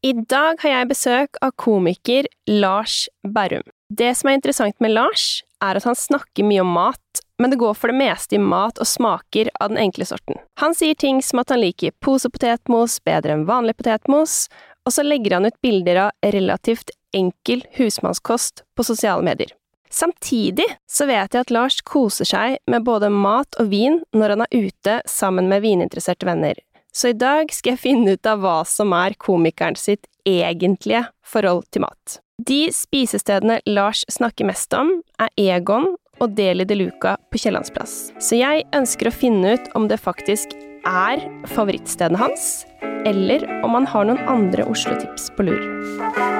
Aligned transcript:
I 0.00 0.14
dag 0.16 0.56
har 0.62 0.70
jeg 0.72 0.88
besøk 0.88 1.36
av 1.44 1.50
komiker 1.60 2.24
Lars 2.48 3.02
Berrum. 3.20 3.66
Det 3.92 4.14
som 4.16 4.30
er 4.30 4.38
interessant 4.38 4.78
med 4.80 4.94
Lars, 4.94 5.42
er 5.60 5.76
at 5.76 5.84
han 5.84 5.98
snakker 5.98 6.46
mye 6.48 6.62
om 6.62 6.70
mat, 6.72 7.20
men 7.36 7.52
det 7.52 7.58
går 7.60 7.74
for 7.76 7.92
det 7.92 7.98
meste 7.98 8.38
i 8.38 8.40
mat 8.40 8.80
og 8.80 8.88
smaker 8.88 9.50
av 9.60 9.68
den 9.68 9.82
enkle 9.82 10.06
sorten. 10.08 10.40
Han 10.62 10.72
sier 10.78 10.96
ting 10.96 11.20
som 11.20 11.42
at 11.42 11.52
han 11.52 11.60
liker 11.60 11.92
posepotetmos 12.00 12.96
bedre 13.04 13.36
enn 13.36 13.44
vanlig 13.50 13.76
potetmos, 13.76 14.46
og 14.88 14.96
så 14.96 15.04
legger 15.04 15.36
han 15.36 15.50
ut 15.50 15.60
bilder 15.60 16.06
av 16.06 16.32
relativt 16.32 16.94
enkel 17.12 17.66
husmannskost 17.76 18.64
på 18.72 18.88
sosiale 18.88 19.26
medier. 19.26 19.52
Samtidig 19.92 20.64
så 20.88 21.04
vet 21.10 21.34
jeg 21.34 21.44
at 21.44 21.52
Lars 21.52 21.82
koser 21.84 22.24
seg 22.24 22.56
med 22.70 22.88
både 22.88 23.12
mat 23.12 23.60
og 23.60 23.68
vin 23.68 24.00
når 24.16 24.36
han 24.36 24.46
er 24.46 24.68
ute 24.70 25.00
sammen 25.10 25.50
med 25.52 25.60
vininteresserte 25.66 26.24
venner, 26.30 26.56
så 26.92 27.12
i 27.12 27.16
dag 27.16 27.52
skal 27.54 27.74
jeg 27.74 27.84
finne 27.84 28.16
ut 28.16 28.26
av 28.28 28.42
hva 28.42 28.60
som 28.68 28.94
er 28.96 29.16
komikeren 29.20 29.78
sitt 29.78 30.08
egentlige 30.28 31.06
forhold 31.26 31.66
til 31.72 31.86
mat. 31.86 32.20
De 32.40 32.70
spisestedene 32.72 33.60
Lars 33.68 34.04
snakker 34.08 34.48
mest 34.48 34.72
om, 34.76 34.94
er 35.20 35.32
Egon 35.36 35.92
og 36.20 36.36
Deli 36.36 36.64
de 36.68 36.78
Luca 36.78 37.16
på 37.32 37.40
Kiellandsplass. 37.40 38.14
Så 38.20 38.40
jeg 38.40 38.64
ønsker 38.76 39.10
å 39.10 39.14
finne 39.14 39.56
ut 39.56 39.70
om 39.76 39.88
det 39.90 40.00
faktisk 40.00 40.56
er 40.88 41.22
favorittstedene 41.52 42.20
hans, 42.20 42.64
eller 43.04 43.44
om 43.64 43.76
han 43.76 43.88
har 43.88 44.08
noen 44.08 44.24
andre 44.28 44.68
Oslo-tips 44.68 45.30
på 45.36 45.50
lur. 45.50 46.39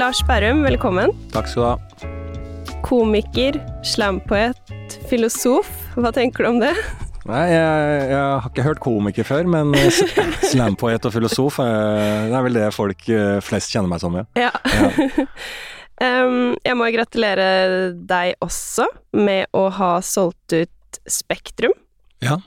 Lars 0.00 0.22
Berrum, 0.24 0.62
velkommen. 0.64 1.10
Takk 1.28 1.48
skal 1.50 1.60
du 1.60 1.66
ha. 1.68 2.10
Komiker, 2.86 3.58
slampoet, 3.84 4.94
filosof. 5.10 5.68
Hva 5.92 6.08
tenker 6.16 6.46
du 6.46 6.48
om 6.54 6.60
det? 6.62 6.70
Nei, 7.28 7.42
jeg, 7.52 7.98
jeg 8.08 8.22
har 8.22 8.46
ikke 8.48 8.64
hørt 8.64 8.80
komiker 8.80 9.28
før, 9.28 9.50
men 9.52 9.74
slampoet 10.52 11.04
og 11.04 11.12
filosof, 11.12 11.58
det 11.60 12.32
er 12.32 12.46
vel 12.46 12.56
det 12.56 12.70
folk 12.72 13.04
eh, 13.12 13.42
flest 13.44 13.74
kjenner 13.74 13.92
meg 13.92 14.00
som, 14.00 14.16
ja. 14.16 14.24
Ja. 14.40 14.48
Em, 16.00 16.54
jeg 16.64 16.78
må 16.80 16.86
gratulere 16.94 17.50
deg 17.92 18.40
også 18.40 18.86
med 19.20 19.52
å 19.52 19.66
ha 19.76 19.98
solgt 20.00 20.54
ut 20.56 21.00
Spektrum. 21.04 21.76
Ja. 22.24 22.38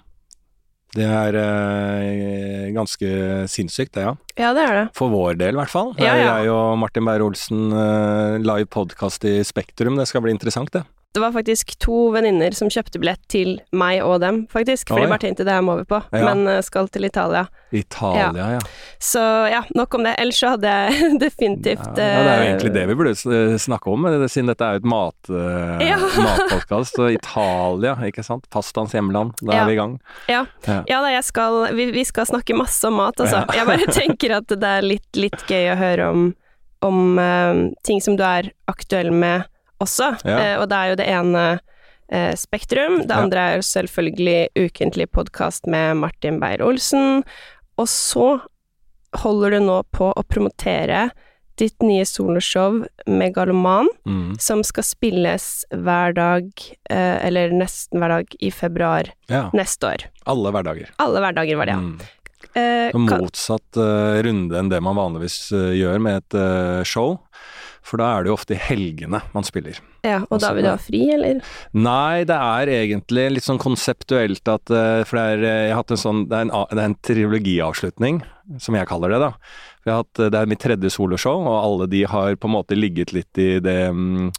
Det 0.94 1.05
er 1.09 1.36
eh, 1.39 2.67
ganske 2.75 3.08
sinnssykt, 3.49 3.95
det, 3.97 4.03
ja. 4.05 4.13
Ja, 4.38 4.52
det 4.53 4.66
er 4.67 4.75
det. 4.77 4.83
For 4.97 5.09
vår 5.09 5.39
del, 5.41 5.55
i 5.55 5.61
hvert 5.61 5.73
fall. 5.73 5.94
Ja, 5.97 6.13
ja. 6.13 6.36
Jeg 6.44 6.52
og 6.53 6.77
Martin 6.81 7.08
Beyer-Olsen, 7.08 7.63
eh, 7.73 8.36
live 8.44 8.69
podkast 8.69 9.25
i 9.25 9.39
Spektrum, 9.47 9.97
det 9.97 10.05
skal 10.11 10.21
bli 10.25 10.36
interessant, 10.36 10.69
det. 10.75 10.83
Det 11.14 11.22
var 11.22 11.31
faktisk 11.36 11.75
to 11.78 12.09
venninner 12.09 12.56
som 12.58 12.72
kjøpte 12.73 12.97
billett 12.97 13.22
til 13.30 13.59
meg 13.78 14.00
og 14.02 14.16
dem, 14.23 14.39
faktisk. 14.50 14.88
For 14.89 14.97
de 15.03 15.09
bare 15.11 15.22
tenkte 15.22 15.45
det 15.45 15.53
her 15.53 15.61
må 15.61 15.75
vi 15.78 15.83
på, 15.86 16.00
Ja. 16.11 16.23
men 16.33 16.47
eh, 16.50 16.61
skal 16.66 16.88
til 16.89 17.05
Italia. 17.05 17.44
Italia, 17.72 18.47
ja. 18.55 18.59
Så 18.97 19.22
ja, 19.52 19.59
nok 19.78 19.94
om 19.94 20.03
det. 20.08 20.16
Ellers 20.22 20.39
så 20.42 20.55
hadde 20.55 20.72
jeg 20.73 21.20
definitivt 21.22 21.86
Ja, 21.86 21.94
ja, 21.94 21.94
det 21.94 22.08
er 22.08 22.17
jo 22.17 22.31
eh, 22.33 22.47
egentlig 22.50 22.73
det 22.73 22.86
vi 22.89 22.95
burde 22.97 23.59
snakke 23.61 23.94
om, 23.94 24.05
eh, 24.09 24.25
siden 24.25 24.50
dette 24.50 24.66
er 24.66 24.80
jo 24.80 24.81
et 24.81 24.89
mat, 24.89 25.31
Ja. 25.92 26.00
matpodkast. 26.02 26.97
Og 27.05 27.14
Italia, 27.14 27.94
ikke 28.09 28.25
sant. 28.25 28.50
Pastaens 28.50 28.94
hjemland. 28.98 29.38
Da 29.42 29.53
Ja. 29.53 29.61
er 29.61 29.70
vi 29.70 29.77
i 29.77 29.81
gang. 29.83 30.00
Ja. 30.33 30.45
Ja. 30.67 30.81
Ja 30.89 31.02
da, 31.05 31.14
jeg 31.14 31.23
skal 31.30 31.61
vi, 31.77 31.92
vi 31.94 32.03
skal 32.09 32.25
snakke 32.25 32.58
masse 32.58 32.89
om 32.89 32.98
mat, 32.98 33.22
altså. 33.22 33.45
Jeg 33.53 33.70
bare 33.70 33.86
tenker 33.94 34.38
at 34.42 34.50
det 34.50 34.64
er 34.77 34.81
litt, 34.81 35.09
litt 35.16 35.45
gøy 35.45 35.70
å 35.73 35.77
høre 35.77 36.09
om, 36.09 36.27
om 36.81 37.17
uh, 37.22 37.70
ting 37.86 38.02
som 38.02 38.17
du 38.17 38.23
er 38.25 38.50
aktuell 38.67 39.11
med 39.14 39.45
også. 39.84 40.14
Ja. 40.26 40.38
Eh, 40.39 40.56
og 40.62 40.70
det 40.72 40.80
er 40.80 40.94
jo 40.94 40.98
det 41.02 41.08
ene 41.12 41.44
eh, 42.12 42.31
Spektrum, 42.39 43.02
det 43.08 43.16
andre 43.16 43.44
er 43.52 43.59
jo 43.59 43.67
selvfølgelig 43.67 44.39
ukentlig 44.67 45.09
podkast 45.16 45.67
med 45.72 45.98
Martin 46.02 46.39
Beyer-Olsen. 46.44 47.22
Og 47.81 47.88
så 47.89 48.28
holder 49.23 49.58
du 49.58 49.60
nå 49.67 49.77
på 49.94 50.10
å 50.14 50.23
promotere 50.26 51.08
ditt 51.61 51.83
nye 51.86 52.02
soloshow 52.10 52.80
Megaloman, 53.05 53.86
Mm. 54.10 54.33
som 54.42 54.64
skal 54.66 54.83
spilles 54.83 55.45
hver 55.70 56.15
dag, 56.17 56.48
eh, 56.89 57.20
eller 57.27 57.54
nesten 57.54 58.00
hver 58.02 58.10
dag, 58.10 58.36
i 58.42 58.50
februar 58.50 59.11
Ja. 59.30 59.50
neste 59.54 59.86
år. 59.92 60.05
Alle 60.26 60.52
hverdager. 60.52 60.89
Alle 60.98 61.21
hverdager 61.21 61.58
var 61.58 61.65
det, 61.70 61.76
ja. 61.77 61.80
Mm. 61.80 62.00
Eh, 62.55 62.92
motsatt 63.00 63.77
uh, 63.77 64.21
runde 64.21 64.58
enn 64.60 64.67
det 64.70 64.82
man 64.83 64.95
vanligvis 64.98 65.52
uh, 65.55 65.71
gjør 65.73 66.02
med 66.04 66.17
et 66.17 66.36
uh, 66.38 66.83
show. 66.83 67.15
For 67.83 67.99
da 67.99 68.14
er 68.14 68.23
det 68.23 68.32
jo 68.32 68.38
ofte 68.38 68.55
i 68.55 68.61
helgene 68.64 69.20
man 69.33 69.45
spiller. 69.48 69.80
ja, 70.08 70.21
og 70.23 70.38
da 70.38 70.38
altså, 70.38 70.54
vil 70.55 70.66
du 70.66 70.70
ha 70.70 70.77
fri, 70.80 71.02
eller? 71.11 71.42
Nei, 71.76 72.23
det 72.30 72.38
er 72.38 72.71
egentlig 72.77 73.26
litt 73.36 73.48
sånn 73.48 73.61
konseptuelt 73.61 74.48
at 74.52 74.71
eh, 74.71 75.04
For 75.08 75.20
det 75.20 75.26
er, 75.33 75.44
eh, 75.44 75.60
jeg 75.67 75.76
har 75.76 75.82
hatt 75.82 75.94
en 75.95 76.02
sånn 76.04 76.23
Det 76.32 76.39
er 76.39 76.48
en, 76.48 76.54
det 76.71 76.80
er 76.80 76.89
en 76.89 76.98
trilogiavslutning, 77.10 78.23
som 78.64 78.80
jeg 78.80 78.89
kaller 78.89 79.14
det, 79.14 79.20
da. 79.26 79.32
Jeg 79.83 79.92
har 79.92 80.02
hatt, 80.05 80.23
eh, 80.23 80.32
det 80.32 80.39
er 80.39 80.52
mitt 80.54 80.64
tredje 80.64 80.94
soloshow, 80.95 81.44
og 81.44 81.60
alle 81.60 81.89
de 81.92 82.05
har 82.08 82.39
på 82.39 82.49
en 82.49 82.55
måte 82.55 82.80
ligget 82.80 83.11
litt 83.16 83.42
i 83.42 83.49
det 83.64 83.77
mm, 83.92 84.32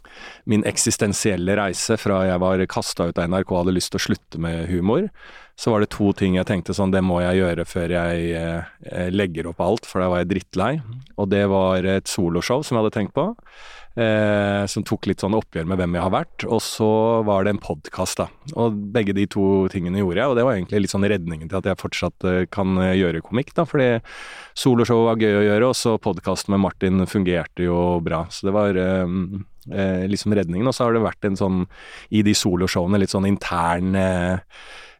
Min 0.49 0.65
eksistensielle 0.65 1.57
reise 1.61 1.99
fra 2.01 2.23
jeg 2.31 2.41
var 2.41 2.65
kasta 2.71 3.11
ut 3.11 3.21
av 3.21 3.29
NRK 3.29 3.51
og 3.51 3.59
hadde 3.63 3.77
lyst 3.77 3.93
til 3.93 4.01
å 4.01 4.07
slutte 4.09 4.41
med 4.41 4.65
humor. 4.73 5.09
Så 5.55 5.71
var 5.71 5.83
det 5.83 5.93
to 5.95 6.11
ting 6.17 6.35
jeg 6.35 6.47
tenkte 6.49 6.75
sånn, 6.75 6.91
det 6.91 7.03
må 7.05 7.21
jeg 7.23 7.39
gjøre 7.39 7.63
før 7.67 7.93
jeg 7.95 8.25
eh, 8.35 9.07
legger 9.13 9.47
opp 9.51 9.63
alt, 9.63 9.87
for 9.87 10.03
da 10.03 10.11
var 10.11 10.23
jeg 10.23 10.33
drittlei. 10.33 10.73
Og 11.15 11.31
det 11.31 11.45
var 11.51 11.87
et 11.87 12.11
soloshow 12.11 12.63
som 12.63 12.75
jeg 12.75 12.83
hadde 12.83 12.95
tenkt 12.97 13.15
på. 13.15 13.29
Eh, 13.95 14.65
som 14.67 14.83
tok 14.83 15.07
litt 15.07 15.21
sånn 15.23 15.37
oppgjør 15.37 15.69
med 15.71 15.79
hvem 15.79 15.93
jeg 15.95 16.03
har 16.03 16.11
vært. 16.11 16.45
Og 16.51 16.59
så 16.63 16.89
var 17.27 17.45
det 17.45 17.53
en 17.53 17.61
podkast, 17.63 18.19
da. 18.19 18.27
Og 18.59 18.75
begge 18.91 19.15
de 19.15 19.23
to 19.31 19.45
tingene 19.71 20.01
gjorde 20.01 20.19
jeg, 20.19 20.31
og 20.31 20.35
det 20.35 20.43
var 20.43 20.57
egentlig 20.57 20.81
litt 20.83 20.91
sånn 20.91 21.07
redningen 21.07 21.47
til 21.47 21.61
at 21.61 21.69
jeg 21.69 21.79
fortsatt 21.79 22.27
eh, 22.27 22.41
kan 22.51 22.75
eh, 22.83 22.97
gjøre 22.99 23.23
komikk, 23.23 23.53
da. 23.55 23.63
Fordi 23.69 23.89
soloshow 24.59 25.05
var 25.07 25.23
gøy 25.23 25.39
å 25.39 25.45
gjøre, 25.47 25.69
og 25.71 25.79
så 25.79 25.95
podkasten 26.03 26.57
med 26.57 26.65
Martin 26.65 27.07
fungerte 27.07 27.69
jo 27.69 27.79
bra. 28.03 28.25
Så 28.35 28.49
det 28.49 28.55
var 28.57 28.81
eh, 28.81 29.05
liksom 30.11 30.35
redningen. 30.35 30.67
Og 30.67 30.75
så 30.75 30.89
har 30.89 30.97
det 30.97 31.05
vært 31.05 31.29
en 31.31 31.39
sånn, 31.39 31.63
i 32.11 32.25
de 32.27 32.35
soloshowene, 32.35 32.99
litt 32.99 33.15
sånn 33.15 33.29
intern 33.31 33.95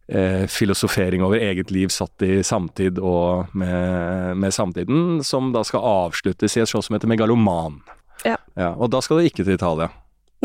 eh, 0.09 0.45
filosofering 0.47 1.23
over 1.25 1.39
eget 1.41 1.71
liv 1.71 1.88
satt 1.93 2.21
i 2.21 2.41
samtid 2.43 2.99
og 2.99 3.47
med, 3.53 4.35
med 4.38 4.53
samtiden, 4.53 5.23
som 5.23 5.51
da 5.55 5.63
skal 5.63 5.81
avsluttes 5.81 6.57
i 6.57 6.61
et 6.61 6.69
show 6.69 6.81
som 6.85 6.95
heter 6.97 7.07
Megaloman. 7.11 7.81
Ja. 8.25 8.38
Og 8.77 8.89
da 8.94 9.01
skal 9.01 9.17
du 9.19 9.27
ikke 9.27 9.44
til 9.44 9.53
Italia. 9.57 9.89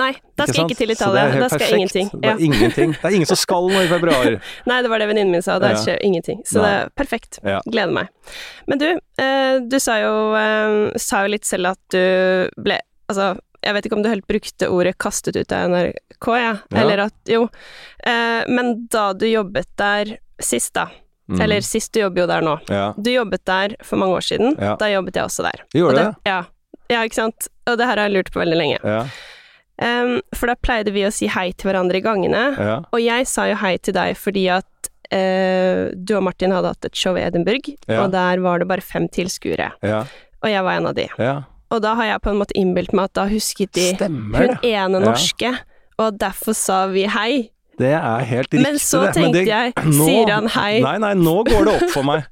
Nei, 0.00 0.14
da 0.38 0.46
skal 0.46 0.62
jeg 0.62 0.70
ikke 0.70 0.78
til 0.78 0.90
Italia. 0.94 1.22
Da 1.28 1.30
skal 1.30 1.42
jeg 1.42 1.50
perfekt. 1.50 1.76
ingenting. 1.76 2.10
Det 2.14 2.24
Ja. 2.28 2.32
er 2.32 2.40
ingenting. 2.46 2.92
Det 2.94 3.04
er 3.04 3.14
ingen 3.16 3.26
som 3.28 3.36
skal 3.36 3.66
nå 3.68 3.80
i 3.82 3.88
februar. 3.90 4.24
Nei, 4.70 4.78
det 4.82 4.88
var 4.90 4.98
det 5.02 5.08
venninnen 5.10 5.32
min 5.34 5.42
sa, 5.44 5.58
det 5.58 5.70
Ja. 5.74 5.80
skjer 5.82 5.98
ingenting. 6.06 6.40
Så 6.46 6.62
Nei. 6.62 6.68
det 6.70 6.72
er 6.78 6.88
perfekt. 6.96 7.38
Ja. 7.44 7.60
Gleder 7.68 7.92
meg. 7.92 8.08
Men 8.70 8.78
du, 8.78 8.86
eh, 9.18 9.58
du 9.60 9.76
sa 9.78 9.98
jo, 10.00 10.14
eh, 10.40 10.96
sa 10.96 11.22
jo 11.26 11.32
litt 11.34 11.44
selv 11.44 11.72
at 11.74 11.78
du 11.90 12.48
ble 12.62 12.78
Altså, 13.10 13.36
jeg 13.62 13.74
vet 13.74 13.86
ikke 13.86 13.96
om 13.96 14.02
du 14.02 14.08
helt 14.08 14.26
brukte 14.26 14.68
ordet 14.68 14.96
'kastet 14.98 15.36
ut 15.36 15.52
av 15.52 15.68
NRK', 15.70 16.38
ja. 16.38 16.56
Ja. 16.70 16.80
Eller 16.80 16.98
at 17.06 17.14
Jo. 17.28 17.48
Eh, 18.04 18.44
men 18.48 18.86
da 18.90 19.12
du 19.12 19.26
jobbet 19.26 19.68
der 19.76 20.16
sist, 20.40 20.72
da. 20.74 20.88
Mm. 21.28 21.40
Eller 21.40 21.60
sist, 21.60 21.92
du 21.92 22.00
jobber 22.00 22.22
jo 22.22 22.26
der 22.26 22.40
nå. 22.42 22.58
Ja. 22.68 22.92
Du 22.98 23.10
jobbet 23.10 23.44
der 23.44 23.76
for 23.84 23.96
mange 23.96 24.16
år 24.16 24.20
siden. 24.24 24.56
Ja. 24.58 24.76
Da 24.76 24.86
jobbet 24.90 25.14
jeg 25.14 25.24
også 25.24 25.42
der. 25.46 25.60
Gjorde 25.74 25.90
Og 25.90 25.94
det? 25.94 26.14
Ja. 26.26 26.44
ja, 26.90 27.02
ikke 27.04 27.14
sant. 27.14 27.48
Og 27.68 27.78
det 27.78 27.86
her 27.86 27.96
har 27.96 28.08
jeg 28.08 28.16
lurt 28.16 28.32
på 28.32 28.40
veldig 28.40 28.56
lenge. 28.58 28.78
Ja. 28.82 29.04
Um, 29.80 30.20
for 30.34 30.46
da 30.50 30.54
pleide 30.60 30.92
vi 30.92 31.06
å 31.06 31.12
si 31.12 31.26
hei 31.32 31.52
til 31.52 31.70
hverandre 31.70 31.96
i 31.96 32.02
gangene, 32.04 32.42
Ja. 32.58 32.80
og 32.92 33.00
jeg 33.00 33.26
sa 33.26 33.46
jo 33.48 33.54
hei 33.56 33.76
til 33.78 33.94
deg 33.94 34.14
fordi 34.16 34.48
at 34.52 34.66
uh, 35.12 35.88
du 35.94 36.16
og 36.18 36.22
Martin 36.26 36.50
hadde 36.52 36.68
hatt 36.68 36.84
et 36.84 36.94
show 36.96 37.14
i 37.16 37.20
Edinburgh, 37.22 37.76
Ja. 37.88 38.02
og 38.04 38.10
der 38.12 38.40
var 38.40 38.58
det 38.58 38.68
bare 38.68 38.82
fem 38.82 39.08
tilskuere, 39.08 39.70
Ja. 39.82 40.04
og 40.42 40.50
jeg 40.50 40.62
var 40.62 40.72
en 40.76 40.86
av 40.86 40.94
de. 40.94 41.08
Og 41.70 41.82
da 41.84 41.94
har 41.94 42.04
jeg 42.14 42.22
på 42.24 42.30
en 42.32 42.40
måte 42.42 42.56
innbilt 42.58 42.92
meg 42.92 43.04
at 43.10 43.14
da 43.20 43.26
husket 43.30 43.72
de 43.78 43.88
Stemmer 43.94 44.38
hun 44.38 44.56
ene 44.62 44.74
ene 44.74 45.00
Ja. 45.00 45.06
norske, 45.10 45.52
og 46.00 46.18
derfor 46.18 46.54
sa 46.56 46.86
vi 46.90 47.04
hei. 47.06 47.50
Det 47.80 47.92
er 47.96 48.24
helt 48.28 48.50
riktig. 48.50 48.62
Men 48.62 48.74
så 48.82 49.06
det. 49.06 49.14
tenkte 49.16 49.44
det- 49.44 49.46
jeg, 49.48 49.72
nå- 49.86 50.06
sier 50.06 50.30
han 50.34 50.48
hei? 50.48 50.80
Nei, 50.84 50.98
nei, 50.98 51.14
nå 51.14 51.44
går 51.46 51.64
det 51.64 51.76
opp 51.82 51.90
for 51.90 52.02
meg. 52.04 52.24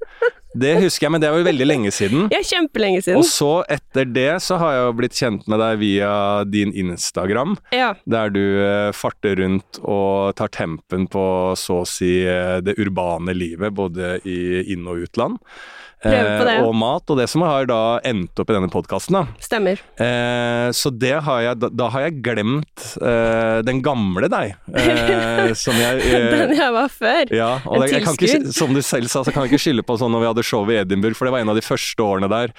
Det 0.59 0.73
husker 0.81 1.05
jeg, 1.07 1.13
men 1.13 1.21
det 1.21 1.29
var 1.31 1.39
jo 1.39 1.45
veldig 1.45 1.67
lenge 1.69 1.91
siden. 1.93 2.29
Ja, 2.33 2.39
kjempelenge 2.43 3.03
siden. 3.05 3.19
Og 3.21 3.25
så 3.29 3.63
etter 3.71 4.09
det 4.11 4.41
så 4.43 4.57
har 4.59 4.73
jeg 4.75 4.85
jo 4.87 4.93
blitt 4.99 5.13
kjent 5.15 5.47
med 5.47 5.61
deg 5.61 5.79
via 5.79 6.45
din 6.49 6.73
Instagram, 6.73 7.57
Ja. 7.71 7.93
der 8.09 8.31
du 8.31 8.41
eh, 8.65 8.91
farter 8.97 9.37
rundt 9.39 9.79
og 9.85 10.35
tar 10.41 10.49
tempen 10.49 11.07
på 11.07 11.55
så 11.55 11.83
å 11.85 11.87
si 11.87 12.25
eh, 12.27 12.61
det 12.65 12.75
urbane 12.81 13.37
livet, 13.37 13.73
både 13.77 14.19
i 14.27 14.65
inn- 14.73 14.89
og 14.89 15.05
utland. 15.05 15.39
På 16.03 16.45
det. 16.47 16.55
Eh, 16.59 16.63
og 16.63 16.75
mat, 16.79 17.03
og 17.11 17.19
det 17.19 17.27
som 17.31 17.43
har 17.43 17.67
da 17.67 17.79
endt 18.07 18.39
opp 18.39 18.51
i 18.53 18.55
denne 18.55 18.69
podkasten. 18.71 19.17
Stemmer. 19.43 19.81
Eh, 19.99 20.69
så 20.77 20.93
det 20.95 21.17
har 21.27 21.41
jeg, 21.43 21.59
da, 21.59 21.71
da 21.75 21.89
har 21.95 22.07
jeg 22.07 22.21
glemt 22.23 22.85
eh, 23.03 23.59
den 23.67 23.81
gamle 23.83 24.31
deg, 24.31 24.55
eh, 24.79 25.51
som 25.59 25.75
jeg 25.79 26.05
eh, 26.07 26.29
Den 26.37 26.55
jeg 26.59 26.77
var 26.77 26.93
før. 26.93 27.35
ja, 27.35 27.51
og 27.67 27.83
En 27.83 27.91
kan 27.91 28.15
ikke, 28.15 28.29
tilskudd. 28.29 28.55
som 28.55 28.77
du 28.77 28.83
selv 28.87 29.11
sa, 29.11 29.25
så 29.27 29.35
kan 29.35 29.45
jeg 29.47 29.55
ikke 29.57 29.65
skylde 29.67 29.87
på 29.89 29.99
sånn 29.99 30.15
når 30.15 30.23
vi 30.23 30.31
hadde 30.33 30.47
show 30.47 30.71
i 30.71 30.79
Edinburgh, 30.85 31.19
for 31.19 31.27
det 31.29 31.35
var 31.35 31.43
en 31.47 31.51
av 31.55 31.59
de 31.59 31.67
første 31.67 32.07
årene 32.07 32.31
der. 32.31 32.55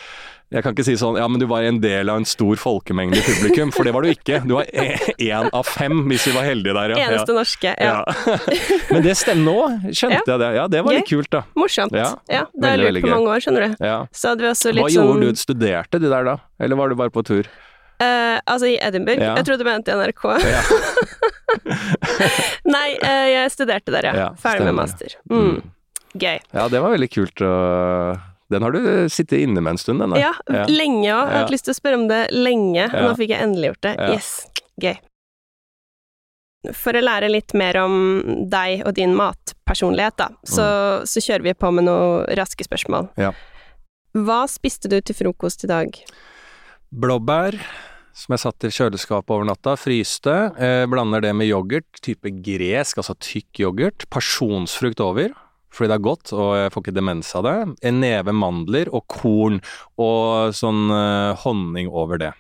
Jeg 0.50 0.64
kan 0.66 0.74
ikke 0.74 0.84
si 0.88 0.96
sånn 0.98 1.14
ja, 1.20 1.28
men 1.30 1.38
du 1.38 1.46
var 1.46 1.62
en 1.62 1.78
del 1.78 2.10
av 2.10 2.18
en 2.18 2.26
stor 2.26 2.58
folkemengde 2.58 3.20
i 3.20 3.22
publikum, 3.22 3.70
for 3.74 3.86
det 3.86 3.92
var 3.94 4.02
du 4.02 4.10
ikke. 4.10 4.40
Du 4.50 4.56
var 4.56 4.66
én 4.74 5.50
av 5.54 5.68
fem, 5.70 6.00
hvis 6.10 6.26
vi 6.26 6.34
var 6.34 6.48
heldige 6.48 6.74
der, 6.74 6.94
ja. 6.96 7.04
Eneste 7.06 7.36
norske. 7.38 7.74
Ja. 7.78 8.00
Ja. 8.02 8.38
men 8.96 9.06
det 9.06 9.14
stemmer 9.20 9.46
nå, 9.46 9.94
skjønte 9.94 10.18
Ja. 10.18 10.24
jeg 10.26 10.42
det. 10.42 10.50
Ja, 10.58 10.64
det 10.74 10.82
var 10.88 10.98
litt 10.98 11.10
kult, 11.12 11.30
da. 11.36 11.44
Morsomt. 11.60 11.94
Ja, 11.94 12.16
Ja, 12.32 12.48
det 12.50 12.66
har 12.72 12.82
jeg 12.82 12.96
lurt 12.98 13.06
på 13.06 13.12
mange 13.14 13.30
år, 13.36 13.44
skjønner 13.46 13.68
du. 13.68 13.86
Ja. 13.86 14.00
Så 14.10 14.32
hadde 14.34 14.48
vi 14.48 14.50
også 14.50 14.74
litt 14.74 14.88
Hva 14.88 14.90
sånn 14.96 15.12
gjorde 15.12 15.30
du? 15.30 15.42
Studerte 15.44 16.02
du 16.02 16.08
der 16.10 16.26
da, 16.32 16.36
eller 16.60 16.82
var 16.82 16.90
du 16.90 16.98
bare 16.98 17.14
på 17.14 17.26
tur? 17.30 17.50
Uh, 18.00 18.40
altså 18.48 18.72
i 18.72 18.78
Edinburgh? 18.80 19.22
Ja. 19.22 19.36
Jeg 19.38 19.46
trodde 19.52 19.62
du 19.62 19.68
mente 19.70 19.92
i 19.92 20.00
NRK. 20.00 20.26
Ja. 20.50 20.62
Nei, 22.76 22.88
uh, 23.04 23.28
jeg 23.36 23.52
studerte 23.54 23.94
der, 23.94 24.08
ja. 24.10 24.14
Ja, 24.24 24.28
Ferdig 24.40 24.66
med 24.70 24.78
master. 24.80 25.14
Mm. 25.30 25.60
Gøy. 26.18 26.40
Ja, 26.56 26.66
det 26.72 26.82
var 26.82 26.96
veldig 26.96 27.10
kult. 27.14 27.44
Og 27.46 28.26
den 28.50 28.66
har 28.66 28.74
du 28.74 28.82
sittet 29.14 29.44
inne 29.44 29.62
med 29.62 29.76
en 29.76 29.82
stund, 29.82 30.02
den 30.02 30.16
der. 30.16 30.24
Ja, 30.24 30.66
lenge 30.70 31.06
òg. 31.06 31.12
Jeg 31.12 31.20
har 31.20 31.36
hatt 31.44 31.54
lyst 31.54 31.68
til 31.68 31.76
å 31.76 31.78
spørre 31.78 32.00
om 32.00 32.08
det 32.10 32.24
lenge. 32.34 32.88
Ja. 32.88 33.04
Nå 33.06 33.14
fikk 33.20 33.36
jeg 33.36 33.46
endelig 33.46 33.74
gjort 33.74 33.86
det. 33.86 33.94
Ja. 34.00 34.16
Yes. 34.18 34.32
Gøy. 34.82 34.98
For 36.76 36.98
å 36.98 37.04
lære 37.04 37.30
litt 37.32 37.54
mer 37.56 37.78
om 37.80 37.94
deg 38.52 38.82
og 38.84 38.98
din 38.98 39.14
matpersonlighet, 39.16 40.18
da, 40.20 40.28
så, 40.44 40.66
så 41.08 41.24
kjører 41.24 41.46
vi 41.46 41.54
på 41.56 41.70
med 41.72 41.88
noen 41.88 42.26
raske 42.36 42.66
spørsmål. 42.68 43.08
Mm. 43.14 43.30
Ja. 43.30 43.32
Hva 44.18 44.42
spiste 44.50 44.90
du 44.92 44.98
til 45.06 45.16
frokost 45.16 45.64
i 45.64 45.70
dag? 45.70 45.96
Blåbær, 46.90 47.56
som 48.18 48.34
jeg 48.34 48.42
satt 48.42 48.66
i 48.68 48.74
kjøleskapet 48.74 49.32
over 49.36 49.46
natta, 49.48 49.76
fryste. 49.80 50.36
Eh, 50.58 50.84
blander 50.90 51.24
det 51.24 51.32
med 51.38 51.48
yoghurt, 51.48 52.02
type 52.04 52.34
gresk, 52.44 53.00
altså 53.00 53.16
tykk 53.22 53.62
yoghurt. 53.64 54.08
Pasjonsfrukt 54.12 55.00
over, 55.06 55.32
fordi 55.74 55.92
det 55.92 55.98
er 56.00 56.06
godt, 56.10 56.34
og 56.34 56.52
jeg 56.58 56.72
får 56.74 56.84
ikke 56.86 56.96
demens 56.98 57.30
av 57.38 57.44
det. 57.46 57.56
En 57.86 58.00
neve 58.02 58.34
mandler 58.34 58.90
og 58.96 59.06
korn, 59.12 59.60
og 60.02 60.54
sånn 60.58 60.88
uh, 60.90 61.38
honning 61.46 61.90
over 61.94 62.18
det. 62.22 62.32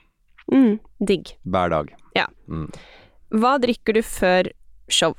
Mm, 0.52 0.80
digg. 1.06 1.36
Hver 1.46 1.70
dag. 1.76 1.92
Ja. 2.18 2.26
Mm. 2.50 2.68
Hva 3.38 3.58
drikker 3.62 3.94
du 4.00 4.02
før 4.02 4.50
show? 4.90 5.14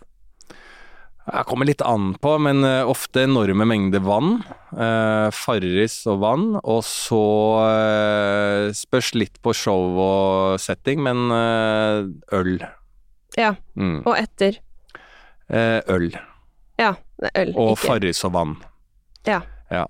Jeg 1.30 1.44
kommer 1.46 1.68
litt 1.68 1.82
an 1.86 2.14
på, 2.18 2.32
men 2.42 2.64
eh, 2.66 2.80
ofte 2.90 3.22
enorme 3.22 3.62
mengder 3.68 4.02
vann. 4.02 4.40
Uh, 4.74 5.28
Farris 5.36 6.00
og 6.10 6.18
vann. 6.24 6.46
Og 6.64 6.80
så 6.88 7.20
uh, 7.62 8.72
spørs 8.74 9.12
litt 9.14 9.38
på 9.44 9.54
show 9.54 9.94
og 10.02 10.56
setting, 10.58 11.04
men 11.06 11.30
øl. 12.34 12.56
Ja, 13.38 13.52
Mm. 13.78 14.00
og 14.02 14.16
etter? 14.18 14.58
Øl. 15.54 16.10
Ja, 16.80 16.94
øl, 17.36 17.50
Og 17.60 17.74
ikke 17.76 17.86
Farris 17.90 18.22
og 18.24 18.32
vann. 18.36 18.56
Ja. 19.28 19.42
Ja. 19.70 19.84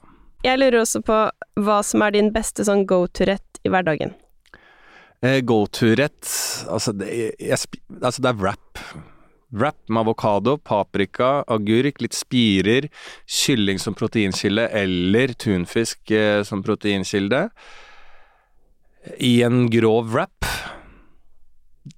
Jeg 0.45 0.59
lurer 0.59 0.81
også 0.83 1.03
på 1.07 1.19
hva 1.61 1.79
som 1.87 2.03
er 2.03 2.15
din 2.17 2.33
beste 2.35 2.65
sånn 2.67 2.83
go 2.89 3.05
to-rett 3.07 3.61
i 3.65 3.71
hverdagen. 3.73 4.15
Eh, 5.23 5.41
go 5.45 5.67
to-rett 5.69 6.25
altså, 6.73 6.95
det- 6.97 7.37
altså 8.01 8.21
det 8.25 8.31
er 8.33 8.39
wrap. 8.41 8.79
Wrap 9.53 9.77
med 9.89 10.01
avokado, 10.07 10.57
paprika, 10.57 11.43
agurk, 11.51 12.01
litt 12.01 12.15
spirer, 12.15 12.89
kylling 13.27 13.79
som 13.83 13.95
proteinkilde 13.99 14.69
eller 14.73 15.35
tunfisk 15.35 16.11
eh, 16.15 16.43
som 16.47 16.63
proteinkilde. 16.63 17.51
I 19.19 19.43
en 19.43 19.69
grov 19.73 20.11
wrap. 20.15 20.47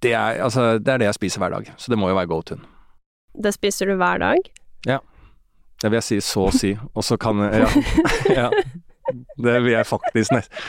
Det 0.01 0.13
er, 0.15 0.41
altså, 0.43 0.79
det 0.79 0.89
er 0.95 0.99
det 1.03 1.09
jeg 1.11 1.15
spiser 1.21 1.43
hver 1.43 1.51
dag, 1.57 1.71
så 1.77 1.91
det 1.93 1.99
må 1.99 2.09
jo 2.09 2.17
være 2.17 2.31
go 2.31 2.41
to-en. 2.43 2.63
Det 3.43 3.53
spiser 3.55 3.87
du 3.91 3.97
hver 4.01 4.19
dag? 4.23 4.39
Det 5.83 5.91
vil 5.91 5.97
jeg 5.99 6.05
si 6.07 6.17
så 6.23 6.45
å 6.47 6.53
si, 6.55 6.69
og 6.95 7.03
så 7.03 7.17
kan 7.19 7.41
jeg 7.43 7.63
Ja. 7.65 7.71
ja. 8.45 8.51
Det 9.43 9.55
vil 9.65 9.73
jeg 9.73 9.87
faktisk 9.89 10.31
nesten 10.31 10.61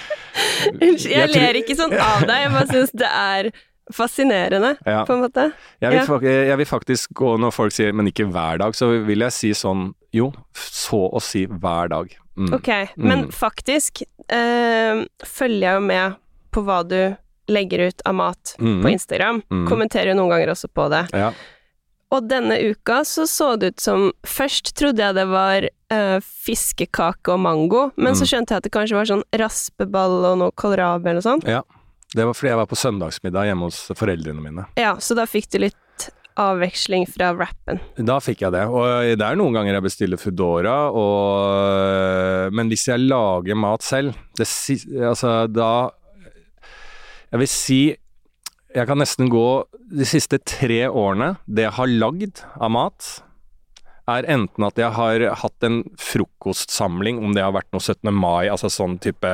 Unnskyld, 0.74 1.06
jeg, 1.06 1.20
Jeg 1.20 1.30
tror- 1.30 1.44
ler 1.44 1.60
ikke 1.60 1.76
sånn 1.78 1.94
av 2.02 2.24
deg, 2.26 2.40
jeg 2.42 2.52
bare 2.56 2.68
syns 2.72 2.92
det 2.98 3.10
er 3.10 3.52
fascinerende, 3.94 4.72
Ja. 4.88 5.04
på 5.06 5.14
en 5.14 5.22
måte. 5.22 5.54
Jeg 5.84 5.92
vil, 5.92 6.00
Ja. 6.24 6.46
jeg 6.50 6.58
vil 6.58 6.66
faktisk 6.66 7.14
gå 7.14 7.38
når 7.38 7.52
folk 7.54 7.72
sier 7.72 7.92
'men 7.94 8.08
ikke 8.08 8.26
hver 8.32 8.58
dag', 8.58 8.74
så 8.76 9.06
vil 9.06 9.20
jeg 9.20 9.32
si 9.32 9.52
sånn 9.54 9.94
jo, 10.14 10.32
så 10.56 11.12
å 11.14 11.22
si 11.22 11.46
hver 11.46 11.90
dag. 11.90 12.10
Mm. 12.38 12.54
Ok, 12.54 12.90
men 12.98 13.26
Mm. 13.26 13.32
faktisk 13.32 14.02
øh, 14.32 15.06
følger 15.24 15.60
jeg 15.62 15.74
jo 15.76 15.80
med 15.82 16.16
på 16.52 16.64
hva 16.64 16.88
du 16.88 17.16
legger 17.50 17.88
ut 17.90 18.02
av 18.06 18.16
mat 18.16 18.56
mm. 18.58 18.82
på 18.82 18.90
Instagram. 18.90 19.44
Mhm. 19.52 19.68
Kommenterer 19.68 20.08
jo 20.08 20.14
noen 20.16 20.30
ganger 20.30 20.48
også 20.50 20.68
på 20.74 20.90
det. 20.90 21.12
Ja. 21.14 21.32
Og 22.14 22.28
denne 22.30 22.60
uka 22.70 23.00
så 23.10 23.26
så 23.30 23.54
det 23.58 23.74
ut 23.74 23.80
som 23.82 24.12
Først 24.28 24.74
trodde 24.78 25.02
jeg 25.02 25.16
det 25.18 25.26
var 25.32 25.66
eh, 25.66 26.20
fiskekake 26.22 27.34
og 27.34 27.40
mango, 27.42 27.88
men 27.98 28.14
så 28.14 28.24
Mm. 28.28 28.30
skjønte 28.32 28.54
jeg 28.54 28.58
at 28.62 28.68
det 28.68 28.72
kanskje 28.76 28.98
var 29.00 29.10
sånn 29.10 29.24
raspeball 29.42 30.20
og 30.32 30.38
noe 30.44 30.52
kålrabi 30.58 31.10
eller 31.10 31.22
noe 31.22 31.30
sånt. 31.30 31.48
ja. 31.50 31.64
Det 32.14 32.28
var 32.30 32.36
fordi 32.38 32.50
jeg 32.52 32.58
var 32.60 32.68
på 32.70 32.78
søndagsmiddag 32.78 33.48
hjemme 33.50 33.66
hos 33.66 33.78
foreldrene 33.98 34.42
mine. 34.44 34.68
Ja, 34.78 34.92
så 35.02 35.16
da 35.18 35.24
fikk 35.26 35.48
du 35.50 35.58
litt 35.64 36.06
avveksling 36.38 37.08
fra 37.10 37.32
rappen. 37.34 37.80
Da 37.98 38.20
fikk 38.22 38.44
jeg 38.46 38.52
det, 38.54 38.68
og 38.70 38.86
det 39.18 39.26
er 39.26 39.36
noen 39.40 39.54
ganger 39.58 39.74
jeg 39.80 39.86
bestiller 39.88 40.22
Foodora, 40.22 40.76
og 40.94 42.54
Men 42.54 42.70
hvis 42.70 42.86
jeg 42.88 43.00
lager 43.10 43.56
mat 43.58 43.82
selv, 43.82 44.14
det 44.38 44.46
altså 45.10 45.48
da 45.52 45.90
Jeg 47.32 47.40
vil 47.42 47.48
si 47.50 47.80
jeg 48.74 48.90
kan 48.90 49.00
nesten 49.02 49.30
gå 49.32 49.48
de 49.94 50.08
siste 50.08 50.40
tre 50.50 50.86
årene 50.90 51.36
Det 51.46 51.68
jeg 51.68 51.76
har 51.78 51.92
lagd 51.92 52.44
av 52.58 52.74
mat, 52.74 53.10
er 54.10 54.28
enten 54.28 54.66
at 54.68 54.80
jeg 54.80 54.92
har 54.98 55.24
hatt 55.44 55.64
en 55.64 55.84
frokostsamling, 56.02 57.22
om 57.24 57.36
det 57.36 57.46
har 57.46 57.54
vært 57.56 57.72
noe 57.72 57.84
17. 57.84 58.10
mai, 58.12 58.50
altså 58.52 58.72
sånn 58.72 58.98
type 59.04 59.32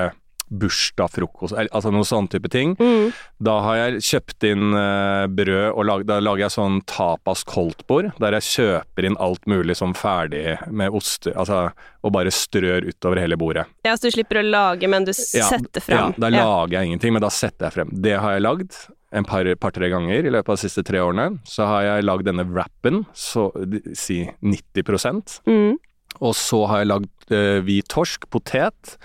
bursdagsfrokost, 0.50 1.54
altså 1.54 1.92
noe 1.94 2.06
sånn 2.08 2.28
type 2.30 2.50
ting. 2.50 2.76
Mm. 2.80 3.12
Da 3.46 3.56
har 3.66 3.80
jeg 3.80 4.04
kjøpt 4.08 4.46
inn 4.50 4.74
uh, 4.74 5.26
brød, 5.30 5.66
og 5.72 5.86
lag, 5.86 6.06
da 6.10 6.20
lager 6.24 6.48
jeg 6.48 6.56
sånn 6.56 6.80
tapas 6.90 7.44
koldtbord, 7.50 8.12
der 8.22 8.38
jeg 8.40 8.48
kjøper 8.50 9.10
inn 9.10 9.18
alt 9.22 9.46
mulig 9.50 9.78
som 9.78 9.94
ferdig 9.98 10.58
med 10.70 10.96
oster, 10.98 11.36
altså, 11.38 11.68
og 12.06 12.16
bare 12.16 12.34
strør 12.34 12.90
utover 12.90 13.22
hele 13.22 13.38
bordet. 13.40 13.68
Ja, 13.86 13.96
så 13.98 14.10
du 14.10 14.18
slipper 14.18 14.42
å 14.42 14.46
lage, 14.46 14.90
men 14.90 15.06
du 15.06 15.14
Ja, 15.14 15.50
setter 15.50 15.86
frem. 15.86 16.16
Ja, 16.18 16.30
da 16.30 16.34
lager 16.34 16.80
jeg 16.80 16.92
ingenting, 16.92 17.18
men 17.18 17.26
da 17.26 17.34
setter 17.34 17.70
jeg 17.70 17.78
frem. 17.78 17.94
Det 18.06 18.18
har 18.18 18.38
jeg 18.38 18.46
lagd 18.46 18.82
en 19.12 19.26
par-tre 19.26 19.56
par, 19.58 19.74
ganger 19.74 20.26
i 20.26 20.32
løpet 20.32 20.52
av 20.52 20.58
de 20.58 20.64
siste 20.64 20.84
tre 20.86 21.02
årene. 21.02 21.40
Så 21.48 21.66
har 21.66 21.86
jeg 21.86 22.06
lagd 22.06 22.28
denne 22.30 22.46
wrappen, 22.50 23.04
så 23.14 23.50
si 23.98 24.26
90 24.42 25.44
Mm. 25.50 25.78
Og 26.26 26.34
så 26.36 26.64
har 26.68 26.82
jeg 26.82 26.90
lagd 26.90 27.32
eh, 27.32 27.60
hvit 27.64 27.88
torsk, 27.90 28.26
potet, 28.34 28.98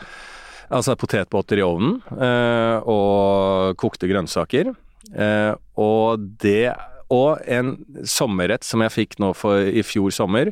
altså 0.73 0.97
potetbåter 0.97 1.61
i 1.61 1.65
ovnen, 1.65 2.01
eh, 2.17 2.81
og 2.81 3.77
kokte 3.79 4.09
grønnsaker. 4.11 4.73
Eh, 5.13 5.53
og 5.77 6.21
det 6.41 6.75
Og 7.13 7.37
en 7.47 7.77
sommerrett 8.09 8.65
som 8.65 8.81
jeg 8.81 8.91
fikk 8.91 9.19
nå 9.21 9.35
for, 9.37 9.61
i 9.61 9.83
fjor 9.85 10.11
sommer, 10.11 10.49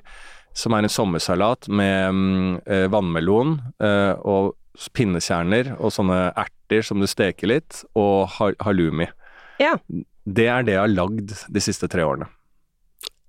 som 0.55 0.75
er 0.77 0.85
en 0.85 0.93
sommersalat 0.93 1.67
med 1.73 2.13
mm, 2.13 2.51
eh, 2.69 2.85
vannmelon 2.93 3.57
eh, 3.83 4.13
og 4.21 4.53
pinnekjerner 4.93 5.73
og 5.79 5.95
sånne 5.97 6.21
erter 6.39 6.85
som 6.85 7.01
du 7.01 7.09
steker 7.09 7.51
litt, 7.51 7.81
og 7.99 8.29
halloumi. 8.37 9.09
Ja. 9.61 9.77
Det 10.25 10.47
er 10.47 10.65
det 10.67 10.77
jeg 10.77 10.85
har 10.85 10.93
lagd 10.93 11.35
de 11.53 11.63
siste 11.63 11.89
tre 11.91 12.05
årene. 12.07 12.29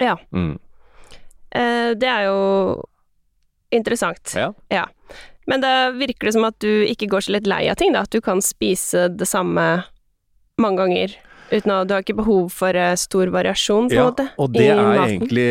Ja. 0.01 0.15
Mm. 0.35 0.57
Eh, 1.53 1.91
det 1.97 2.09
er 2.09 2.27
jo 2.29 2.83
interessant. 3.73 4.35
Ja. 4.37 4.85
Men 5.49 5.63
da 5.63 5.91
virker 5.95 6.29
det 6.29 6.35
som 6.37 6.47
at 6.47 6.59
du 6.63 6.85
ikke 6.85 7.09
går 7.11 7.25
så 7.25 7.35
litt 7.35 7.49
lei 7.49 7.65
av 7.71 7.79
ting, 7.81 7.93
da. 7.95 8.05
At 8.05 8.13
du 8.13 8.21
kan 8.23 8.41
spise 8.43 9.09
det 9.11 9.27
samme 9.29 9.83
mange 10.61 10.79
ganger 10.79 11.15
uten 11.53 11.71
å 11.73 11.79
Du 11.87 11.93
har 11.95 12.03
ikke 12.03 12.15
behov 12.17 12.49
for 12.53 12.75
eh, 12.77 12.95
stor 12.99 13.29
variasjon, 13.33 13.89
på 13.89 13.95
en 13.95 13.99
Ja, 13.99 14.07
måte, 14.09 14.25
og 14.41 14.53
det 14.55 14.67
er 14.71 14.81
maten. 14.81 15.03
egentlig 15.13 15.47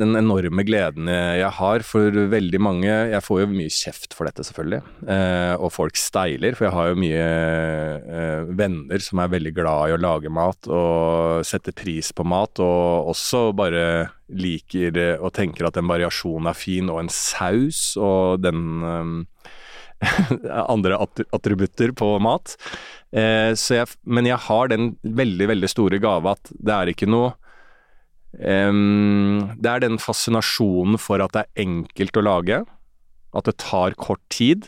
den 0.00 0.16
enorme 0.18 0.64
gleden 0.66 1.10
jeg 1.12 1.50
har, 1.58 1.84
for 1.86 2.10
veldig 2.32 2.60
mange 2.62 2.88
Jeg 3.12 3.22
får 3.24 3.40
jo 3.42 3.50
mye 3.52 3.72
kjeft 3.72 4.16
for 4.16 4.28
dette, 4.28 4.44
selvfølgelig, 4.48 4.82
eh, 5.08 5.54
og 5.58 5.72
folk 5.74 5.96
steiler, 6.00 6.56
for 6.58 6.68
jeg 6.68 6.74
har 6.76 6.90
jo 6.92 7.00
mye 7.02 7.26
eh, 7.26 8.50
venner 8.62 9.04
som 9.04 9.22
er 9.22 9.32
veldig 9.32 9.54
glad 9.56 9.90
i 9.92 9.96
å 9.96 10.00
lage 10.02 10.32
mat 10.32 10.68
og 10.72 11.44
setter 11.46 11.74
pris 11.76 12.12
på 12.16 12.24
mat, 12.26 12.60
og 12.62 13.12
også 13.12 13.50
bare 13.56 13.84
liker 14.32 14.96
eh, 14.96 15.16
og 15.20 15.34
tenker 15.36 15.68
at 15.68 15.76
en 15.80 15.90
variasjon 15.90 16.48
er 16.48 16.56
fin, 16.56 16.88
og 16.92 17.02
en 17.04 17.12
saus 17.12 17.92
og 18.00 18.40
den 18.44 18.64
eh, 18.86 19.50
andre 20.74 20.96
attributter 21.30 21.92
på 21.94 22.14
mat. 22.22 22.56
Eh, 23.12 23.52
så 23.58 23.82
jeg, 23.82 23.92
men 24.08 24.28
jeg 24.28 24.40
har 24.46 24.70
den 24.72 24.94
veldig, 25.04 25.48
veldig 25.52 25.68
store 25.68 26.00
gave 26.00 26.32
at 26.32 26.52
det 26.56 26.72
er 26.72 26.90
ikke 26.94 27.08
noe 27.12 27.34
um, 28.40 29.50
Det 29.60 29.68
er 29.68 29.82
den 29.84 29.98
fascinasjonen 30.00 30.96
for 30.96 31.20
at 31.20 31.34
det 31.36 31.42
er 31.44 31.66
enkelt 31.66 32.16
å 32.16 32.24
lage, 32.24 32.62
at 33.36 33.48
det 33.48 33.58
tar 33.60 33.98
kort 34.00 34.22
tid. 34.32 34.64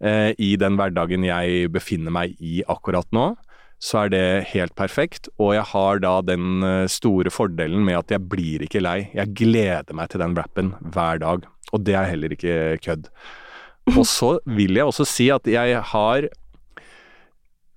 Eh, 0.00 0.30
I 0.38 0.54
den 0.60 0.78
hverdagen 0.78 1.26
jeg 1.26 1.68
befinner 1.74 2.14
meg 2.14 2.38
i 2.38 2.62
akkurat 2.70 3.08
nå, 3.14 3.32
så 3.80 4.04
er 4.04 4.12
det 4.12 4.24
helt 4.52 4.74
perfekt. 4.78 5.28
Og 5.40 5.54
jeg 5.56 5.66
har 5.72 6.00
da 6.04 6.14
den 6.24 6.64
eh, 6.66 6.86
store 6.92 7.32
fordelen 7.32 7.84
med 7.86 7.98
at 7.98 8.14
jeg 8.14 8.28
blir 8.30 8.64
ikke 8.64 8.84
lei. 8.84 8.98
Jeg 9.16 9.34
gleder 9.42 9.96
meg 9.96 10.12
til 10.12 10.22
den 10.22 10.36
rappen 10.38 10.74
hver 10.94 11.20
dag, 11.22 11.46
og 11.72 11.86
det 11.86 11.96
er 11.98 12.10
heller 12.12 12.36
ikke 12.36 12.78
kødd. 12.84 13.10
Og 13.98 14.04
så 14.06 14.36
vil 14.46 14.76
jeg 14.76 14.86
også 14.86 15.06
si 15.08 15.30
at 15.32 15.48
jeg 15.50 15.80
har 15.90 16.26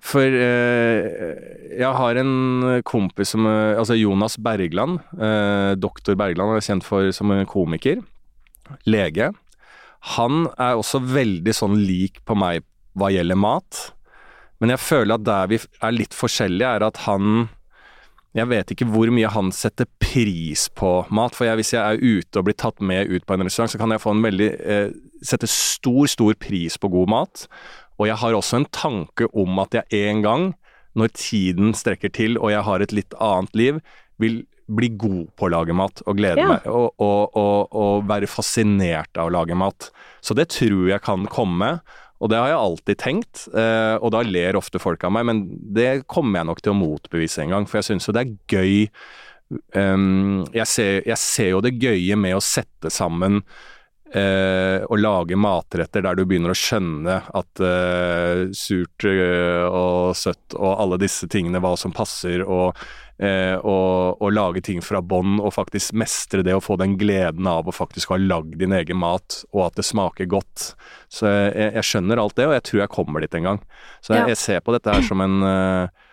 For 0.04 0.28
eh, 0.28 1.78
jeg 1.80 1.96
har 1.96 2.20
en 2.20 2.34
kompis 2.84 3.32
som 3.34 3.48
eh, 3.48 3.80
Altså 3.80 3.96
Jonas 3.96 4.36
Bergland, 4.36 5.00
eh, 5.16 5.72
doktor 5.80 6.18
Bergland, 6.20 6.58
er 6.58 6.66
kjent 6.66 6.84
for 6.84 7.08
som 7.16 7.32
komiker. 7.50 8.04
Lege. 8.84 9.32
Han 10.18 10.48
er 10.60 10.76
også 10.76 11.00
veldig 11.08 11.56
sånn 11.56 11.80
lik 11.88 12.20
på 12.28 12.36
meg 12.36 12.66
hva 13.00 13.10
gjelder 13.14 13.40
mat. 13.40 13.80
Men 14.60 14.76
jeg 14.76 14.84
føler 14.84 15.18
at 15.18 15.28
der 15.28 15.52
vi 15.52 15.60
er 15.60 15.96
litt 15.96 16.16
forskjellige, 16.16 16.76
er 16.78 16.88
at 16.88 17.06
han 17.08 17.50
Jeg 18.34 18.50
vet 18.50 18.72
ikke 18.74 18.88
hvor 18.90 19.12
mye 19.14 19.30
han 19.30 19.52
setter 19.54 19.86
pris 20.02 20.66
på 20.74 21.04
mat. 21.14 21.36
For 21.38 21.46
jeg, 21.46 21.60
hvis 21.60 21.74
jeg 21.76 21.84
er 21.86 22.02
ute 22.02 22.40
og 22.40 22.48
blir 22.48 22.56
tatt 22.58 22.82
med 22.82 23.12
ut 23.12 23.28
på 23.30 23.36
en 23.36 23.46
restaurant, 23.46 23.70
så 23.70 23.78
kan 23.78 23.94
jeg 23.94 24.02
få 24.02 24.10
en 24.16 24.24
veldig 24.26 24.48
eh, 24.58 24.88
Sette 25.24 25.48
stor, 25.48 26.08
stor 26.10 26.34
pris 26.36 26.76
på 26.82 26.90
god 26.92 27.12
mat. 27.14 27.46
Og 28.00 28.10
jeg 28.10 28.20
har 28.22 28.38
også 28.38 28.62
en 28.62 28.70
tanke 28.74 29.28
om 29.34 29.60
at 29.64 29.78
jeg 29.78 30.08
en 30.10 30.24
gang, 30.26 30.48
når 30.98 31.14
tiden 31.18 31.74
strekker 31.78 32.12
til 32.14 32.38
og 32.38 32.52
jeg 32.54 32.66
har 32.68 32.84
et 32.84 32.94
litt 32.94 33.16
annet 33.22 33.56
liv, 33.58 33.80
vil 34.22 34.44
bli 34.74 34.90
god 34.96 35.26
på 35.38 35.48
å 35.48 35.52
lage 35.52 35.76
mat 35.76 36.02
og 36.06 36.18
glede 36.18 36.40
Ja. 36.40 36.54
meg 36.54 36.68
og, 36.72 36.94
og, 37.04 37.36
og, 37.36 37.74
og 37.76 38.06
være 38.08 38.30
fascinert 38.32 39.12
av 39.20 39.28
å 39.28 39.34
lage 39.36 39.58
mat. 39.60 39.90
Så 40.24 40.38
det 40.38 40.48
tror 40.56 40.88
jeg 40.90 41.04
kan 41.04 41.28
komme. 41.28 41.76
Og 42.24 42.32
det 42.32 42.40
har 42.40 42.54
jeg 42.54 42.62
alltid 42.62 43.00
tenkt, 43.02 43.42
eh, 43.52 43.98
og 44.00 44.14
da 44.16 44.22
ler 44.24 44.56
ofte 44.56 44.80
folk 44.80 45.02
av 45.04 45.12
meg, 45.12 45.26
men 45.28 45.42
det 45.76 46.06
kommer 46.08 46.40
jeg 46.40 46.48
nok 46.48 46.62
til 46.64 46.72
å 46.72 46.80
motbevise 46.80 47.44
en 47.44 47.52
gang, 47.52 47.66
for 47.68 47.82
jeg 47.82 47.90
syns 47.90 48.08
jo 48.08 48.16
det 48.16 48.24
er 48.24 48.36
gøy 48.48 48.88
Ehm, 49.78 50.44
jeg, 50.54 50.68
ser, 50.70 51.00
jeg 51.08 51.20
ser 51.20 51.52
jo 51.54 51.62
det 51.64 51.76
gøye 51.82 52.18
med 52.20 52.38
å 52.38 52.44
sette 52.44 52.92
sammen 52.94 53.42
eh, 54.16 54.84
å 54.86 54.98
lage 55.00 55.38
matretter 55.40 56.06
der 56.06 56.18
du 56.18 56.26
begynner 56.28 56.54
å 56.54 56.58
skjønne 56.58 57.20
at 57.34 57.64
eh, 57.64 58.44
surt 58.58 59.08
eh, 59.10 59.64
og 59.68 60.14
søtt 60.18 60.56
og 60.58 60.76
alle 60.78 61.00
disse 61.02 61.30
tingene, 61.32 61.62
hva 61.64 61.74
som 61.80 61.94
passer, 61.96 62.46
og, 62.46 62.78
eh, 63.18 63.56
og, 63.58 64.22
og 64.22 64.36
lage 64.36 64.64
ting 64.66 64.84
fra 64.86 65.02
bånn 65.02 65.40
og 65.42 65.54
faktisk 65.56 65.98
mestre 66.00 66.46
det 66.46 66.56
og 66.58 66.66
få 66.68 66.78
den 66.82 66.96
gleden 67.02 67.50
av 67.50 67.68
å 67.68 67.76
faktisk 67.76 68.14
ha 68.14 68.22
lagd 68.22 68.58
din 68.62 68.76
egen 68.78 69.02
mat, 69.02 69.42
og 69.52 69.68
at 69.68 69.82
det 69.82 69.88
smaker 69.90 70.30
godt. 70.32 70.72
Så 71.12 71.28
jeg, 71.30 71.74
jeg 71.80 71.90
skjønner 71.90 72.22
alt 72.22 72.38
det, 72.40 72.48
og 72.50 72.58
jeg 72.58 72.68
tror 72.70 72.86
jeg 72.86 72.96
kommer 72.96 73.26
dit 73.26 73.38
en 73.40 73.52
gang. 73.52 73.62
Så 74.06 74.18
jeg, 74.18 74.34
jeg 74.36 74.42
ser 74.46 74.66
på 74.66 74.76
dette 74.76 74.94
her 74.94 75.06
som 75.06 75.24
en 75.26 75.46
eh, 75.50 76.10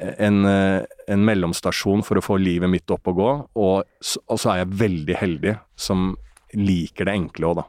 en, 0.00 0.44
eh, 0.48 0.82
en 1.12 1.24
mellomstasjon 1.24 2.00
for 2.06 2.16
å 2.16 2.24
få 2.24 2.38
livet 2.40 2.70
mitt 2.72 2.90
opp 2.92 3.10
og 3.10 3.18
gå, 3.18 3.30
og, 3.60 4.06
og 4.24 4.40
så 4.40 4.52
er 4.52 4.62
jeg 4.62 4.78
veldig 4.80 5.16
heldig 5.20 5.54
som 5.76 6.14
liker 6.56 7.04
det 7.08 7.14
enkle 7.14 7.46
òg, 7.50 7.60
da. 7.60 7.64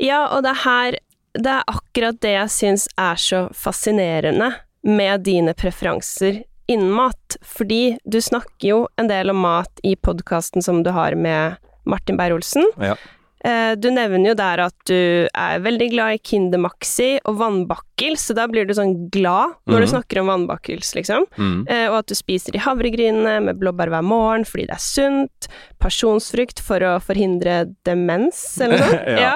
Ja, 0.00 0.20
og 0.36 0.42
det 0.46 0.52
er 0.54 0.62
her 0.64 0.96
Det 1.38 1.50
er 1.52 1.64
akkurat 1.68 2.20
det 2.24 2.30
jeg 2.32 2.50
syns 2.50 2.86
er 2.98 3.18
så 3.20 3.40
fascinerende 3.54 4.48
med 4.88 5.20
dine 5.26 5.52
preferanser 5.54 6.42
innen 6.68 6.90
mat. 6.94 7.36
Fordi 7.44 7.98
du 8.04 8.18
snakker 8.20 8.68
jo 8.68 8.78
en 8.98 9.08
del 9.10 9.30
om 9.30 9.36
mat 9.44 9.80
i 9.84 9.94
podkasten 9.96 10.62
som 10.64 10.82
du 10.82 10.90
har 10.90 11.14
med 11.14 11.56
Martin 11.86 12.16
Beyer-Olsen. 12.18 12.64
Ja. 12.80 12.96
Eh, 13.44 13.74
Du 13.76 13.90
nevner 13.90 14.30
jo 14.32 14.34
der 14.34 14.58
at 14.66 14.74
du 14.88 15.28
er 15.32 15.60
veldig 15.62 15.90
glad 15.92 16.14
i 16.16 16.18
Kinder 16.18 16.58
Maxi 16.58 17.18
og 17.24 17.38
vannbakkels, 17.38 17.86
så 18.18 18.34
da 18.34 18.46
blir 18.46 18.66
du 18.66 18.74
sånn 18.74 19.10
glad 19.10 19.54
når 19.66 19.80
du 19.80 19.86
Mhm. 19.86 19.92
snakker 19.94 20.20
om 20.20 20.26
vannbakkels, 20.30 20.94
liksom. 20.94 21.24
Mm. 21.36 21.66
Eh, 21.68 21.88
og 21.90 21.98
at 21.98 22.06
du 22.06 22.14
spiser 22.14 22.52
de 22.52 22.58
havregrynene 22.58 23.42
med 23.44 23.58
blåbær 23.58 23.88
hver 23.90 24.02
morgen 24.04 24.44
fordi 24.44 24.66
det 24.66 24.76
er 24.76 24.84
sunt. 24.84 25.48
Pasjonsfrukt 25.80 26.60
for 26.60 26.80
å 26.80 26.98
forhindre 27.02 27.74
demens, 27.84 28.60
eller 28.60 28.78
noe 28.78 28.88
sånt. 28.88 29.06
Ja. 29.28 29.34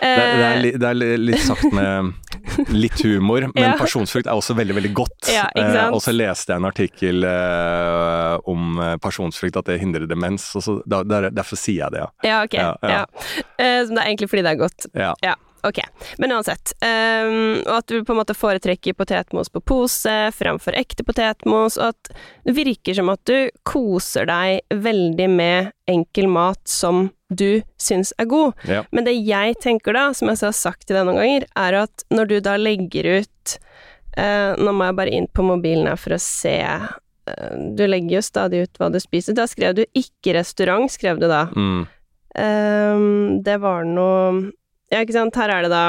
Det, 0.00 0.16
det, 0.16 0.44
er, 0.44 0.56
Eh, 0.56 0.60
li- 0.62 0.76
det 0.78 0.88
er 0.90 1.18
litt 1.18 1.38
sagt 1.44 1.72
med 1.72 2.14
litt 2.74 3.00
humor, 3.02 3.40
men 3.54 3.62
Ja. 3.64 3.72
pasjonsfrukt 3.78 4.26
er 4.26 4.34
også 4.36 4.54
veldig, 4.56 4.74
veldig 4.74 4.92
godt. 4.94 5.30
Ja. 5.32 5.46
Eh, 5.56 5.88
og 5.90 6.00
så 6.02 6.12
leste 6.14 6.52
jeg 6.52 6.56
en 6.60 6.68
artikkel 6.70 7.24
eh, 7.24 8.38
om 8.50 8.78
eh, 8.80 8.96
pasjonsfrukt, 9.02 9.56
at 9.56 9.64
det 9.70 9.80
hindrer 9.80 10.06
demens, 10.08 10.50
og 10.56 10.62
så 10.62 10.76
der, 10.86 11.30
derfor 11.30 11.56
sier 11.60 11.84
jeg 11.86 11.92
det, 11.96 12.00
ja. 12.04 12.10
Ja, 12.24 12.42
ok. 12.44 12.54
Ja, 12.54 12.74
Ja, 12.82 12.88
ja. 12.88 13.04
Eh, 13.58 13.84
det 13.88 13.98
er 13.98 14.06
egentlig 14.08 14.30
fordi 14.30 14.42
det 14.42 14.52
er 14.54 14.62
godt. 14.66 14.86
ja. 14.94 15.34
Ok, 15.64 15.78
men 16.18 16.32
uansett. 16.36 16.74
Um, 16.84 17.62
og 17.64 17.78
at 17.78 17.88
du 17.88 18.02
på 18.04 18.12
en 18.12 18.18
måte 18.18 18.36
foretrekker 18.36 18.96
potetmos 18.98 19.48
på 19.52 19.62
pose 19.64 20.12
framfor 20.36 20.76
ekte 20.76 21.06
potetmos, 21.06 21.78
og 21.80 21.94
at 21.94 22.10
det 22.44 22.52
virker 22.58 22.98
som 22.98 23.08
at 23.12 23.22
du 23.24 23.48
koser 23.64 24.28
deg 24.28 24.60
veldig 24.84 25.28
med 25.32 25.72
enkel 25.88 26.28
mat 26.28 26.60
som 26.68 27.08
du 27.32 27.62
syns 27.80 28.12
er 28.20 28.28
god. 28.28 28.52
Ja. 28.68 28.82
Men 28.92 29.08
det 29.08 29.16
jeg 29.16 29.56
tenker 29.64 29.96
da, 29.96 30.10
som 30.14 30.28
jeg 30.28 30.42
har 30.42 30.56
sagt 30.56 30.84
til 30.84 30.98
deg 30.98 31.08
noen 31.08 31.22
ganger, 31.22 31.46
er 31.64 31.78
at 31.86 32.04
når 32.12 32.30
du 32.30 32.36
da 32.44 32.58
legger 32.60 33.08
ut 33.22 33.56
uh, 34.18 34.52
Nå 34.60 34.74
må 34.76 34.90
jeg 34.90 34.98
bare 35.00 35.16
inn 35.16 35.30
på 35.32 35.46
mobilen 35.46 35.88
her 35.88 35.98
for 36.00 36.14
å 36.14 36.20
se 36.22 36.58
eh, 36.60 37.56
Du 37.76 37.82
legger 37.88 38.18
jo 38.18 38.22
stadig 38.24 38.66
ut 38.66 38.78
hva 38.80 38.90
du 38.92 39.00
spiser. 39.02 39.36
Da 39.36 39.48
skrev 39.50 39.74
du 39.80 39.84
'ikke 39.86 40.36
restaurant', 40.36 40.92
skrev 40.92 41.20
du 41.22 41.26
da. 41.30 41.46
Mm. 41.56 41.86
Um, 42.34 43.42
det 43.46 43.56
var 43.62 43.84
noe 43.86 44.52
Ja, 44.94 45.02
ikke 45.02 45.16
sant, 45.18 45.34
her 45.40 45.50
er 45.50 45.66
det 45.66 45.72
da 45.74 45.82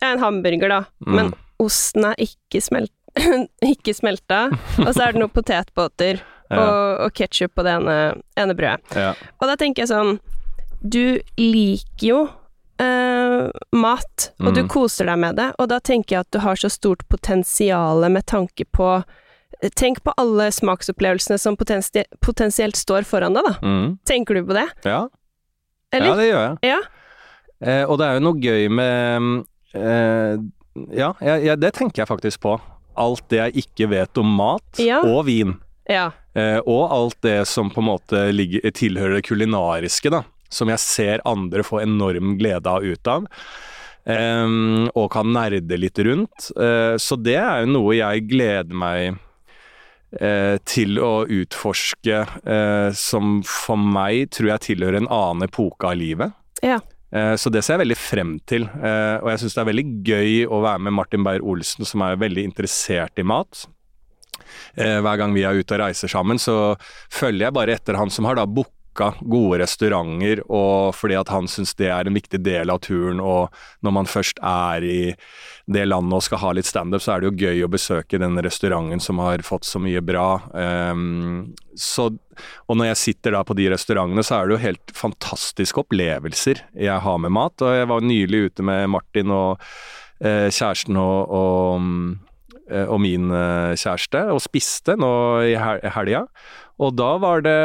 ja, 0.00 0.12
en 0.14 0.22
hamburger, 0.22 0.68
da, 0.72 0.80
Mm. 1.04 1.14
men 1.18 1.30
osten 1.60 2.04
er 2.08 2.14
ikke, 2.22 2.60
smelt, 2.64 2.92
ikke 3.74 3.92
smelta, 3.94 4.44
og 4.78 4.90
så 4.94 5.04
er 5.08 5.12
det 5.16 5.20
noen 5.22 5.32
potetbåter 5.36 6.20
Ja. 6.48 6.56
og, 6.64 7.00
og 7.04 7.10
ketsjup 7.12 7.52
på 7.58 7.62
det 7.66 7.74
ene, 7.76 7.94
ene 8.40 8.54
brødet. 8.56 8.94
ja. 8.96 9.10
Og 9.36 9.50
da 9.50 9.56
tenker 9.60 9.82
jeg 9.84 9.90
sånn 9.90 10.14
Du 10.80 11.18
liker 11.36 12.06
jo 12.06 12.20
eh, 12.80 13.50
mat, 13.76 14.30
og 14.40 14.54
du 14.54 14.62
Mm. 14.62 14.68
koser 14.72 15.10
deg 15.10 15.18
med 15.18 15.36
det, 15.36 15.50
og 15.58 15.68
da 15.68 15.78
tenker 15.80 16.14
jeg 16.16 16.20
at 16.24 16.30
du 16.32 16.38
har 16.46 16.56
så 16.56 16.70
stort 16.72 17.02
potensial 17.12 18.00
med 18.08 18.24
tanke 18.26 18.64
på 18.72 19.02
Tenk 19.74 19.98
på 20.06 20.12
alle 20.16 20.52
smaksopplevelsene 20.54 21.36
som 21.42 21.56
potensielt 21.58 22.76
står 22.78 23.02
foran 23.08 23.34
deg, 23.34 23.42
da. 23.48 23.54
Mm. 23.66 23.96
Tenker 24.06 24.38
du 24.38 24.44
på 24.46 24.54
det? 24.54 24.68
ja. 24.86 25.08
Eller? 25.92 26.06
Ja, 26.06 26.14
det 26.20 26.26
gjør 26.28 26.42
jeg. 26.46 26.56
Ja. 26.68 26.78
Eh, 27.64 27.84
og 27.84 27.98
det 27.98 28.06
er 28.06 28.18
jo 28.18 28.24
noe 28.28 28.38
gøy 28.42 28.68
med 28.70 29.44
eh, 29.74 30.36
Ja, 30.94 31.12
jeg, 31.18 31.44
jeg, 31.48 31.58
det 31.58 31.72
tenker 31.74 32.04
jeg 32.04 32.10
faktisk 32.10 32.40
på. 32.44 32.52
Alt 32.98 33.24
det 33.32 33.38
jeg 33.40 33.64
ikke 33.64 33.88
vet 33.90 34.18
om 34.22 34.30
mat 34.38 34.78
Ja. 34.82 35.00
og 35.06 35.24
vin. 35.26 35.56
Ja. 35.90 36.10
Eh, 36.38 36.58
og 36.64 36.92
alt 36.94 37.18
det 37.26 37.40
som 37.50 37.70
på 37.74 37.80
en 37.82 37.88
måte 37.90 38.26
ligger, 38.34 38.62
tilhører 38.76 39.18
det 39.18 39.24
kulinariske, 39.26 40.10
da. 40.14 40.22
Som 40.50 40.70
jeg 40.70 40.78
ser 40.80 41.24
andre 41.28 41.64
få 41.66 41.80
enorm 41.82 42.36
glede 42.40 42.70
av 42.70 42.84
ut 42.86 43.10
av. 43.10 43.26
Eh, 44.08 44.46
og 44.94 45.08
kan 45.12 45.32
nerde 45.34 45.76
litt 45.80 45.98
rundt. 46.06 46.50
Eh, 46.56 46.94
så 47.00 47.18
det 47.20 47.36
er 47.42 47.64
jo 47.66 47.72
noe 47.74 47.96
jeg 47.98 48.28
gleder 48.30 48.78
meg 48.78 49.18
eh, 50.20 50.56
til 50.68 50.98
å 51.02 51.24
utforske, 51.26 52.22
som 52.96 53.40
for 53.44 53.76
meg 53.82 54.30
tror 54.36 54.54
jeg 54.54 54.64
tilhører 54.70 55.02
en 55.02 55.10
annen 55.12 55.48
epoke 55.48 55.90
av 55.90 55.98
livet. 56.00 56.32
Ja. 56.64 56.78
Eh, 57.12 57.34
Så 57.36 57.50
det 57.50 57.64
ser 57.64 57.78
jeg 57.78 57.86
veldig 57.86 57.96
frem 57.96 58.40
til, 58.46 58.62
eh, 58.68 59.16
og 59.22 59.30
jeg 59.32 59.38
syns 59.42 59.54
det 59.56 59.62
er 59.62 59.72
veldig 59.72 59.86
gøy 60.04 60.46
å 60.46 60.62
være 60.62 60.78
med 60.84 60.92
Martin 60.92 61.24
Beyer-Olsen, 61.24 61.86
som 61.88 62.02
er 62.02 62.16
veldig 62.20 62.44
interessert 62.44 63.18
i 63.18 63.22
mat. 63.24 63.66
Eh, 64.76 65.00
Hver 65.00 65.16
gang 65.18 65.32
vi 65.34 65.42
er 65.42 65.56
ute 65.56 65.74
og 65.74 65.80
reiser 65.80 66.08
sammen, 66.08 66.38
så 66.38 66.76
følger 67.10 67.48
jeg 67.48 67.54
bare 67.54 67.74
etter 67.74 67.96
han 67.96 68.10
som 68.10 68.24
har 68.24 68.36
da 68.36 68.46
booka 68.46 68.72
gode 68.98 69.60
restauranter, 69.62 70.42
og 70.50 70.94
fordi 70.96 71.16
at 71.18 71.30
han 71.32 71.48
syns 71.50 71.74
det 71.78 71.90
er 71.94 72.08
en 72.08 72.16
viktig 72.16 72.40
del 72.44 72.72
av 72.72 72.82
turen. 72.84 73.22
Og 73.22 73.54
når 73.86 73.94
man 73.94 74.10
først 74.10 74.42
er 74.44 74.84
i 74.84 75.00
det 75.68 75.84
landet 75.88 76.16
og 76.16 76.24
skal 76.24 76.42
ha 76.42 76.52
litt 76.56 76.68
standup, 76.68 77.02
så 77.04 77.14
er 77.14 77.22
det 77.22 77.30
jo 77.30 77.48
gøy 77.48 77.64
å 77.64 77.72
besøke 77.72 78.20
den 78.20 78.38
restauranten 78.44 79.02
som 79.04 79.20
har 79.22 79.44
fått 79.46 79.68
så 79.68 79.80
mye 79.82 80.02
bra. 80.04 80.28
Um, 80.52 81.54
så, 81.78 82.08
og 82.66 82.78
når 82.78 82.92
jeg 82.92 83.02
sitter 83.02 83.36
da 83.36 83.44
på 83.46 83.56
de 83.58 83.68
restaurantene, 83.72 84.24
så 84.26 84.38
er 84.38 84.48
det 84.48 84.56
jo 84.56 84.64
helt 84.64 84.94
fantastiske 84.96 85.84
opplevelser 85.84 86.64
jeg 86.74 87.04
har 87.04 87.20
med 87.22 87.34
mat. 87.36 87.56
Og 87.62 87.76
jeg 87.76 87.90
var 87.90 88.06
nylig 88.06 88.46
ute 88.48 88.66
med 88.66 88.88
Martin 88.92 89.34
og 89.34 89.62
eh, 90.20 90.48
kjæresten 90.50 90.98
og, 91.00 91.34
og, 91.38 91.90
eh, 92.70 92.86
og 92.86 93.02
min 93.04 93.30
eh, 93.30 93.76
kjæreste 93.78 94.24
og 94.34 94.42
spiste 94.44 94.98
nå 94.98 95.12
i 95.46 95.54
hel 95.60 95.84
helga. 95.96 96.24
Og 96.78 96.92
da 96.94 97.08
var 97.18 97.40
det 97.42 97.56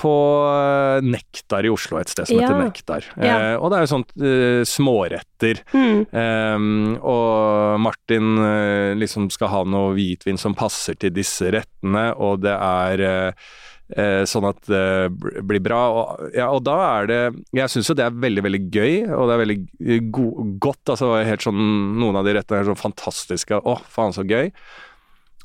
på 0.00 0.10
eh, 0.50 1.00
Nektar 1.06 1.64
i 1.64 1.70
Oslo, 1.72 1.96
et 2.00 2.10
sted 2.12 2.28
som 2.28 2.36
Ja. 2.36 2.48
heter 2.50 2.60
Nektar. 2.66 3.06
Ja. 3.16 3.38
Eh, 3.38 3.56
og 3.56 3.70
det 3.72 3.78
er 3.78 3.86
jo 3.86 3.92
sånt 3.94 4.12
eh, 4.20 4.60
småretter. 4.68 5.62
Mm. 5.72 6.02
Eh, 6.12 7.00
og 7.00 7.80
Martin 7.80 8.34
eh, 8.44 8.92
liksom 9.00 9.30
skal 9.32 9.48
ha 9.54 9.62
noe 9.64 9.94
hvitvin 9.96 10.36
som 10.40 10.54
passer 10.58 10.98
til 11.00 11.14
disse 11.16 11.48
rettene, 11.56 12.10
og 12.20 12.42
det 12.44 12.52
er 12.52 13.04
eh, 13.08 14.22
sånn 14.28 14.44
at 14.50 14.60
det 14.68 15.42
blir 15.48 15.64
bra. 15.64 15.80
Og, 15.96 16.26
ja, 16.36 16.50
og 16.52 16.60
da 16.68 16.76
er 17.00 17.08
det 17.10 17.20
Jeg 17.56 17.72
syns 17.72 17.88
jo 17.90 17.96
det 17.98 18.04
er 18.06 18.20
veldig, 18.22 18.44
veldig 18.46 18.60
gøy, 18.70 18.92
og 19.16 19.24
det 19.26 19.34
er 19.34 19.42
veldig 19.46 19.98
go 20.14 20.28
godt. 20.62 20.84
Altså 20.94 21.14
helt 21.26 21.42
sånn 21.48 21.64
Noen 21.98 22.20
av 22.20 22.28
de 22.28 22.36
rettene 22.36 22.60
er 22.62 22.68
sånn 22.70 22.78
fantastiske. 22.84 23.56
Å, 23.64 23.78
faen, 23.90 24.12
så 24.14 24.22
gøy. 24.28 24.52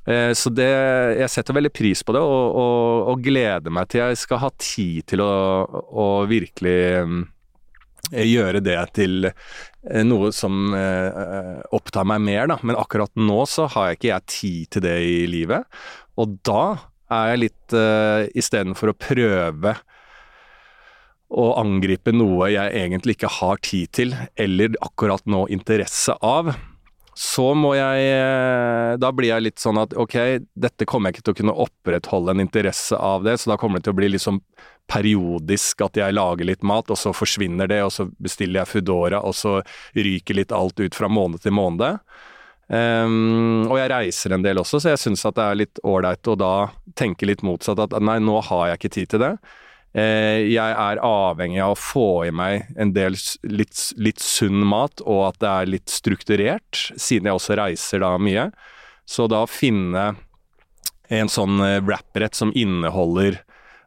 Eh, 0.05 0.31
Så 0.37 0.51
det, 0.53 0.69
jeg 1.19 1.31
setter 1.33 1.57
veldig 1.57 1.73
pris 1.73 2.03
på 2.05 2.15
det, 2.15 2.21
og, 2.21 2.57
og, 2.61 3.11
og 3.13 3.23
gleder 3.25 3.73
meg 3.73 3.89
til 3.89 4.03
jeg 4.03 4.21
skal 4.21 4.43
ha 4.43 4.51
tid 4.61 5.05
til 5.11 5.23
å, 5.25 5.31
å 5.65 6.07
virkelig 6.29 6.79
eh, 7.01 8.25
gjøre 8.29 8.61
det 8.65 8.79
til 8.97 9.29
eh, 9.29 10.03
noe 10.05 10.31
som 10.35 10.73
opptar 11.73 12.05
meg 12.05 12.21
mer, 12.25 12.49
da. 12.53 12.59
Men 12.61 12.77
akkurat 12.79 13.13
nå 13.17 13.41
så 13.49 13.69
har 13.73 13.89
jeg 13.89 13.99
ikke 13.99 14.11
jeg 14.13 14.29
tid 14.35 14.75
til 14.75 14.85
det 14.85 14.99
i 15.05 15.23
livet. 15.29 15.65
Og 16.21 16.37
da 16.45 16.65
er 17.13 17.33
jeg 17.33 17.41
litt 17.43 17.75
uh, 17.77 18.25
Istedenfor 18.33 18.91
å 18.91 18.97
prøve 18.97 19.75
å 21.35 21.45
angripe 21.59 22.13
noe 22.15 22.51
jeg 22.53 22.71
egentlig 22.79 23.15
ikke 23.17 23.31
har 23.39 23.59
tid 23.65 23.91
til, 23.97 24.13
eller 24.39 24.77
akkurat 24.85 25.25
nå 25.29 25.45
interesse 25.53 26.13
av, 26.23 26.53
så 27.15 27.53
må 27.55 27.71
jeg 27.77 28.07
eh, 28.11 28.93
Da 28.99 29.11
blir 29.15 29.29
jeg 29.31 29.45
litt 29.45 29.61
sånn 29.63 29.79
at 29.79 29.93
ok, 29.95 30.15
dette 30.51 30.87
kommer 30.89 31.09
jeg 31.09 31.17
ikke 31.17 31.25
til 31.29 31.35
å 31.35 31.39
kunne 31.39 31.57
opprettholde 31.65 32.35
en 32.35 32.43
interesse 32.43 32.99
av 32.99 33.23
det, 33.23 33.37
så 33.39 33.53
da 33.53 33.59
kommer 33.59 33.79
det 33.79 33.87
til 33.87 33.95
å 33.95 33.99
bli 34.01 34.19
sånn 34.19 34.41
periodisk 34.91 35.81
at 35.81 35.97
jeg 35.97 36.13
lager 36.13 36.45
litt 36.45 36.63
mat, 36.67 36.91
og 36.91 36.99
så 36.99 37.13
forsvinner 37.15 37.71
det, 37.71 37.81
og 37.87 37.93
så 37.95 38.05
bestiller 38.21 38.61
jeg 38.61 38.71
Foodora, 38.73 39.23
og 39.25 39.33
så 39.33 39.57
ryker 39.95 40.37
litt 40.37 40.53
alt 40.53 40.79
ut 40.79 40.97
fra 40.97 41.09
måned 41.09 41.41
til 41.41 41.55
måned. 41.57 42.03
Um, 42.67 43.65
og 43.69 43.77
jeg 43.77 43.89
reiser 43.91 44.33
en 44.35 44.45
del 44.45 44.59
også, 44.61 44.81
så 44.81 44.93
jeg 44.93 45.01
syns 45.01 45.25
at 45.25 45.37
det 45.37 45.45
er 45.45 45.59
litt 45.59 45.81
ålreit 45.85 46.29
å 46.29 46.37
da 46.37 46.53
tenke 46.97 47.27
litt 47.29 47.45
motsatt. 47.45 47.81
At 47.81 47.97
nei, 48.01 48.19
nå 48.21 48.37
har 48.49 48.71
jeg 48.71 48.81
ikke 48.81 48.93
tid 48.99 49.13
til 49.13 49.23
det. 49.25 49.33
Uh, 49.95 50.43
jeg 50.51 50.59
er 50.59 50.99
avhengig 51.07 51.61
av 51.63 51.71
å 51.71 51.79
få 51.79 52.07
i 52.27 52.31
meg 52.35 52.67
en 52.75 52.91
del 52.95 53.15
litt, 53.47 53.79
litt, 53.95 54.19
sunn 54.19 54.65
mat, 54.67 54.99
og 55.07 55.21
at 55.29 55.39
det 55.39 55.51
er 55.51 55.71
litt 55.71 55.93
strukturert, 55.93 56.81
siden 56.99 57.29
jeg 57.29 57.39
også 57.39 57.55
reiser 57.61 58.03
da 58.03 58.11
mye. 58.19 58.49
Så 59.07 59.29
da 59.31 59.45
finne 59.47 60.09
en 61.13 61.31
sånn 61.31 61.61
uh, 61.63 61.79
wrap-rett 61.85 62.35
som 62.35 62.53
inneholder 62.55 63.43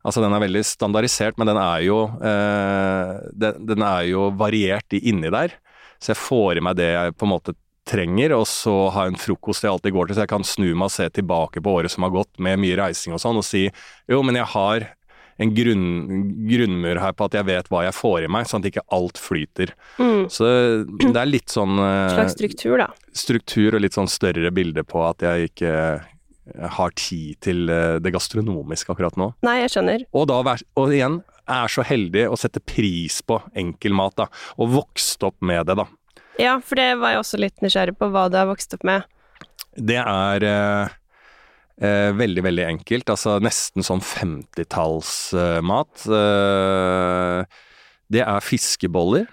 Altså 0.06 0.22
den 0.22 0.32
er 0.32 0.40
veldig 0.40 0.62
standardisert, 0.64 1.36
men 1.36 1.50
den 1.50 1.58
er 1.60 1.80
jo, 1.84 1.96
eh, 2.24 3.10
den, 3.36 3.64
den 3.68 3.82
er 3.84 4.04
jo 4.08 4.28
variert 4.38 4.94
inni 4.94 5.28
der. 5.34 5.56
Så 5.98 6.12
jeg 6.14 6.20
får 6.22 6.60
i 6.60 6.62
meg 6.64 6.78
det 6.78 6.86
jeg 6.94 7.16
på 7.18 7.26
en 7.26 7.32
måte 7.34 7.54
trenger, 7.88 8.34
og 8.36 8.46
så 8.48 8.74
ha 8.94 9.06
en 9.08 9.18
frokost 9.18 9.64
jeg 9.64 9.72
alltid 9.72 9.96
går 9.96 10.08
til, 10.08 10.16
så 10.16 10.24
jeg 10.24 10.32
kan 10.32 10.46
snu 10.46 10.68
meg 10.70 10.86
og 10.86 10.94
se 10.94 11.08
tilbake 11.18 11.62
på 11.64 11.74
året 11.80 11.92
som 11.92 12.06
har 12.06 12.14
gått 12.14 12.40
med 12.44 12.60
mye 12.62 12.78
reising 12.78 13.16
og 13.16 13.22
sånn, 13.22 13.40
og 13.40 13.46
si 13.46 13.66
jo, 13.66 14.22
men 14.24 14.38
jeg 14.38 14.48
har 14.54 14.88
en 15.38 15.54
grunn, 15.54 15.87
grunnmur 16.49 16.99
her 16.99 17.14
på 17.14 17.28
at 17.28 17.37
jeg 17.38 17.47
vet 17.47 17.71
hva 17.71 17.85
jeg 17.87 17.95
får 17.95 18.26
i 18.26 18.30
meg, 18.35 18.49
sånn 18.50 18.64
at 18.64 18.71
ikke 18.73 18.87
alt 18.95 19.21
flyter. 19.23 19.73
Mm. 20.00 20.26
Så 20.35 20.50
det 20.99 21.14
er 21.14 21.30
litt 21.30 21.54
sånn 21.54 21.78
uh, 21.78 22.11
Slags 22.14 22.35
struktur, 22.35 22.76
da. 22.83 22.88
Struktur 23.14 23.78
og 23.78 23.85
litt 23.85 23.99
sånn 23.99 24.11
større 24.11 24.50
bilde 24.54 24.85
på 24.87 25.04
at 25.07 25.23
jeg 25.25 25.52
ikke 25.52 25.75
har 26.78 26.95
tid 26.99 27.38
til 27.45 27.68
uh, 27.71 27.99
det 28.02 28.12
gastronomiske 28.14 28.95
akkurat 28.95 29.18
nå. 29.21 29.30
Nei, 29.47 29.61
jeg 29.62 29.76
skjønner. 29.76 30.07
Og 30.16 30.26
da, 30.30 30.40
og 30.80 30.95
igjen, 30.95 31.21
er 31.49 31.73
så 31.73 31.85
heldig 31.87 32.26
å 32.28 32.38
sette 32.38 32.61
pris 32.61 33.21
på 33.25 33.40
enkel 33.59 33.95
mat, 33.97 34.16
da. 34.18 34.28
Og 34.59 34.75
vokst 34.75 35.23
opp 35.26 35.38
med 35.45 35.68
det, 35.71 35.78
da. 35.80 35.87
Ja, 36.38 36.59
for 36.62 36.78
det 36.78 36.92
var 37.00 37.14
jeg 37.14 37.23
også 37.23 37.40
litt 37.40 37.64
nysgjerrig 37.64 37.97
på 37.99 38.11
hva 38.14 38.28
du 38.30 38.38
har 38.38 38.47
vokst 38.50 38.76
opp 38.76 38.85
med. 38.87 39.07
Det 39.78 39.99
er 39.99 40.45
eh, 40.47 40.98
eh, 41.80 42.12
veldig, 42.16 42.44
veldig 42.47 42.64
enkelt. 42.66 43.11
Altså 43.14 43.38
nesten 43.42 43.82
sånn 43.87 44.02
50-tallsmat. 44.04 46.06
Eh, 46.18 47.42
det 48.08 48.23
er 48.25 48.40
fiskeboller, 48.44 49.26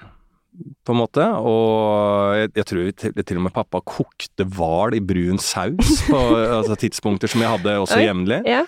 på 0.85 0.93
en 0.93 0.99
måte. 0.99 1.25
Og 1.41 2.35
jeg, 2.39 2.47
jeg 2.61 2.67
tror 2.71 2.83
til, 3.03 3.11
til, 3.21 3.37
og 3.39 3.45
med 3.47 3.55
pappa 3.55 3.77
kokte 3.83 4.43
hval 4.55 4.91
i 4.97 5.03
brun 5.03 5.39
saus 5.41 5.89
på 6.11 6.19
altså, 6.43 6.75
tidspunkter 6.85 7.27
som 7.31 7.41
jeg 7.43 7.53
hadde 7.57 7.71
også 7.83 7.99
jevnlig. 8.03 8.39
Ja. 8.49 8.63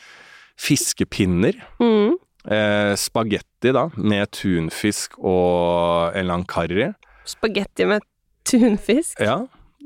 Fiskepinner. 0.57 1.55
Mm. 1.83 2.13
Eh, 2.47 2.93
Spagetti, 2.95 3.69
da, 3.75 3.89
med 3.99 4.31
tunfisk 4.35 5.19
og 5.19 6.15
en 6.15 6.27
lang 6.31 6.45
karri. 6.47 6.87
Spagetti 7.27 7.83
med 7.89 8.01
Tunfisk? 8.47 9.19
Ja. 9.19 9.41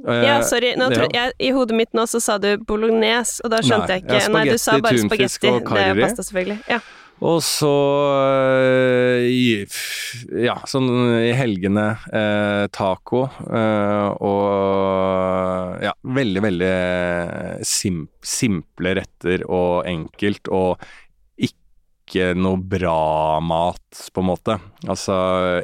Uh, 0.07 0.23
ja, 0.25 0.39
sorry. 0.47 0.73
Ja. 0.77 0.89
Jeg, 1.13 1.35
I 1.39 1.51
hodet 1.55 1.77
mitt 1.77 1.93
nå 1.97 2.07
så 2.09 2.21
sa 2.23 2.37
du 2.41 2.55
bolognese, 2.67 3.41
og 3.45 3.53
da 3.53 3.61
skjønte 3.65 3.87
Nei, 3.87 3.99
jeg 3.99 4.05
ikke. 4.05 4.17
Ja, 4.17 4.31
Nei, 4.33 4.45
du 4.49 4.57
sa 4.61 4.79
bare 4.81 5.03
spagetti. 5.03 5.53
Det 5.61 5.85
er 5.85 6.01
pasta, 6.01 6.25
selvfølgelig. 6.25 6.59
Ja. 6.71 6.81
Og 7.21 7.37
så 7.45 7.69
uh, 9.21 9.21
Ja, 10.41 10.55
sånn 10.65 10.89
i 11.21 11.29
helgene 11.37 11.83
eh, 12.09 12.63
taco. 12.73 13.27
og 14.25 15.83
ja, 15.85 15.93
veldig, 16.17 16.41
veldig 16.47 16.71
sim 17.67 18.07
simple 18.25 18.95
retter 18.97 19.45
og 19.49 19.85
enkelt. 19.89 20.49
Og 20.49 20.81
ikke 22.11 22.31
noe 22.35 22.59
bra 22.59 23.39
mat, 23.39 24.03
på 24.11 24.21
en 24.21 24.27
måte. 24.27 24.57
Altså 24.91 25.15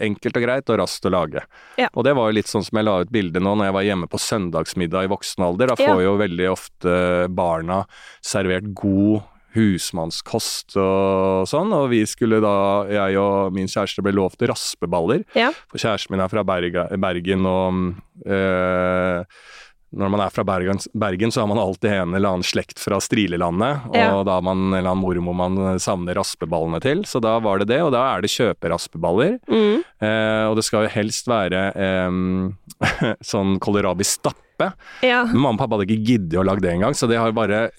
enkelt 0.04 0.40
og 0.40 0.46
greit 0.48 0.72
og 0.72 0.80
raskt 0.82 1.08
å 1.10 1.14
lage. 1.14 1.44
Ja. 1.78 1.92
Og 1.94 2.08
det 2.08 2.16
var 2.18 2.30
jo 2.30 2.38
litt 2.40 2.50
sånn 2.50 2.64
som 2.66 2.80
jeg 2.80 2.88
la 2.88 3.00
ut 3.04 3.12
bilde 3.14 3.44
nå 3.44 3.58
når 3.60 3.70
jeg 3.70 3.78
var 3.78 3.88
hjemme 3.92 4.12
på 4.12 4.22
søndagsmiddag 4.24 5.08
i 5.08 5.12
voksen 5.12 5.48
alder. 5.48 5.74
Da 5.74 5.80
får 5.80 5.98
ja. 6.00 6.06
jo 6.08 6.20
veldig 6.24 6.52
ofte 6.54 6.94
barna 7.36 7.84
servert 8.26 8.72
god 8.78 9.26
husmannskost 9.58 10.76
og 10.78 11.48
sånn, 11.50 11.72
og 11.74 11.88
vi 11.90 12.04
skulle 12.10 12.40
da, 12.44 12.56
jeg 12.92 13.18
og 13.22 13.56
min 13.56 13.70
kjæreste 13.72 14.04
ble 14.06 14.14
lovt 14.14 14.44
raspeballer. 14.50 15.24
Ja. 15.38 15.50
For 15.72 15.82
kjæresten 15.82 16.14
min 16.14 16.24
er 16.24 16.32
fra 16.32 16.44
Bergen, 16.46 17.48
og 17.50 18.28
øh, 18.28 19.24
når 19.95 20.10
man 20.12 20.21
er 20.26 20.34
fra 20.36 20.43
Bergen, 20.43 20.80
Bergen, 21.00 21.32
så 21.32 21.41
har 21.41 21.47
man 21.47 21.60
alltid 21.62 21.93
en 21.93 22.15
eller 22.17 22.36
annen 22.36 22.45
slekt 22.45 22.80
fra 22.82 23.00
Strilelandet, 23.04 23.86
og 23.88 23.95
ja. 23.95 24.10
da 24.28 24.36
har 24.36 24.43
man 24.43 24.65
en 24.65 24.80
eller 24.82 24.91
annen 24.91 25.04
mormor 25.04 25.38
man 25.38 25.80
savner 25.80 26.17
raspeballene 26.19 26.82
til. 26.84 27.06
Så 27.08 27.21
da 27.23 27.38
var 27.43 27.62
det 27.62 27.69
det, 27.71 27.80
og 27.86 27.93
da 27.95 28.04
er 28.12 28.26
det 28.26 28.34
kjøperaspeballer. 28.34 29.38
Mm. 29.47 29.86
Eh, 30.04 30.43
og 30.50 30.58
det 30.60 30.65
skal 30.67 30.88
jo 30.88 30.91
helst 30.97 31.32
være 31.32 31.63
eh, 31.71 32.19
sånn 33.32 33.56
kålrabi-stappe. 33.63 34.73
Ja. 35.06 35.23
Men 35.30 35.39
mamma 35.39 35.56
og 35.56 35.63
pappa 35.63 35.78
hadde 35.78 35.88
ikke 35.88 36.12
giddet 36.12 36.39
å 36.41 36.45
lage 36.47 36.65
det 36.65 36.73
engang, 36.73 36.97
så 36.97 37.08
det 37.08 37.21
har 37.21 37.32
bare 37.38 37.69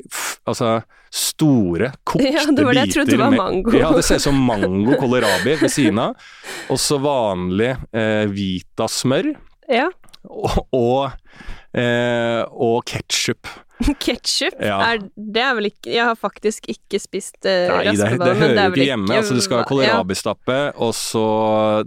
altså 0.49 0.79
store, 1.13 1.93
kokte 2.09 2.33
ja, 2.33 2.45
det 2.53 2.65
var 2.65 2.77
det 2.77 2.87
jeg 2.87 2.97
trodde 2.99 3.21
var 3.21 3.37
mango. 3.37 3.73
ja, 3.77 3.93
det 3.97 4.05
ser 4.07 4.21
ut 4.21 4.27
som 4.27 4.41
mango 4.49 4.97
kålrabi 5.01 5.59
ved 5.61 5.73
siden 5.73 6.01
av. 6.09 6.29
Og 6.73 6.81
så 6.81 7.01
vanlig 7.03 7.75
eh, 7.93 8.25
Vita-smør. 8.33 9.35
Ja. 9.69 9.89
Og, 10.29 10.65
og 10.77 11.68
eh, 11.79 12.43
og 12.53 12.85
ketsjup. 12.89 13.49
Ketsjup? 14.03 14.57
Ja. 14.61 14.97
det 15.15 15.43
er 15.43 15.55
vel 15.55 15.69
ikke 15.71 15.93
Jeg 15.93 16.03
har 16.09 16.17
faktisk 16.19 16.67
ikke 16.71 16.99
spist 17.01 17.37
uh, 17.47 17.71
Nei, 17.71 17.93
det, 17.95 18.09
det 18.19 18.33
hører 18.41 18.59
jo 18.59 18.75
ikke 18.75 18.87
hjemme. 18.89 19.07
Ikke, 19.07 19.21
altså, 19.23 19.37
du 19.39 19.45
skal 19.45 19.61
ha 19.61 19.67
kålrabistappe, 19.69 20.57
ja. 20.57 20.73
og 20.83 20.95
så 20.97 21.25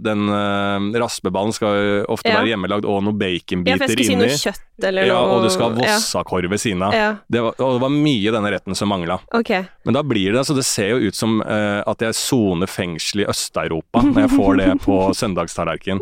den 0.02 0.24
eh, 0.32 1.00
raspeballen 1.02 1.52
skal 1.54 2.04
ofte 2.10 2.30
ja. 2.30 2.38
være 2.38 2.52
hjemmelagd, 2.52 2.86
og 2.88 3.02
noen 3.04 3.18
baconbiter 3.18 3.92
inni. 3.92 3.96
Ja, 3.98 4.08
si 4.08 4.16
noe 4.18 4.36
kjøtt 4.40 4.86
eller 4.88 5.06
noe. 5.06 5.10
Ja, 5.10 5.18
og 5.34 5.44
du 5.44 5.48
skal 5.52 5.68
ha 5.68 5.82
vossakorv 5.82 6.52
ved 6.52 6.62
siden 6.62 6.84
av. 6.86 6.96
Det 7.32 7.42
var, 7.44 7.56
og 7.58 7.76
det 7.76 7.82
var 7.84 7.94
mye 7.94 8.34
denne 8.36 8.52
retten 8.54 8.78
som 8.78 8.90
mangla. 8.92 9.18
Okay. 9.36 9.66
Men 9.86 9.98
da 9.98 10.04
blir 10.06 10.32
det 10.32 10.40
altså 10.42 10.56
Det 10.56 10.64
ser 10.66 10.94
jo 10.94 11.10
ut 11.10 11.18
som 11.18 11.40
eh, 11.44 11.80
at 11.88 12.06
jeg 12.06 12.16
soner 12.18 12.70
fengsel 12.70 13.24
i 13.24 13.28
Øst-Europa 13.30 14.04
når 14.06 14.24
jeg 14.24 14.32
får 14.36 14.62
det 14.62 14.70
på 14.86 15.00
søndagstallerken. 15.20 16.00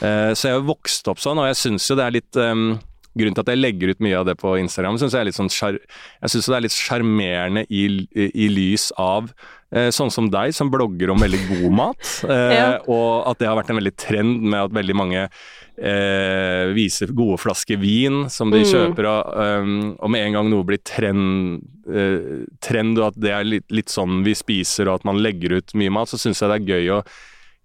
så 0.00 0.48
jeg 0.48 0.58
har 0.58 0.66
vokst 0.66 1.08
opp 1.10 1.22
sånn, 1.22 1.40
og 1.42 1.48
jeg 1.50 1.60
syns 1.60 1.86
jo 1.90 1.96
det 1.98 2.04
er 2.04 2.14
litt 2.14 2.38
um, 2.38 2.74
grunnen 3.14 3.36
til 3.36 3.44
at 3.44 3.52
jeg 3.52 3.62
legger 3.62 3.92
ut 3.94 4.04
mye 4.04 4.20
av 4.20 4.28
det 4.28 4.36
på 4.40 4.54
Instagram, 4.60 4.98
synes 5.00 5.14
jeg, 5.14 5.24
er 5.24 5.28
litt 5.30 5.38
sånn 5.38 5.52
jeg 5.52 6.32
syns 6.32 6.48
det 6.50 6.56
er 6.56 6.64
litt 6.64 6.76
sjarmerende 6.76 7.66
i, 7.68 7.84
i, 8.10 8.30
i, 8.46 8.48
lys 8.52 8.88
av 9.00 9.30
eh, 9.74 9.90
sånn 9.94 10.12
som 10.14 10.30
deg, 10.32 10.54
som 10.56 10.70
blogger 10.72 11.12
om 11.14 11.22
veldig 11.22 11.42
god 11.52 11.76
mat. 11.82 12.14
Eh, 12.34 12.54
ja. 12.56 12.70
Og 12.90 13.28
at 13.28 13.38
det 13.40 13.46
har 13.46 13.58
vært 13.58 13.70
en 13.70 13.78
veldig 13.78 13.92
trend 14.00 14.40
med 14.42 14.56
at 14.58 14.72
veldig 14.74 14.94
mange 14.96 15.20
eh, 15.24 16.70
viser 16.74 17.12
gode 17.16 17.36
flasker 17.42 17.78
vin 17.80 18.24
som 18.32 18.50
de 18.54 18.62
mm. 18.62 18.68
kjøper, 18.70 19.08
og, 19.10 19.34
um, 19.36 19.76
og, 19.98 20.08
med 20.14 20.24
en 20.24 20.38
gang 20.38 20.50
noe 20.50 20.66
blir 20.66 20.80
trend, 20.86 21.60
uh, 21.90 22.42
trend 22.64 22.98
og 23.00 23.10
at 23.10 23.20
det 23.20 23.34
er 23.36 23.46
litt, 23.46 23.66
litt, 23.74 23.92
sånn 23.92 24.24
vi 24.26 24.34
spiser, 24.38 24.88
og 24.88 25.02
at 25.02 25.06
man 25.10 25.20
legger 25.22 25.58
ut 25.60 25.76
mye 25.78 25.92
mat, 25.94 26.10
så 26.10 26.20
syns 26.20 26.42
jeg 26.42 26.50
det 26.50 26.58
er 26.58 26.74
gøy 26.74 26.92
å 26.96 27.04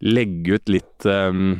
legge 0.05 0.59
ut 0.59 0.75
litt 0.75 1.09
um, 1.09 1.57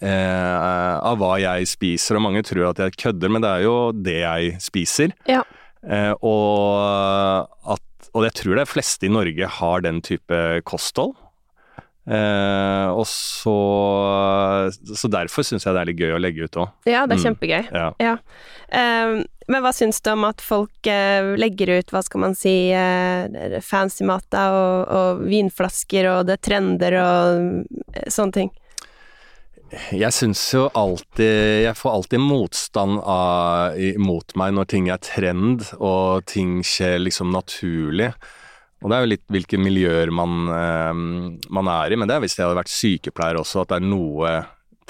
eh, 0.00 0.96
av 1.00 1.20
hva 1.20 1.36
jeg 1.40 1.68
spiser, 1.70 2.18
og 2.18 2.26
mange 2.26 2.44
tror 2.46 2.70
at 2.70 2.82
jeg 2.84 2.98
kødder, 3.06 3.32
men 3.32 3.44
det 3.44 3.54
er 3.54 3.64
jo 3.66 3.76
det 3.96 4.18
jeg 4.20 4.60
spiser. 4.62 5.16
Ja. 5.30 5.42
Eh, 5.80 6.12
og, 6.20 7.48
at, 7.76 8.10
og 8.12 8.28
jeg 8.28 8.36
tror 8.42 8.60
de 8.60 8.68
fleste 8.68 9.08
i 9.08 9.12
Norge 9.12 9.52
har 9.60 9.84
den 9.86 10.02
type 10.04 10.40
kosthold. 10.68 11.16
Eh, 12.10 12.88
og 12.90 13.04
så 13.06 13.52
Så 14.72 15.08
derfor 15.12 15.44
syns 15.46 15.66
jeg 15.66 15.76
det 15.76 15.82
er 15.82 15.88
litt 15.90 16.00
gøy 16.00 16.14
å 16.16 16.22
legge 16.22 16.48
ut 16.48 16.56
òg. 16.58 16.72
Ja, 16.88 17.04
det 17.04 17.16
er 17.16 17.20
mm. 17.20 17.26
kjempegøy. 17.26 17.68
Ja. 17.76 17.90
ja. 18.00 18.14
Eh, 18.72 19.20
men 19.50 19.64
hva 19.64 19.72
syns 19.74 20.00
du 20.02 20.12
om 20.12 20.24
at 20.28 20.42
folk 20.44 20.90
eh, 20.90 21.34
legger 21.40 21.74
ut, 21.78 21.92
hva 21.92 22.02
skal 22.06 22.24
man 22.24 22.36
si, 22.38 22.70
eh, 22.74 23.58
fancy 23.66 24.06
mat 24.08 24.38
og, 24.38 24.90
og 24.94 25.22
vinflasker, 25.26 26.08
og 26.12 26.28
det 26.28 26.38
er 26.38 26.44
trender 26.50 26.98
og 27.02 27.44
eh, 27.94 28.08
sånne 28.10 28.36
ting? 28.38 28.52
Jeg 29.70 30.10
syns 30.10 30.40
jo 30.50 30.64
alltid 30.74 31.62
Jeg 31.62 31.76
får 31.78 31.92
alltid 31.94 32.22
motstand 32.24 32.98
av, 33.06 33.76
mot 34.02 34.34
meg 34.38 34.54
når 34.56 34.70
ting 34.72 34.90
er 34.90 35.02
trend 35.02 35.68
og 35.78 36.26
ting 36.30 36.58
skjer 36.66 36.98
liksom 37.04 37.30
naturlig. 37.30 38.10
Og 38.80 38.90
det 38.90 38.96
er 38.96 39.04
jo 39.04 39.10
litt 39.12 39.26
hvilke 39.30 39.60
miljøer 39.60 40.10
man, 40.14 40.36
eh, 40.50 41.46
man 41.52 41.70
er 41.70 41.92
i, 41.92 41.98
men 42.00 42.08
det 42.08 42.16
er 42.16 42.24
hvis 42.24 42.38
jeg 42.38 42.46
hadde 42.48 42.58
vært 42.62 42.72
sykepleier 42.72 43.38
også, 43.38 43.62
at 43.62 43.72
det 43.72 43.78
er 43.78 43.90
noe 43.92 44.34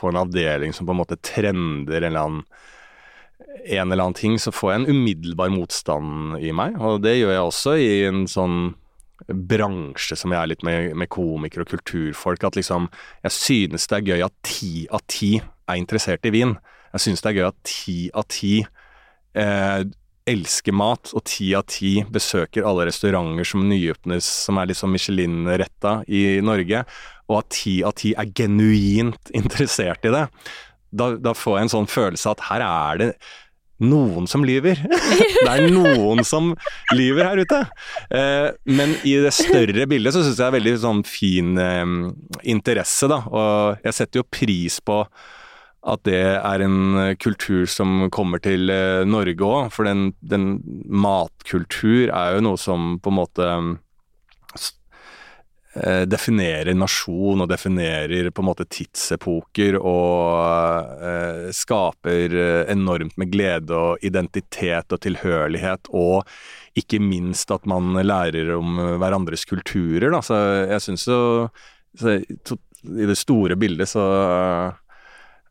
på 0.01 0.09
en 0.09 0.21
avdeling 0.23 0.73
som 0.73 0.89
på 0.89 0.95
en 0.95 1.01
måte 1.03 1.19
trender 1.21 2.01
en 2.01 2.13
eller 2.13 2.25
annen 2.25 2.45
en 3.61 3.93
eller 3.93 4.05
annen 4.05 4.17
ting, 4.17 4.39
så 4.39 4.53
får 4.55 4.71
jeg 4.71 4.81
en 4.81 4.95
umiddelbar 4.95 5.51
motstand 5.53 6.39
i 6.41 6.53
meg. 6.57 6.77
Og 6.81 7.03
det 7.05 7.17
gjør 7.19 7.35
jeg 7.35 7.45
også 7.45 7.75
i 7.81 7.91
en 8.09 8.23
sånn 8.31 8.59
bransje 9.29 10.17
som 10.19 10.33
jeg 10.33 10.41
er 10.41 10.51
litt 10.53 10.65
med, 10.67 10.95
med 10.99 11.11
komikere 11.13 11.67
og 11.67 11.73
kulturfolk, 11.75 12.45
at 12.45 12.59
liksom 12.59 12.89
Jeg 13.25 13.37
synes 13.37 13.87
det 13.87 13.99
er 13.99 14.09
gøy 14.11 14.27
at 14.27 14.37
ti 14.47 14.87
av 14.91 15.05
ti 15.07 15.37
er 15.41 15.79
interessert 15.79 16.27
i 16.27 16.35
vin. 16.35 16.57
Jeg 16.93 17.07
synes 17.07 17.23
det 17.23 17.31
er 17.31 17.39
gøy 17.39 17.49
at 17.49 17.59
ti 17.69 17.99
av 18.15 18.27
ti 18.33 18.55
eh, 19.39 19.83
elsker 20.31 20.75
mat, 20.77 21.13
og 21.17 21.25
ti 21.29 21.53
av 21.59 21.67
ti 21.71 22.01
besøker 22.13 22.67
alle 22.67 22.89
restauranter 22.89 23.47
som 23.47 23.67
nyåpnes, 23.69 24.27
som 24.47 24.59
er 24.61 24.71
liksom 24.71 24.93
Michelin-retta 24.95 26.01
i 26.09 26.41
Norge, 26.45 26.85
og 27.31 27.39
at 27.41 27.53
ti 27.55 27.77
av 27.87 27.95
ti 28.01 28.15
er 28.19 28.33
genuint 28.37 29.33
interessert 29.41 30.07
i 30.07 30.15
det. 30.15 30.27
Da, 30.91 31.13
da, 31.23 31.37
får 31.39 31.57
jeg 31.57 31.69
en 31.69 31.77
sånn 31.77 31.91
følelse 31.91 32.33
at 32.33 32.49
her 32.49 32.65
er 32.67 32.99
det 32.99 33.11
noen 33.83 34.29
som 34.31 34.45
lyver. 34.47 34.81
det 35.45 35.51
er 35.51 35.67
noen 35.73 36.23
som 36.27 36.53
lyver 36.95 37.31
her 37.31 37.43
ute. 37.43 37.61
Eh, 38.13 38.49
men 38.71 38.95
i 39.09 39.17
det 39.25 39.35
større 39.37 39.89
bildet 39.91 40.17
så 40.17 40.25
syns 40.25 40.37
jeg 40.37 40.41
det 40.41 40.49
er 40.49 40.57
veldig 40.59 40.79
sånn 40.85 41.05
fin 41.09 41.61
interesse, 42.43 43.11
da. 43.11 43.23
Og 43.29 43.87
jeg 43.87 43.97
setter 43.97 44.23
jo 44.23 44.31
pris 44.31 44.81
på 44.85 45.05
at 45.81 46.03
det 46.05 46.21
er 46.37 46.65
en 46.65 47.15
kultur 47.21 47.65
som 47.71 48.09
kommer 48.13 48.43
til 48.45 48.69
eh, 48.73 49.03
Norge 49.09 49.47
òg. 49.47 49.71
For 49.73 49.89
den, 49.89 50.11
den, 50.21 50.61
matkultur 50.85 52.11
er 52.11 52.37
jo 52.37 52.45
noe 52.45 52.61
som 52.61 52.99
på 53.01 53.13
en 53.13 53.19
måte 53.21 53.49
definerer 56.09 56.75
nasjon 56.77 57.45
og 57.45 57.49
definerer 57.51 58.31
på 58.35 58.43
en 58.43 58.49
måte 58.51 58.67
tidsepoker 58.69 59.79
og 59.79 61.05
eh, 61.07 61.49
skaper 61.57 62.37
eh, 62.37 62.73
enormt 62.73 63.17
med 63.21 63.33
glede 63.33 63.77
og 63.77 64.05
identitet 64.07 64.93
og 64.93 65.01
tilhørighet, 65.05 65.91
og 65.93 66.27
ikke 66.79 67.01
minst 67.03 67.51
at 67.55 67.67
man 67.71 67.97
lærer 68.05 68.53
om 68.57 68.79
hverandres 69.01 69.47
kulturer. 69.49 70.11
Da. 70.13 70.23
Så 70.25 70.39
jeg 70.71 70.85
syns 70.85 71.09
jo 71.11 71.21
I 72.07 73.07
det 73.11 73.19
store 73.19 73.57
bildet 73.61 73.91
så 73.91 74.05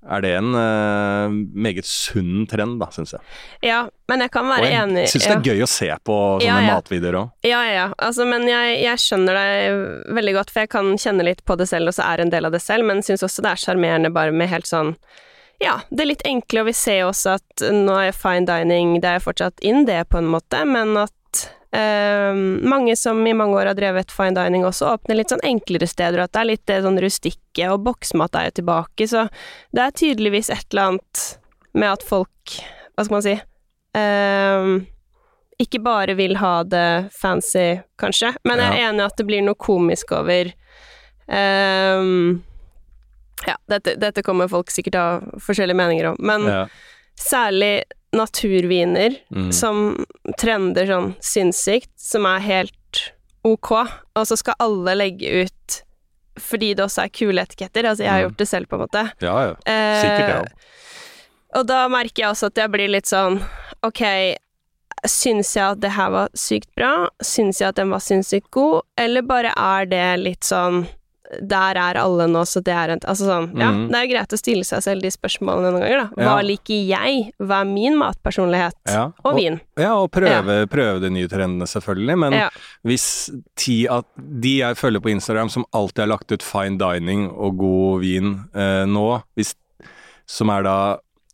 er 0.07 0.21
det 0.23 0.29
en 0.37 0.53
uh, 0.55 1.33
meget 1.59 1.87
sunn 1.87 2.45
trend, 2.47 2.77
da, 2.79 2.87
syns 2.95 3.17
jeg. 3.17 3.23
Ja, 3.67 3.81
men 4.07 4.23
jeg 4.23 4.31
kan 4.31 4.47
være 4.47 4.63
og 4.63 4.71
jeg 4.71 4.83
enig 4.85 5.05
Syns 5.11 5.27
det 5.27 5.33
er 5.35 5.49
gøy 5.51 5.63
å 5.65 5.69
se 5.69 5.89
på 6.07 6.17
sånne 6.39 6.47
ja, 6.47 6.59
ja. 6.63 6.75
matvideoer 6.79 7.17
òg. 7.19 7.33
Ja, 7.47 7.59
ja, 7.67 7.87
altså, 7.97 8.27
men 8.29 8.47
jeg, 8.47 8.77
jeg, 8.85 9.03
skjønner 9.03 9.39
deg 9.39 10.13
veldig 10.19 10.35
godt, 10.39 10.53
for 10.55 10.63
jeg 10.63 10.71
kan 10.71 10.93
kjenne 10.95 11.27
litt 11.27 11.43
på 11.43 11.59
det 11.59 11.67
selv, 11.71 11.91
og 11.91 11.97
så 11.99 12.07
er 12.07 12.23
en 12.23 12.31
del 12.31 12.47
av 12.47 12.55
det 12.55 12.63
selv, 12.63 12.87
men 12.87 13.03
syns 13.05 13.25
også 13.27 13.43
det 13.43 13.51
er 13.51 13.63
sjarmerende 13.65 14.13
bare 14.15 14.35
med 14.35 14.51
helt 14.51 14.69
sånn 14.69 14.95
ja, 15.59 15.81
det 15.91 16.05
er 16.05 16.07
litt 16.13 16.21
enkle, 16.23 16.61
og 16.63 16.69
vi 16.69 16.73
ser 16.79 17.01
også 17.03 17.33
at 17.35 17.63
nå 17.75 17.97
er 17.99 18.15
fine 18.15 18.47
dining 18.47 18.93
Det 19.03 19.09
er 19.17 19.23
fortsatt 19.23 19.59
inn, 19.59 19.81
det, 19.89 20.05
på 20.07 20.21
en 20.21 20.29
måte, 20.31 20.61
men 20.63 20.95
at 21.01 21.11
mange 21.71 22.95
som 22.97 23.19
i 23.27 23.33
mange 23.37 23.53
år 23.59 23.67
har 23.69 23.77
drevet 23.77 24.11
fine 24.11 24.33
dining 24.33 24.63
også, 24.65 24.87
åpner 24.95 25.19
litt 25.19 25.29
sånn 25.29 25.43
enklere 25.45 25.85
steder, 25.85 26.17
og 26.17 26.25
at 26.25 26.33
det 26.33 26.41
er 26.41 26.47
litt 26.49 26.63
det 26.65 26.79
sånn 26.81 26.97
rustikke, 27.03 27.67
og 27.69 27.83
boksmat 27.85 28.37
er 28.39 28.47
jo 28.47 28.55
tilbake, 28.61 29.05
så 29.11 29.27
det 29.75 29.83
er 29.83 29.97
tydeligvis 30.01 30.49
et 30.49 30.65
eller 30.71 30.95
annet 30.95 31.25
med 31.77 31.91
at 31.91 32.05
folk, 32.05 32.55
hva 32.97 33.05
skal 33.05 33.17
man 33.19 33.25
si 33.27 33.35
uh, 33.37 34.79
ikke 35.59 35.81
bare 35.83 36.15
vil 36.15 36.37
ha 36.39 36.63
det 36.63 37.09
fancy, 37.15 37.81
kanskje, 37.99 38.33
men 38.47 38.61
jeg 38.63 38.73
er 38.73 38.89
enig 38.89 39.03
i 39.03 39.07
at 39.09 39.17
det 39.19 39.27
blir 39.27 39.45
noe 39.45 39.59
komisk 39.59 40.13
over 40.15 40.51
uh, 41.29 42.03
Ja, 43.47 43.55
dette, 43.71 43.95
dette, 43.99 44.23
kommer 44.25 44.49
folk 44.51 44.71
sikkert 44.73 44.95
til 44.95 45.01
å 45.03 45.07
ha 45.07 45.43
forskjellige 45.45 45.79
meninger 45.79 46.11
om, 46.13 46.17
men 46.19 46.47
ja. 46.49 46.63
særlig 47.19 47.73
naturviner 48.15 49.15
mm. 49.29 49.51
som 49.53 49.93
trender 50.41 50.89
sånn 50.89 51.11
sinnssykt, 51.23 51.91
som 51.99 52.25
er 52.29 52.41
helt 52.45 53.03
ok, 53.45 53.71
og 54.17 54.25
så 54.27 54.37
skal 54.39 54.57
alle 54.59 54.97
legge 54.97 55.45
ut 55.45 55.79
fordi 56.39 56.71
det 56.77 56.85
også 56.85 57.03
er 57.03 57.11
kule 57.11 57.43
etiketter. 57.43 57.83
Altså, 57.89 58.05
jeg 58.05 58.11
har 58.11 58.21
mm. 58.21 58.25
gjort 58.29 58.39
det 58.39 58.47
selv, 58.47 58.69
på 58.69 58.77
en 58.77 58.83
måte. 58.85 59.01
Ja, 59.19 59.33
ja. 59.43 59.55
Sikkert, 59.99 60.29
ja. 60.29 60.37
Eh, 60.39 60.77
og 61.59 61.65
da 61.67 61.81
merker 61.91 62.23
jeg 62.23 62.29
også 62.31 62.51
at 62.51 62.61
jeg 62.61 62.71
blir 62.73 62.91
litt 62.93 63.09
sånn 63.09 63.39
Ok, 63.81 64.03
syns 65.07 65.53
jeg 65.55 65.63
at 65.63 65.79
det 65.81 65.93
her 65.95 66.11
var 66.13 66.31
sykt 66.37 66.69
bra? 66.77 67.07
Syns 67.23 67.61
jeg 67.61 67.71
at 67.71 67.79
den 67.79 67.93
var 67.93 68.03
sinnssykt 68.03 68.49
god? 68.53 68.83
Eller 68.99 69.23
bare 69.25 69.53
er 69.55 69.87
det 69.89 70.07
litt 70.19 70.47
sånn 70.47 70.83
der 71.29 71.77
er 71.77 71.99
alle 72.01 72.25
nå, 72.29 72.41
så 72.49 72.61
det 72.65 72.73
er 72.73 72.95
en 72.95 73.01
Altså 73.09 73.27
sånn, 73.27 73.49
ja, 73.59 73.69
mm. 73.73 73.83
det 73.91 73.99
er 73.99 74.09
greit 74.09 74.33
å 74.33 74.39
stille 74.39 74.65
seg 74.65 74.81
selv 74.85 75.05
de 75.05 75.11
spørsmålene 75.13 75.71
noen 75.75 75.83
ganger, 75.83 76.01
da. 76.01 76.07
Hva 76.17 76.35
ja. 76.41 76.45
liker 76.47 76.79
jeg? 76.89 77.19
Hva 77.37 77.61
er 77.63 77.69
min 77.69 77.97
matpersonlighet? 77.99 78.77
Ja. 78.89 79.03
Og, 79.21 79.31
og, 79.31 79.37
vin. 79.37 79.59
Ja, 79.79 79.91
og 80.01 80.09
prøve, 80.13 80.57
prøve 80.71 81.03
de 81.03 81.11
nye 81.13 81.29
trendene, 81.29 81.69
selvfølgelig, 81.69 82.17
men 82.25 82.37
hvis 82.87 83.07
ti 83.59 83.83
av 83.91 84.07
de 84.17 84.55
jeg 84.59 84.79
følger 84.79 85.03
på 85.05 85.13
Instagram 85.13 85.51
som 85.53 85.67
alltid 85.77 86.05
har 86.05 86.13
lagt 86.15 86.33
ut 86.33 86.45
fine 86.45 86.79
dining 86.81 87.27
og 87.29 87.59
god 87.61 88.03
vin 88.03 88.33
eh, 88.57 88.85
nå, 88.89 89.07
hvis, 89.37 89.53
som 90.29 90.51
er 90.53 90.65
da 90.67 90.79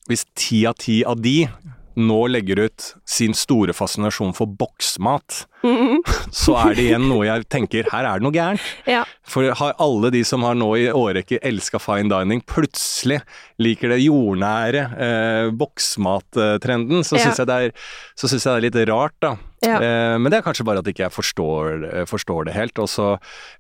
Hvis 0.06 0.22
ti 0.38 0.66
av 0.70 0.76
ti 0.78 1.00
av 1.08 1.18
de 1.18 1.48
nå 1.96 2.18
legger 2.28 2.60
ut 2.68 2.92
sin 3.08 3.34
store 3.34 3.74
fascinasjon 3.74 4.36
for 4.38 4.46
boksmat, 4.46 5.46
mm. 5.66 6.04
så 6.44 6.58
er 6.62 6.78
det 6.78 6.88
igjen 6.88 7.08
noe 7.10 7.26
jeg 7.28 7.48
tenker 7.52 7.90
her 7.92 8.06
er 8.06 8.22
det 8.22 8.28
noe 8.28 8.36
gærent. 8.36 8.72
Ja. 8.96 9.02
For 9.26 9.48
har 9.58 9.74
alle 9.82 10.12
de 10.14 10.22
som 10.28 10.44
har 10.46 10.54
nå 10.58 10.68
i 10.78 10.86
årrekke 10.94 11.40
elska 11.46 11.80
fine 11.82 12.10
dining, 12.12 12.44
plutselig 12.46 13.18
liker 13.62 13.90
det 13.92 14.04
jordnære 14.04 14.84
eh, 15.08 15.50
boksmattrenden, 15.58 17.02
så 17.08 17.18
syns 17.18 17.42
ja. 17.42 17.48
jeg, 17.50 17.74
jeg, 17.74 18.38
det 18.38 18.54
er 18.54 18.66
litt 18.68 18.80
rart, 18.92 19.18
da. 19.26 19.34
Ja. 19.66 19.82
Eh, 19.82 20.18
men 20.20 20.30
det 20.30 20.40
er 20.40 20.46
kanskje 20.46 20.66
bare 20.68 20.82
at 20.84 20.90
ikke 20.90 21.06
jeg 21.06 21.14
forstår, 21.14 21.86
forstår 22.10 22.48
det 22.48 22.56
helt. 22.56 22.80
Og 22.82 22.90
så 22.92 23.08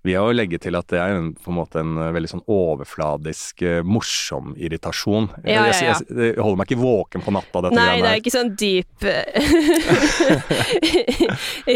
vil 0.05 0.15
jeg 0.15 0.21
jo 0.21 0.35
legge 0.35 0.59
til 0.61 0.77
at 0.77 0.87
det 0.91 0.99
er 1.01 1.15
en, 1.17 1.31
på 1.33 1.51
en 1.51 1.57
måte 1.59 1.81
en 1.81 1.95
veldig 2.15 2.31
sånn 2.35 2.43
overfladisk, 2.51 3.63
eh, 3.65 3.81
morsom 3.85 4.53
irritasjon. 4.55 5.29
Ja, 5.43 5.65
jeg, 5.71 5.81
jeg, 5.87 5.95
jeg, 6.11 6.37
holder 6.41 6.59
meg 6.61 6.69
ikke 6.69 6.81
våken 6.83 7.25
på 7.25 7.33
natta 7.35 7.63
dette 7.65 7.77
Nei, 7.79 8.01
det 8.03 8.11
er 8.11 8.21
ikke 8.21 8.35
sånn 8.35 8.53
dyp 8.59 9.05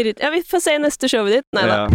Ja, 0.22 0.30
vi 0.30 0.42
får 0.42 0.60
se 0.60 0.74
i 0.74 0.78
neste 0.78 1.08
showet 1.08 1.32
ditt. 1.32 1.46
Nei 1.56 1.64
da. 1.64 1.86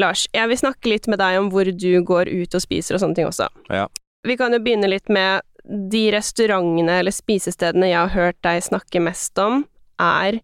Lars, 0.00 0.24
jeg 0.34 0.48
vil 0.50 0.58
snakke 0.58 0.90
litt 0.90 1.06
med 1.12 1.20
deg 1.20 1.38
om 1.38 1.50
hvor 1.52 1.70
du 1.70 1.90
går 2.06 2.32
ut 2.32 2.56
og 2.56 2.64
spiser 2.64 2.96
og 2.96 3.04
sånne 3.04 3.18
ting 3.18 3.28
også. 3.28 3.46
Ja. 3.70 3.86
Vi 4.26 4.34
kan 4.40 4.56
jo 4.56 4.58
begynne 4.64 4.90
litt 4.90 5.12
med 5.12 5.46
de 5.92 6.02
restaurantene 6.16 6.98
eller 7.02 7.14
spisestedene 7.14 7.92
jeg 7.92 8.00
har 8.00 8.14
hørt 8.16 8.40
deg 8.42 8.64
snakke 8.64 9.02
mest 9.04 9.38
om, 9.38 9.62
er 10.02 10.40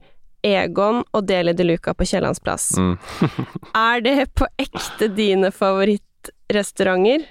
Egon 0.46 1.02
og 1.16 1.26
Deli 1.26 1.56
de 1.56 1.66
Luca 1.66 1.96
på 1.98 2.06
Kiellandsplass. 2.06 2.76
Mm. 2.78 2.94
er 3.90 4.06
det 4.06 4.16
på 4.38 4.46
ekte 4.60 5.10
dine 5.18 5.50
favorittrestauranter? 5.50 7.26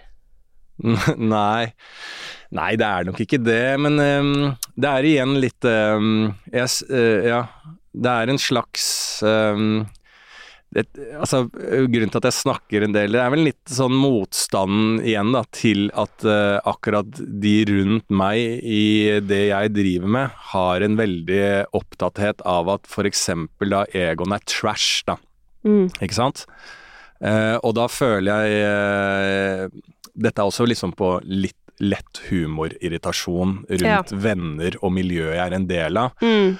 Nei. 1.35 1.71
Nei, 2.55 2.71
det 2.79 2.87
er 2.87 3.07
nok 3.07 3.21
ikke 3.23 3.39
det, 3.41 3.63
men 3.79 4.01
um, 4.01 4.55
det 4.75 4.91
er 4.91 5.07
igjen 5.07 5.37
litt 5.39 5.67
um, 5.67 6.33
yes, 6.51 6.81
uh, 6.89 7.21
Ja, 7.23 7.41
det 7.95 8.11
er 8.11 8.31
en 8.31 8.41
slags 8.41 8.87
um, 9.23 9.85
et, 10.75 10.89
altså, 11.15 11.45
Grunnen 11.47 12.11
til 12.11 12.19
at 12.19 12.27
jeg 12.27 12.35
snakker 12.35 12.83
en 12.83 12.95
del, 12.95 13.15
det 13.15 13.21
er 13.23 13.31
vel 13.31 13.45
litt 13.47 13.71
sånn 13.71 13.95
motstanden 13.95 14.99
igjen 15.07 15.31
da, 15.35 15.45
til 15.55 15.87
at 15.95 16.25
uh, 16.27 16.59
akkurat 16.67 17.07
de 17.15 17.55
rundt 17.69 18.11
meg 18.11 18.59
i 18.59 19.21
det 19.23 19.45
jeg 19.53 19.75
driver 19.77 20.11
med, 20.17 20.39
har 20.51 20.83
en 20.83 20.97
veldig 20.99 21.45
opptatthet 21.77 22.43
av 22.43 22.73
at 22.75 22.89
f.eks. 22.91 23.29
da 23.63 23.85
Egon 23.95 24.35
er 24.35 24.43
trash, 24.49 25.05
da. 25.07 25.15
Mm. 25.63 25.87
Ikke 26.03 26.17
sant? 26.17 26.43
Uh, 27.23 27.55
og 27.63 27.77
da 27.77 27.87
føler 27.87 28.43
jeg 28.43 28.65
uh, 28.67 29.83
Dette 30.15 30.41
er 30.41 30.49
også 30.49 30.67
liksom 30.67 30.91
på 30.99 31.15
litt 31.31 31.57
lett 31.83 32.21
humorirritasjon 32.29 33.57
rundt 33.67 33.83
ja. 34.11 34.19
venner 34.23 34.77
og 34.81 34.93
miljøet 34.95 35.35
jeg 35.35 35.43
er 35.43 35.55
en 35.57 35.67
del 35.69 35.99
av. 35.99 36.23
Mm. 36.23 36.55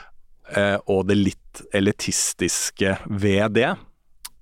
og 0.91 1.07
det 1.09 1.15
litt 1.17 1.61
elitistiske 1.73 2.97
ved 3.07 3.55
det 3.55 3.71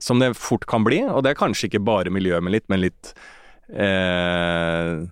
som 0.04 0.20
det 0.20 0.34
fort 0.34 0.66
kan 0.68 0.84
bli. 0.84 1.00
Og 1.08 1.24
det 1.24 1.34
er 1.34 1.40
kanskje 1.40 1.70
ikke 1.70 1.84
bare 1.86 2.12
miljøet, 2.14 2.44
men 2.44 2.56
litt, 2.56 2.68
men 2.72 2.84
litt 2.84 3.14
eh, 3.72 5.04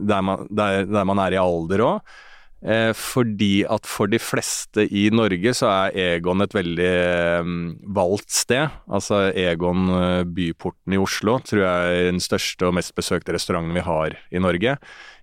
der, 0.00 0.22
man, 0.24 0.46
der, 0.48 0.86
der, 0.88 1.04
man, 1.08 1.20
er 1.20 1.36
i 1.36 1.40
alder 1.40 1.84
òg. 1.84 2.14
Eh, 2.60 2.90
fordi 2.92 3.62
at 3.64 3.88
for 3.88 4.10
de 4.12 4.18
fleste 4.20 4.84
i 4.92 5.06
Norge 5.14 5.54
så 5.56 5.70
er 5.70 5.94
Egon 6.18 6.44
et 6.44 6.52
veldig 6.52 6.88
eh, 6.90 7.52
valgt 7.96 8.34
sted. 8.36 8.74
Altså 8.92 9.22
Egon 9.32 9.88
eh, 9.96 10.24
Byporten 10.28 10.96
i 10.96 11.00
Oslo 11.00 11.38
tror 11.40 11.64
jeg 11.64 11.94
er 11.94 12.10
den 12.10 12.20
største 12.20 12.68
og 12.68 12.76
mest 12.76 12.92
besøkte 12.98 13.32
restauranten 13.36 13.76
vi 13.76 13.86
har 13.86 14.18
i 14.28 14.42
Norge. 14.44 14.76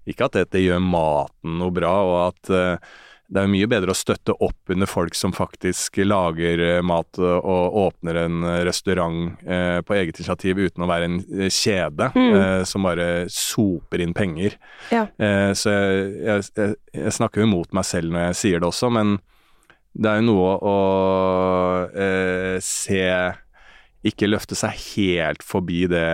Ikke 0.10 0.26
at 0.26 0.40
dette 0.40 0.64
gjør 0.64 0.82
maten 0.82 1.60
noe 1.62 1.74
bra, 1.76 1.94
og 2.08 2.18
at 2.32 2.54
eh, 2.58 2.96
det 3.28 3.42
er 3.42 3.48
jo 3.48 3.52
mye 3.52 3.68
bedre 3.68 3.92
å 3.92 3.98
støtte 3.98 4.32
opp 4.44 4.72
under 4.72 4.88
folk 4.88 5.16
som 5.18 5.34
faktisk 5.36 5.98
lager 6.06 6.62
eh, 6.64 6.82
mat 6.86 7.20
og, 7.20 7.34
og 7.44 7.80
åpner 7.82 8.22
en 8.22 8.46
restaurant 8.64 9.34
eh, 9.44 9.82
på 9.84 9.98
eget 9.98 10.22
initiativ 10.22 10.62
uten 10.64 10.86
å 10.86 10.88
være 10.88 11.10
en 11.10 11.18
eh, 11.36 11.50
kjede 11.52 12.08
Mm. 12.16 12.36
eh, 12.40 12.62
som 12.64 12.86
bare 12.88 13.08
soper 13.30 14.02
inn 14.02 14.14
penger. 14.16 14.56
Ja. 14.94 15.04
Eh, 15.20 15.52
så 15.58 15.74
jeg, 15.74 16.46
jeg, 16.56 16.78
jeg, 16.96 17.14
snakker 17.18 17.44
jo 17.44 17.50
imot 17.50 17.76
meg 17.76 17.86
selv 17.88 18.14
når 18.14 18.30
jeg 18.30 18.40
sier 18.40 18.64
det 18.64 18.70
også, 18.70 18.90
men 18.96 19.18
det 19.98 20.10
er 20.12 20.22
jo 20.22 20.28
noe 20.30 20.56
å 20.72 20.78
eh, 21.92 22.56
se 22.64 23.04
ikke 24.08 24.30
løfte 24.30 24.56
seg 24.56 24.78
helt 24.96 25.44
forbi 25.44 25.84
det 25.92 26.08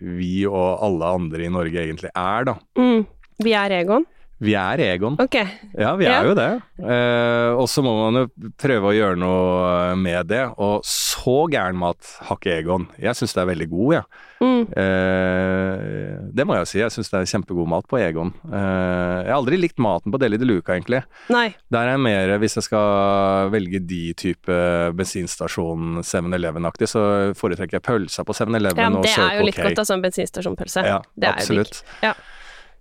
vi 0.00 0.46
og 0.48 0.84
alle 0.86 1.14
andre 1.18 1.46
i 1.46 1.52
Norge 1.52 1.82
egentlig 1.82 2.12
er, 2.14 2.46
da. 2.48 2.56
Mm. 2.80 3.02
Vi 3.44 3.52
er 3.52 3.74
Egon? 3.82 4.06
Vi 4.38 4.52
er 4.52 4.80
Egon. 4.84 5.14
Okay. 5.18 5.46
Ja, 5.78 5.94
vi 5.96 6.04
Ja. 6.04 6.20
er 6.20 6.26
jo 6.28 6.34
det. 6.36 6.62
Eh, 6.84 7.52
og 7.56 7.66
så 7.72 7.82
må 7.82 7.94
man 8.10 8.18
jo 8.20 8.50
prøve 8.60 8.90
å 8.90 8.94
gjøre 8.94 9.16
noe 9.16 9.96
med 9.96 10.28
det. 10.28 10.42
Og 10.58 10.82
så 10.84 11.48
gæren 11.48 11.76
mat 11.80 11.96
har 12.28 12.36
ikke 12.36 12.58
Egon. 12.60 12.88
Jeg 13.00 13.16
syns 13.16 13.32
det 13.32 13.42
er 13.42 13.48
veldig 13.54 13.68
god, 13.70 13.92
jeg. 13.94 14.02
Ja. 14.02 14.22
Mm. 14.46 14.66
Eh, 14.76 16.18
det 16.36 16.44
må 16.44 16.52
jeg 16.52 16.66
jo 16.66 16.68
si. 16.68 16.78
Jeg 16.82 16.92
syns 16.92 17.08
det 17.08 17.20
er 17.22 17.30
kjempegod 17.32 17.66
mat 17.72 17.88
på 17.88 17.96
Egon. 17.98 18.34
Eh, 18.44 19.24
jeg 19.24 19.32
har 19.32 19.38
aldri 19.40 19.56
likt 19.60 19.80
maten 19.80 20.12
på 20.12 20.20
Deli 20.20 20.36
de 20.36 20.44
Luca, 20.44 20.76
egentlig. 20.76 21.02
Nei. 21.32 21.54
Der 21.72 21.86
er 21.88 21.96
jeg 21.96 22.04
mer, 22.04 22.36
hvis 22.42 22.58
jeg 22.60 22.68
skal 22.68 23.50
velge 23.56 23.80
de 23.88 24.02
type 24.20 24.58
bensinstasjon 25.00 26.02
7-Eleven-aktig, 26.04 26.88
så 26.92 27.02
foretrekker 27.38 27.80
jeg 27.80 27.86
pølsa 27.88 28.24
på 28.26 28.36
7-Eleven 28.36 28.76
Ja, 28.84 28.90
og 28.92 29.02
det 29.02 29.16
er 29.16 29.40
jo 29.40 29.48
litt 29.48 29.56
okay. 29.56 29.70
Godt, 29.70 29.80
altså, 29.86 29.96
en 29.96 30.04
bensinstasjonpølse. 30.04 30.84
Ja, 30.84 31.00
det 31.16 31.30
er 31.32 31.40
jo 31.40 31.54
digg. 31.56 31.64
absolutt. 31.64 31.84
Ja. 32.04 32.12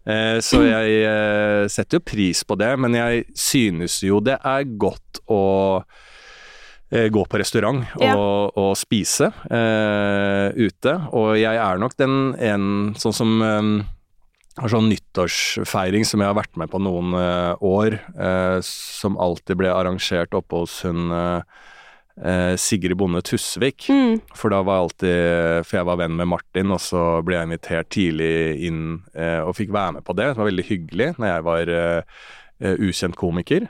Eh, 0.06 0.38
så 0.46 0.62
jeg 0.68 1.00
eh, 1.02 1.65
setter 1.72 2.00
jo 2.00 2.06
pris 2.06 2.44
på 2.46 2.58
det, 2.62 2.72
men 2.82 2.98
jeg 2.98 3.26
synes 3.38 3.98
jo 4.06 4.20
det 4.24 4.38
er 4.38 4.68
godt 4.78 5.22
å 5.32 5.41
eh, 6.94 7.10
gå 7.10 7.26
på 7.26 7.41
restaurant 7.41 7.82
og, 7.98 8.06
Ja. 8.06 8.15
og 8.62 8.72
spise 8.78 9.32
uh, 9.50 10.54
ute. 10.54 10.96
Og 11.18 11.36
jeg 11.39 11.58
er 11.58 11.82
nok 11.82 11.98
den 11.98 12.36
en 12.38 12.68
sånn 13.02 13.15
som 13.18 13.36
um, 13.41 13.76
har 14.56 14.72
sånn 14.72 14.88
nyttårsfeiring 14.88 16.06
som 16.08 16.22
jeg 16.24 16.32
har 16.32 16.38
vært 16.38 16.56
med 16.60 16.72
på 16.72 16.80
noen 16.80 17.15
uh, 17.18 17.56
år, 17.60 17.98
uh, 18.15 18.60
som 18.63 19.18
alltid 19.20 19.60
ble 19.60 19.74
arrangert 19.74 20.36
oppe 20.38 20.63
hos 20.63 20.80
hun 20.88 21.10
eh, 21.12 21.41
Sigrid 22.15 22.95
Bonde 22.95 23.19
Tusvik. 23.28 23.89
Mm. 23.91 24.21
For 24.38 24.54
da 24.54 24.62
var 24.63 24.78
jeg 24.78 24.86
alltid 24.86 25.65
For 25.67 25.80
jeg 25.80 25.88
var 25.89 25.97
venn 25.99 26.13
med 26.15 26.30
Martin, 26.32 26.71
og 26.71 26.80
så 26.80 27.01
ble 27.25 27.36
jeg 27.36 27.49
invitert 27.49 27.89
tidlig 27.91 28.30
inn 28.69 28.86
eh, 29.12 29.41
og 29.43 29.58
fikk 29.58 29.73
være 29.75 29.97
med 29.97 30.08
på 30.08 30.15
det. 30.15 30.30
Det 30.32 30.39
var 30.39 30.49
veldig 30.51 30.67
hyggelig 30.69 31.10
når 31.17 31.30
jeg 31.32 31.45
var 31.49 31.73
eh, 31.75 32.23
eh, 32.63 32.88
ukjent 32.88 33.19
komiker. 33.19 33.67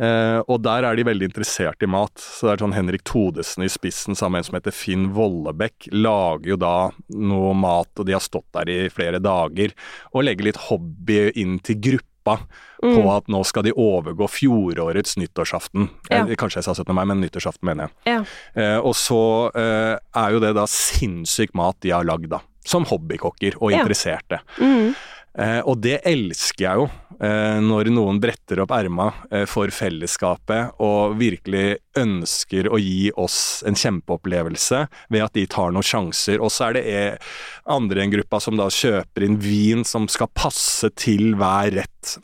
Eh, 0.00 0.38
og 0.48 0.62
der 0.64 0.86
er 0.88 0.96
de 0.96 1.04
veldig 1.04 1.28
interessert 1.28 1.84
i 1.84 1.90
mat. 1.90 2.16
Så 2.16 2.48
det 2.48 2.54
er 2.54 2.64
sånn 2.64 2.76
Henrik 2.76 3.04
Todesen 3.08 3.66
i 3.66 3.70
spissen 3.72 4.16
sammen 4.18 4.38
med 4.38 4.42
en 4.42 4.48
som 4.48 4.58
heter 4.58 4.74
Finn 4.74 5.10
Vollebekk, 5.16 5.90
lager 5.92 6.54
jo 6.54 6.58
da 6.60 6.76
noe 7.12 7.52
mat, 7.58 7.92
og 7.98 8.08
de 8.08 8.16
har 8.16 8.24
stått 8.24 8.48
der 8.56 8.72
i 8.72 8.78
flere 8.92 9.20
dager, 9.22 9.76
og 10.12 10.26
legger 10.26 10.48
litt 10.48 10.64
hobby 10.70 11.26
inn 11.42 11.60
til 11.64 11.80
gruppa. 11.90 12.08
På 12.24 12.38
Mm. 12.82 13.08
at 13.16 13.26
nå 13.28 13.44
skal 13.46 13.62
de 13.62 13.72
overgå 13.72 14.26
fjorårets 14.28 15.16
nyttårsaften. 15.16 15.88
Ja. 16.10 16.24
Eh, 16.26 16.34
Kanskje 16.34 16.56
jeg 16.58 16.64
sa 16.64 16.72
17. 16.74 16.94
mai, 16.94 17.04
men 17.04 17.20
nyttårsaften 17.20 17.62
mener 17.64 17.88
jeg. 17.88 17.92
Ja. 18.14 18.24
Eh, 18.60 18.78
og 18.78 18.94
så 18.94 19.50
eh, 19.54 19.98
er 20.14 20.30
jo 20.32 20.40
det 20.40 20.54
da 20.54 20.64
sinnssyk 20.66 21.54
mat 21.54 21.76
de 21.80 21.90
har 21.90 22.04
lagd, 22.04 22.28
da. 22.28 22.40
Som 22.64 22.84
hobbykokker 22.84 23.54
og 23.60 23.70
Ja. 23.72 23.78
interesserte. 23.82 24.40
Mm. 24.58 24.94
Eh, 25.38 25.60
og 25.64 25.80
det 25.80 26.00
elsker 26.04 26.64
jeg 26.66 26.76
jo. 26.76 26.90
Eh, 27.22 27.58
når 27.62 27.92
noen 27.94 28.18
bretter 28.22 28.64
opp 28.64 28.72
erma 28.74 29.06
eh, 29.30 29.44
for 29.46 29.70
fellesskapet 29.70 30.80
og 30.82 31.14
virkelig 31.20 31.76
ønsker 31.98 32.66
å 32.66 32.80
gi 32.82 33.12
oss 33.14 33.62
en 33.68 33.78
kjempeopplevelse 33.78 34.80
ved 35.12 35.22
at 35.22 35.38
de 35.38 35.46
tar 35.46 35.70
noen 35.70 35.86
sjanser. 35.86 36.42
Og 36.42 36.50
så 36.50 36.70
er 36.70 36.78
det 36.78 36.84
eh, 36.90 37.30
andre 37.70 38.02
i 38.02 38.08
en 38.08 38.16
gruppa 38.16 38.42
som 38.42 38.58
da 38.58 38.66
kjøper 38.66 39.28
inn 39.28 39.38
vin 39.42 39.86
som 39.86 40.10
skal 40.10 40.32
passe 40.34 40.90
til 40.98 41.36
hver 41.38 41.70
rett. 41.78 42.16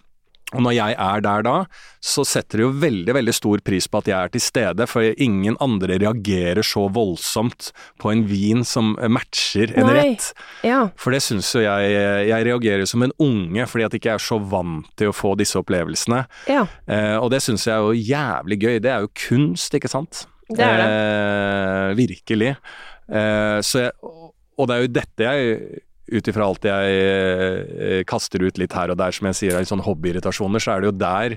Og 0.57 0.63
når 0.65 0.73
jeg 0.79 0.95
er 0.97 1.23
der 1.25 1.43
da, 1.45 1.55
så 2.01 2.23
setter 2.25 2.61
det 2.61 2.65
jo 2.65 2.71
veldig 2.81 3.15
veldig 3.19 3.35
stor 3.37 3.61
pris 3.65 3.85
på 3.91 4.01
at 4.01 4.07
jeg 4.09 4.17
er 4.17 4.31
til 4.33 4.41
stede, 4.41 4.87
for 4.89 5.05
ingen 5.21 5.59
andre 5.61 5.99
reagerer 6.01 6.65
så 6.65 6.87
voldsomt 6.93 7.69
på 8.01 8.13
en 8.15 8.23
vin 8.31 8.65
som 8.65 8.95
matcher 9.13 9.75
en 9.77 9.91
Nei. 9.91 9.97
rett. 9.99 10.31
Ja. 10.65 10.87
For 10.97 11.13
det 11.13 11.21
syns 11.27 11.51
jo 11.53 11.61
jeg 11.65 11.91
Jeg 12.29 12.47
reagerer 12.49 12.89
som 12.89 13.05
en 13.05 13.13
unge 13.21 13.67
fordi 13.69 13.85
at 13.85 13.95
jeg 13.95 14.03
ikke 14.03 14.15
er 14.17 14.25
så 14.25 14.39
vant 14.41 14.89
til 14.97 15.13
å 15.13 15.17
få 15.17 15.35
disse 15.39 15.59
opplevelsene. 15.61 16.23
Ja. 16.49 16.65
Eh, 16.89 17.17
og 17.19 17.29
det 17.35 17.43
syns 17.45 17.67
jeg 17.69 17.75
er 17.77 17.85
jo 17.85 18.09
jævlig 18.09 18.59
gøy. 18.63 18.79
Det 18.85 18.93
er 18.93 19.05
jo 19.05 19.13
kunst, 19.29 19.75
ikke 19.77 19.91
sant? 19.93 20.25
Det 20.49 20.65
er 20.65 20.81
det. 20.81 20.89
Eh, 20.89 21.91
virkelig. 21.99 22.55
Eh, 23.09 23.59
så 23.65 23.85
jeg, 23.85 23.93
og 24.59 24.69
det 24.69 24.75
er 24.75 24.85
jo 24.87 24.95
dette 24.97 25.29
jeg 25.29 25.85
ut 26.13 26.31
ifra 26.31 26.47
alt 26.49 26.69
jeg 26.69 27.01
eh, 27.01 28.05
kaster 28.09 28.45
ut 28.45 28.61
litt 28.61 28.77
her 28.77 28.93
og 28.93 29.01
der, 29.01 29.15
som 29.15 29.29
jeg 29.31 29.39
sier, 29.39 29.57
er 29.57 29.65
litt 29.65 29.73
sånn 29.73 29.85
hobbyirritasjoner, 29.87 30.63
så 30.63 30.75
er 30.75 30.81
det 30.81 30.91
jo 30.91 30.97
der 31.01 31.37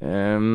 eh, 0.00 0.48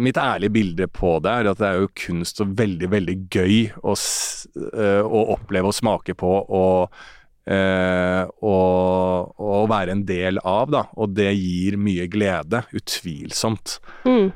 mitt 0.00 0.20
ærlige 0.20 0.54
bilde 0.54 0.88
på 0.92 1.16
det 1.24 1.34
er 1.34 1.50
at 1.50 1.60
det 1.60 1.68
er 1.70 1.82
jo 1.82 1.92
kunst 2.04 2.40
og 2.44 2.54
veldig, 2.60 2.88
veldig 2.94 3.18
gøy 3.34 3.58
å, 3.82 3.96
eh, 3.96 5.02
å 5.04 5.26
oppleve 5.36 5.70
og 5.72 5.78
smake 5.82 6.16
på 6.18 6.38
og 6.44 7.04
og, 7.44 9.34
og 9.36 9.66
være 9.68 9.92
en 9.92 10.04
del 10.08 10.38
av, 10.48 10.70
da. 10.72 10.80
Og 10.96 11.10
det 11.12 11.26
gir 11.36 11.74
mye 11.76 12.06
glede. 12.08 12.62
Utvilsomt. 12.72 13.74
Mm. 14.08 14.30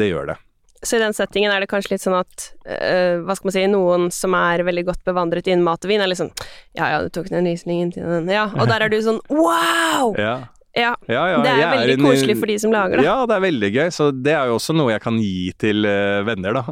Det 0.00 0.08
gjør 0.08 0.30
det. 0.30 0.38
Så 0.82 0.96
i 0.96 1.02
den 1.02 1.14
settingen 1.14 1.52
er 1.54 1.62
det 1.62 1.68
kanskje 1.70 1.92
litt 1.94 2.02
sånn 2.02 2.16
at 2.18 2.48
øh, 2.66 3.20
Hva 3.22 3.36
skal 3.38 3.48
man 3.48 3.54
si 3.54 3.66
Noen 3.70 4.08
som 4.10 4.34
er 4.34 4.64
veldig 4.66 4.82
godt 4.88 5.04
bevandret 5.06 5.46
innen 5.46 5.62
mat 5.66 5.84
og 5.86 5.92
vin, 5.92 6.02
er 6.02 6.10
litt 6.10 6.18
sånn 6.18 6.32
Ja, 6.74 6.88
ja, 6.96 7.02
du 7.04 7.08
tok 7.14 7.28
den 7.30 7.46
Rieslingen 7.46 7.92
til 7.94 8.02
den 8.02 8.26
Ja, 8.32 8.48
og 8.56 8.66
der 8.66 8.82
er 8.88 8.90
du 8.90 8.98
sånn 9.04 9.20
Wow! 9.30 10.16
Ja. 10.18 10.34
Ja. 10.74 10.94
Ja, 11.04 11.22
ja, 11.28 11.38
Det 11.44 11.50
er 11.52 11.58
jeg 11.60 11.70
veldig 11.76 11.94
en- 11.98 12.04
koselig 12.06 12.36
for 12.40 12.48
de 12.48 12.54
som 12.58 12.72
lager 12.72 12.96
det. 12.96 13.04
Ja, 13.04 13.26
det 13.28 13.34
er 13.36 13.42
veldig 13.44 13.68
gøy. 13.74 13.88
Så 13.92 14.06
det 14.24 14.32
er 14.32 14.46
jo 14.48 14.54
også 14.56 14.72
noe 14.72 14.88
jeg 14.94 15.02
kan 15.04 15.18
gi 15.20 15.50
til 15.60 15.84
uh, 15.84 16.22
venner, 16.24 16.56
da. 16.56 16.62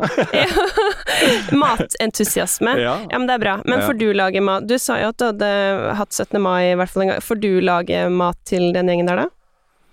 Matentusiasme. 1.52 2.78
ja. 2.80 2.94
Ja, 3.10 3.18
men 3.18 3.26
det 3.28 3.34
er 3.34 3.42
bra. 3.42 3.56
Men 3.68 3.82
får 3.84 3.98
du 4.00 4.06
lage 4.16 4.40
mat 4.40 4.64
Du 4.68 4.78
sa 4.80 4.96
jo 5.02 5.10
at 5.12 5.18
du 5.20 5.26
hadde 5.28 5.50
hatt 5.98 6.16
17. 6.16 6.40
mai 6.42 6.70
i 6.72 6.78
hvert 6.80 6.90
fall 6.94 7.04
en 7.04 7.12
gang. 7.12 7.20
Får 7.24 7.40
du 7.42 7.50
lage 7.60 8.06
mat 8.14 8.40
til 8.48 8.70
den 8.72 8.88
gjengen 8.88 9.10
der, 9.10 9.24
da? 9.24 9.28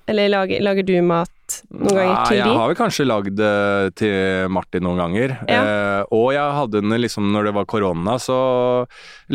Eller 0.08 0.30
lager, 0.32 0.62
lager 0.64 0.86
du 0.88 0.94
mat 1.04 1.30
noen 1.72 1.88
ganger 1.96 2.14
Nei, 2.14 2.26
til 2.28 2.38
jeg 2.38 2.56
har 2.60 2.68
vel 2.72 2.78
kanskje 2.80 3.06
lagd 3.08 3.36
det 3.40 3.96
til 4.00 4.48
Martin 4.52 4.84
noen 4.84 5.00
ganger. 5.02 5.34
Ja. 5.48 5.60
Eh, 5.64 6.04
og 6.16 6.30
jeg 6.36 6.56
hadde 6.58 6.82
den 6.82 6.96
liksom 7.02 7.28
når 7.34 7.50
det 7.50 7.54
var 7.58 7.66
korona, 7.72 8.16
så 8.20 8.38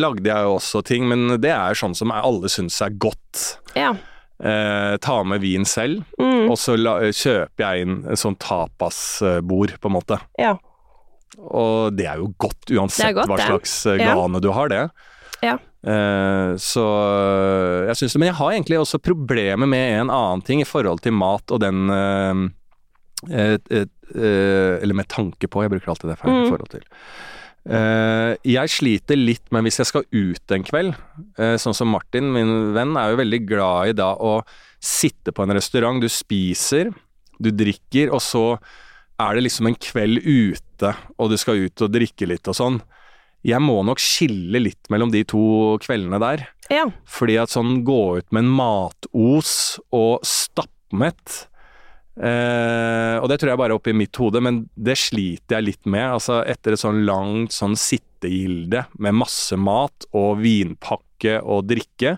lagde 0.00 0.24
jeg 0.28 0.46
jo 0.48 0.54
også 0.58 0.82
ting, 0.88 1.06
men 1.08 1.38
det 1.40 1.52
er 1.52 1.72
jo 1.74 1.80
sånn 1.87 1.96
som 1.96 2.12
alle 2.12 2.48
syns 2.52 2.80
er 2.85 2.90
godt. 3.00 3.42
Ja. 3.76 3.92
Eh, 4.42 4.96
ta 5.04 5.22
med 5.24 5.40
vin 5.44 5.64
selv, 5.68 6.02
Mm. 6.18 6.50
og 6.50 6.56
så 6.58 6.74
la, 6.76 6.96
kjøper 7.12 7.62
jeg 7.62 7.82
inn 7.87 7.98
en 8.08 8.16
sånn 8.18 8.37
tapasbord, 8.42 9.76
på 9.80 9.88
en 9.92 9.96
måte. 10.00 10.20
ja. 10.38 10.56
Og 11.38 11.94
det 11.96 12.04
er 12.06 12.18
jo 12.20 12.26
godt, 12.38 12.68
uansett 12.76 13.14
godt, 13.16 13.26
hva 13.30 13.38
slags 13.40 13.87
eh, 13.88 13.96
Ja. 14.02 14.14
gane 14.14 14.38
du 14.40 14.50
har, 14.52 14.68
det. 14.68 14.90
Ja. 15.42 15.56
Eh, 15.83 16.53
så 16.62 16.85
eh, 16.87 17.88
jeg 17.90 17.99
syns 17.99 18.14
det. 18.14 18.23
Men 18.23 18.31
jeg 18.31 18.38
har 18.38 18.55
egentlig 18.55 18.81
også 18.81 19.03
problemer 19.03 19.71
med 19.71 19.99
en 19.99 20.14
annen 20.14 20.45
ting 20.47 20.62
i 20.62 20.68
forhold 20.68 21.03
til 21.03 21.16
mat 21.16 21.51
og 21.51 21.62
den 21.64 21.90
uh, 21.90 22.42
eh, 23.31 23.87
Eller 24.12 24.99
med 24.99 25.11
tanke 25.11 25.49
på, 25.51 25.64
jeg 25.64 25.73
bruker 25.73 25.95
alltid 25.95 26.12
det 26.12 26.18
feil 26.21 26.33
Mm. 26.33 26.42
i 26.45 26.51
forhold 26.51 26.75
til. 26.77 26.85
Jeg 28.42 28.71
sliter 28.75 29.16
litt 29.16 29.53
med 29.55 29.62
hvis 29.62 29.79
jeg 29.79 29.87
skal 29.87 30.03
ut 30.11 30.51
en 30.51 30.64
kveld, 30.66 30.97
sånn 31.62 31.77
som 31.79 31.92
Martin, 31.95 32.33
min 32.35 32.73
venn, 32.75 32.97
er 32.99 33.12
jo 33.12 33.21
veldig 33.21 33.38
glad 33.47 33.92
i 33.92 33.95
da 33.95 34.09
å 34.18 34.40
sitte 34.83 35.31
på 35.31 35.45
en 35.45 35.55
restaurant. 35.55 36.03
Du 36.03 36.11
spiser, 36.11 36.90
du 37.38 37.53
drikker, 37.55 38.11
og 38.11 38.18
så 38.18 38.59
er 39.23 39.38
det 39.38 39.45
liksom 39.47 39.71
en 39.71 39.79
kveld 39.79 40.27
ute, 40.27 40.90
og 41.14 41.31
du 41.31 41.38
skal 41.38 41.62
ut 41.62 41.87
og 41.87 41.95
drikke 41.95 42.27
litt 42.27 42.51
og 42.51 42.59
sånn. 42.59 42.83
Jeg 43.46 43.59
må 43.62 43.81
nok 43.83 43.98
skille 44.02 44.61
litt 44.62 44.90
mellom 44.92 45.11
de 45.11 45.24
to 45.26 45.78
kveldene 45.83 46.20
der. 46.22 46.44
ja. 46.70 46.85
Fordi 47.11 47.38
at 47.42 47.50
sånn 47.55 47.81
gå 47.87 48.18
ut 48.20 48.28
med 48.31 48.44
en 48.44 48.52
matos 48.55 49.55
og 49.90 50.22
stappmett 50.26 51.48
eh, 52.16 53.16
Og 53.18 53.26
det 53.31 53.40
tror 53.40 53.52
jeg 53.52 53.61
bare 53.61 53.74
er 53.74 53.81
oppi 53.81 53.94
mitt 53.96 54.16
hode, 54.20 54.42
men 54.44 54.62
det 54.76 54.94
sliter 55.00 55.59
jeg 55.59 55.68
litt 55.72 55.90
med. 55.90 56.07
Altså 56.20 56.42
etter 56.46 56.76
et 56.76 56.83
sånn 56.83 57.02
langt 57.09 57.55
sånn 57.57 57.74
sittegilde 57.78 58.87
med 59.02 59.18
masse 59.24 59.59
mat 59.59 60.07
og 60.14 60.38
vinpakke 60.44 61.40
og 61.42 61.66
drikke, 61.70 62.16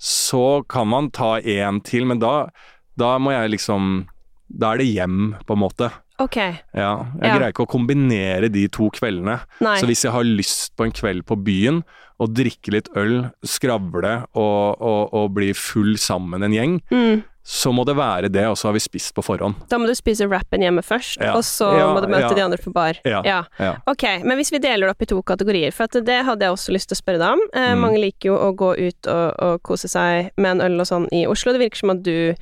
så 0.00 0.62
kan 0.70 0.88
man 0.88 1.10
ta 1.12 1.38
én 1.40 1.82
til, 1.84 2.06
men 2.08 2.22
da, 2.22 2.48
da 2.96 3.16
må 3.20 3.34
jeg 3.34 3.56
liksom 3.58 4.06
Da 4.50 4.72
er 4.72 4.80
det 4.80 4.88
hjem, 4.90 5.34
på 5.46 5.54
en 5.54 5.60
måte. 5.62 5.90
Ok. 6.20 6.36
Ja, 6.36 7.06
jeg 7.16 7.24
Ja. 7.24 7.38
greier 7.38 7.52
ikke 7.54 7.64
å 7.66 7.70
kombinere 7.70 8.50
de 8.52 8.66
to 8.68 8.90
kveldene. 8.92 9.40
Nei. 9.60 9.76
Så 9.80 9.86
hvis 9.88 10.04
jeg 10.04 10.12
har 10.12 10.22
lyst 10.24 10.76
på 10.76 10.84
en 10.84 10.92
kveld 10.92 11.24
på 11.26 11.36
byen, 11.42 11.82
og 12.20 12.34
drikke 12.36 12.72
litt 12.74 12.88
øl, 13.00 13.30
skravle 13.48 14.26
og, 14.36 14.76
og, 14.80 15.14
og 15.16 15.30
bli 15.34 15.52
full 15.56 15.94
sammen 15.96 16.42
en 16.44 16.52
gjeng, 16.52 16.74
Mm. 16.92 17.22
så 17.42 17.72
må 17.72 17.86
det 17.88 17.96
være 17.96 18.28
det, 18.30 18.44
og 18.46 18.58
så 18.60 18.68
har 18.68 18.74
vi 18.76 18.82
spist 18.84 19.14
på 19.16 19.24
forhånd. 19.24 19.54
Da 19.70 19.78
må 19.80 19.86
du 19.88 19.94
spise 19.96 20.28
wrappen 20.28 20.60
hjemme 20.60 20.84
først, 20.84 21.16
Ja. 21.24 21.32
og 21.34 21.42
så 21.42 21.70
Ja, 21.78 21.86
må 21.94 22.02
du 22.02 22.08
møte 22.12 22.34
de 22.36 22.42
andre 22.44 22.58
på 22.60 22.70
bar. 22.72 22.98
Ja, 23.06 23.22
ja. 23.24 23.76
Ok, 23.88 24.04
men 24.22 24.36
hvis 24.36 24.50
vi 24.52 24.58
deler 24.60 24.86
det 24.86 24.90
opp 24.90 25.02
i 25.02 25.06
to 25.06 25.22
kategorier, 25.22 25.72
for 25.72 25.84
at 25.84 25.92
det 26.04 26.24
hadde 26.26 26.40
jeg 26.44 26.52
også 26.52 26.72
lyst 26.76 26.88
til 26.92 26.96
å 26.96 27.02
spørre 27.02 27.18
deg 27.24 27.32
om. 27.32 27.40
Eh, 27.54 27.74
Mm. 27.74 27.80
Mange 27.80 27.98
liker 28.04 28.28
jo 28.28 28.36
å 28.36 28.54
gå 28.54 28.76
ut 28.78 29.06
og, 29.08 29.34
og 29.40 29.62
kose 29.62 29.88
seg 29.88 30.30
med 30.36 30.60
en 30.60 30.60
øl 30.60 30.80
og 30.80 30.86
sånn 30.86 31.08
i 31.12 31.24
Oslo. 31.26 31.52
Det 31.56 31.60
virker 31.70 31.76
som 31.80 31.90
at 31.96 32.02
du 32.02 32.34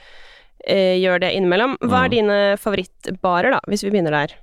eh, 0.66 0.96
gjør 0.98 1.22
det 1.24 1.34
innimellom. 1.36 1.78
Hva 1.84 2.06
er 2.06 2.14
dine 2.16 2.38
favorittbarer, 2.60 3.56
da, 3.56 3.62
hvis 3.68 3.84
vi 3.86 3.92
begynner 3.94 4.16
der? 4.16 4.36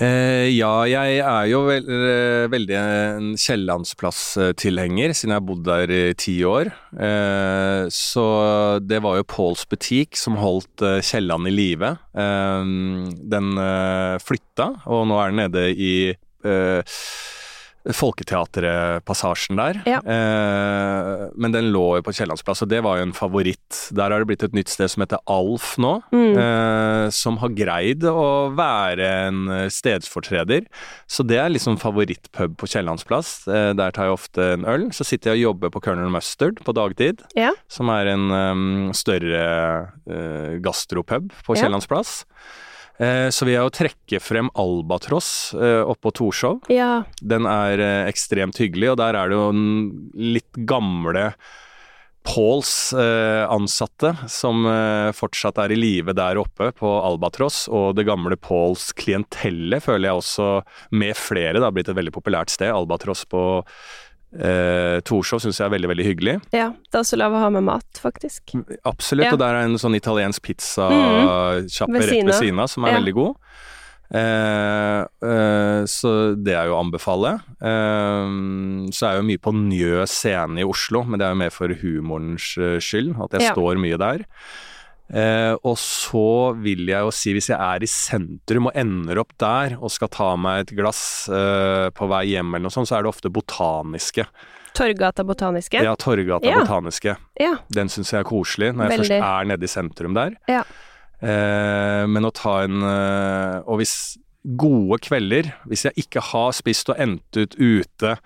Eh, 0.00 0.48
ja, 0.56 0.70
jeg 0.88 1.18
er 1.20 1.48
jo 1.50 1.66
vel, 1.66 1.84
eh, 1.84 2.46
veldig 2.48 2.76
en 2.78 3.26
Kiellandsplass-tilhenger, 3.36 5.12
siden 5.12 5.34
jeg 5.34 5.36
har 5.36 5.44
bodd 5.44 5.66
der 5.66 5.92
i 5.92 6.14
ti 6.16 6.38
år. 6.48 6.72
Eh, 6.96 7.84
så 7.92 8.24
det 8.80 9.02
var 9.04 9.20
jo 9.20 9.28
Pauls 9.28 9.66
butikk 9.68 10.16
som 10.16 10.40
holdt 10.40 10.80
eh, 10.80 11.02
Kielland 11.04 11.50
i 11.50 11.52
live. 11.52 11.92
Eh, 12.16 12.64
den 13.36 13.52
eh, 13.60 14.16
flytta, 14.24 14.70
og 14.88 15.06
nå 15.12 15.20
er 15.20 15.34
den 15.34 15.42
nede 15.44 15.68
i 15.76 15.94
Folketeaterpassasjen 17.90 19.58
der. 19.58 19.80
Ja. 19.88 19.98
Eh, 20.04 21.22
men 21.34 21.52
den 21.54 21.70
lå 21.74 21.96
jo 21.98 22.04
på 22.06 22.12
Kiellandsplass, 22.14 22.62
og 22.64 22.70
det 22.70 22.82
var 22.84 22.98
jo 23.00 23.06
en 23.08 23.14
favoritt. 23.16 23.88
Der 23.94 24.10
har 24.12 24.22
det 24.22 24.28
blitt 24.30 24.44
et 24.46 24.54
nytt 24.56 24.70
sted 24.72 24.90
som 24.92 25.02
heter 25.04 25.18
Alf 25.30 25.74
nå, 25.82 26.02
Mm. 26.12 26.36
eh, 26.38 27.10
som 27.10 27.36
har 27.38 27.48
greid 27.50 28.02
å 28.04 28.54
være 28.54 29.08
en 29.28 29.70
stedsfortreder. 29.70 30.66
Så 31.08 31.26
det 31.26 31.38
er 31.38 31.50
liksom 31.50 31.78
favorittpub 31.78 32.56
på 32.56 32.66
Kiellandsplass. 32.68 33.48
Eh, 33.48 33.72
der 33.74 33.90
tar 33.90 34.04
jeg 34.06 34.12
ofte 34.18 34.52
en 34.54 34.64
øl. 34.64 34.88
Så 34.92 35.04
sitter 35.04 35.32
jeg 35.34 35.44
og 35.44 35.54
jobber 35.56 35.70
på 35.70 35.82
Colonel 35.82 36.10
Mustard 36.10 36.62
på 36.64 36.72
dagtid, 36.74 37.22
Ja. 37.36 37.50
som 37.68 37.88
er 37.90 38.06
en 38.06 38.30
um, 38.30 38.92
større 38.92 39.92
uh, 40.08 40.58
gastropub 40.60 41.32
på 41.44 41.56
Ja. 41.56 41.62
Kiellandsplass. 41.64 42.24
Eh, 42.24 42.71
så 43.32 43.46
vil 43.46 43.56
jeg 43.56 43.66
jo 43.66 43.74
trekke 43.74 44.22
frem 44.22 44.50
Albatross 44.58 45.30
eh, 45.56 45.80
oppå 45.82 46.12
Torshov. 46.14 46.62
Ja. 46.72 47.02
Den 47.20 47.48
er 47.50 47.82
eh, 47.82 48.06
ekstremt 48.10 48.60
hyggelig, 48.60 48.92
og 48.92 49.02
der 49.02 49.18
er 49.18 49.32
det 49.32 49.38
jo 49.38 49.50
en 49.50 49.66
litt 50.14 50.64
gamle 50.68 51.30
Pauls 52.22 52.92
eh, 52.92 53.42
ansatte 53.50 54.12
som 54.30 54.62
eh, 54.68 55.10
fortsatt 55.16 55.58
er 55.58 55.74
i 55.74 55.78
live 55.78 56.14
der 56.14 56.38
oppe 56.38 56.70
på 56.78 56.90
Albatross, 57.02 57.64
og 57.66 57.96
det 57.98 58.06
gamle 58.06 58.38
Pauls 58.38 58.92
klientelle 58.94 59.80
føler 59.82 60.08
jeg 60.08 60.20
også 60.20 60.48
med 60.94 61.18
flere 61.18 61.58
det 61.58 61.66
har 61.66 61.74
blitt 61.74 61.90
et 61.90 61.98
veldig 61.98 62.14
populært 62.14 62.54
sted. 62.54 62.70
Albatross 62.70 63.24
på 63.26 63.42
eh, 64.38 65.00
Torshov 65.04 65.40
syns 65.44 65.58
jeg 65.60 65.66
er 65.66 65.74
veldig, 65.76 65.88
veldig 65.92 66.06
hyggelig. 66.06 66.34
ja. 66.52 66.70
Det 66.90 66.94
er 66.94 67.02
også 67.04 67.16
lov 67.18 67.32
å 67.32 67.40
ha 67.44 67.50
med 67.50 67.62
mat, 67.64 67.84
faktisk. 68.00 68.54
Absolutt, 68.84 69.26
Ja. 69.26 69.32
og 69.32 69.38
der 69.38 69.54
er 69.54 69.64
en 69.64 69.76
sånn 69.78 69.96
italiensk 69.96 70.42
pizzasjappe 70.42 71.92
Ved 71.92 72.08
rett 72.10 72.26
ved 72.26 72.34
siden 72.34 72.58
av, 72.60 72.68
som 72.68 72.84
er 72.84 72.92
Ja. 72.92 72.98
veldig 73.00 73.14
god. 73.14 73.36
Eh, 74.12 75.00
eh, 75.24 75.84
så 75.88 76.36
det 76.36 76.52
er 76.52 76.66
jo 76.68 76.74
å 76.76 76.82
anbefale. 76.84 77.40
Eh, 77.62 78.90
så 78.92 79.06
er 79.08 79.16
jo 79.16 79.22
mye 79.28 79.40
på 79.40 79.52
Njø 79.56 80.04
scene 80.06 80.60
i 80.60 80.64
Oslo, 80.68 81.02
men 81.04 81.18
det 81.18 81.26
er 81.26 81.32
jo 81.32 81.40
mer 81.40 81.50
for 81.54 81.68
humorens 81.68 82.58
eh, 82.58 82.76
skyld, 82.78 83.16
at 83.24 83.30
jeg 83.38 83.40
Ja. 83.48 83.54
står 83.54 83.76
mye 83.80 83.96
der. 83.98 84.26
Eh, 85.12 85.52
og 85.68 85.74
så 85.76 86.22
vil 86.56 86.86
jeg 86.88 87.04
jo 87.04 87.10
si, 87.12 87.34
hvis 87.36 87.50
jeg 87.52 87.58
er 87.60 87.84
i 87.84 87.88
sentrum 87.90 88.70
og 88.70 88.76
ender 88.80 89.18
opp 89.20 89.34
der 89.42 89.74
og 89.76 89.92
skal 89.92 90.08
ta 90.08 90.30
meg 90.40 90.62
et 90.64 90.72
glass 90.78 91.02
eh, 91.28 91.90
på 91.92 92.08
vei 92.08 92.22
hjem 92.30 92.54
eller 92.54 92.64
noe 92.70 92.72
sånt, 92.72 92.88
så 92.88 92.96
er 92.96 93.04
det 93.04 93.12
ofte 93.12 93.28
botaniske. 93.32 94.24
Torgata 94.72 95.20
Botaniske. 95.28 95.82
Ja, 95.84 95.92
Torgata 96.00 96.48
Ja. 96.48 96.62
botaniske. 96.62 97.16
Ja. 97.38 97.52
Den 97.68 97.92
syns 97.92 98.14
jeg 98.14 98.22
er 98.22 98.28
koselig, 98.30 98.70
når 98.72 98.88
jeg 98.88 98.94
Veldig. 98.94 99.10
først 99.20 99.28
er 99.28 99.50
nede 99.52 99.68
i 99.68 99.72
sentrum 99.74 100.14
der. 100.16 100.32
Ja. 100.48 100.62
Eh, 101.20 102.06
men 102.08 102.24
å 102.24 102.32
ta 102.34 102.62
en 102.64 102.80
eh, 102.82 103.60
Og 103.68 103.78
hvis 103.78 104.16
gode 104.58 104.96
kvelder, 105.04 105.52
hvis 105.70 105.84
jeg 105.86 105.92
ikke 106.06 106.24
har 106.32 106.50
spist 106.56 106.88
og 106.90 106.96
endt 106.98 107.36
ut 107.38 107.52
ute 107.60 108.16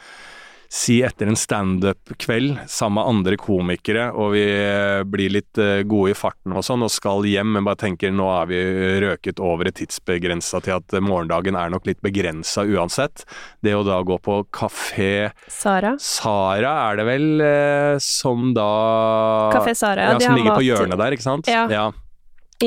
Si 0.73 0.99
etter 1.07 1.31
en 1.31 1.39
standup-kveld 1.39 2.59
sammen 2.67 2.97
med 2.97 3.11
andre 3.11 3.39
komikere, 3.41 4.09
og 4.15 4.33
vi 4.35 4.45
eh, 4.45 5.03
blir 5.07 5.35
litt 5.35 5.61
eh, 5.63 5.83
gode 5.89 6.15
i 6.15 6.17
farten 6.17 6.55
og 6.57 6.65
sånn, 6.67 6.85
og 6.87 6.93
skal 6.93 7.27
hjem, 7.29 7.53
men 7.57 7.67
bare 7.67 7.81
tenker 7.85 8.15
nå 8.15 8.29
er 8.33 8.49
vi 8.51 8.61
røket 9.05 9.43
over 9.43 9.71
et 9.71 9.79
tidsbegrensa 9.79 10.63
til 10.65 10.79
at 10.79 10.97
eh, 10.97 11.05
morgendagen 11.05 11.59
er 11.59 11.73
nok 11.73 11.87
litt 11.89 12.03
begrensa 12.05 12.65
uansett. 12.67 13.27
Det 13.65 13.77
å 13.77 13.85
da 13.87 14.01
gå 14.07 14.19
på 14.23 14.41
kafé 14.55 15.31
Sara. 15.53 15.97
Sara 16.03 16.73
er 16.89 17.01
det 17.01 17.07
vel, 17.11 17.29
eh, 17.45 17.93
som 18.03 18.51
da 18.57 18.71
Kafé 19.55 19.77
Sara, 19.77 20.11
ja. 20.11 20.17
ja, 20.17 20.27
som 20.27 20.39
ligger 20.39 20.59
på 20.59 20.67
hjørnet 20.67 21.01
der, 21.01 21.17
ikke 21.17 21.29
sant? 21.29 21.51
Ja. 21.51 21.67
i 21.71 22.06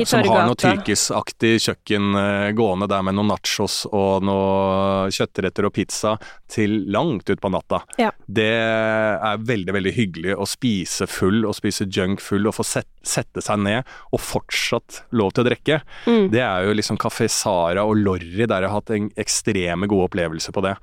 som 0.06 0.22
har 0.22 0.46
noe 0.46 0.58
tyrkisaktig 0.58 1.56
kjøkken 1.64 2.14
eh, 2.20 2.50
gående 2.56 2.86
der 2.90 3.02
med 3.06 3.16
noen 3.18 3.32
nachos 3.32 3.82
og 3.90 4.22
noe 4.26 5.08
kjøttretter 5.10 5.66
og 5.66 5.74
pizza 5.74 6.14
til 6.50 6.84
langt 6.94 7.30
ut 7.30 7.40
på 7.42 7.50
natta. 7.50 7.82
Ja. 7.98 8.10
Det 8.26 8.46
er 8.54 9.42
veldig, 9.46 9.74
veldig 9.76 9.92
hyggelig 9.96 10.36
å 10.38 10.46
spise 10.48 11.08
full 11.10 11.42
og 11.48 11.56
spise 11.58 11.88
junk 11.90 12.22
full 12.22 12.46
og 12.50 12.54
få 12.58 12.66
set, 12.66 12.88
sette 13.02 13.42
seg 13.44 13.62
ned 13.64 13.88
og 14.14 14.22
fortsatt 14.22 15.02
lov 15.18 15.34
til 15.34 15.44
å 15.44 15.48
drikke. 15.50 15.80
Mm. 16.06 16.26
Det 16.34 16.42
er 16.44 16.66
jo 16.68 16.76
liksom 16.78 16.98
Kafé 17.00 17.26
Sara 17.30 17.86
og 17.86 17.98
Lorry 17.98 18.46
der 18.46 18.62
jeg 18.62 18.70
har 18.70 18.76
hatt 18.78 18.92
en 18.94 19.08
ekstreme 19.20 19.88
gode 19.90 20.10
opplevelser 20.10 20.54
på 20.54 20.62
det. 20.66 20.76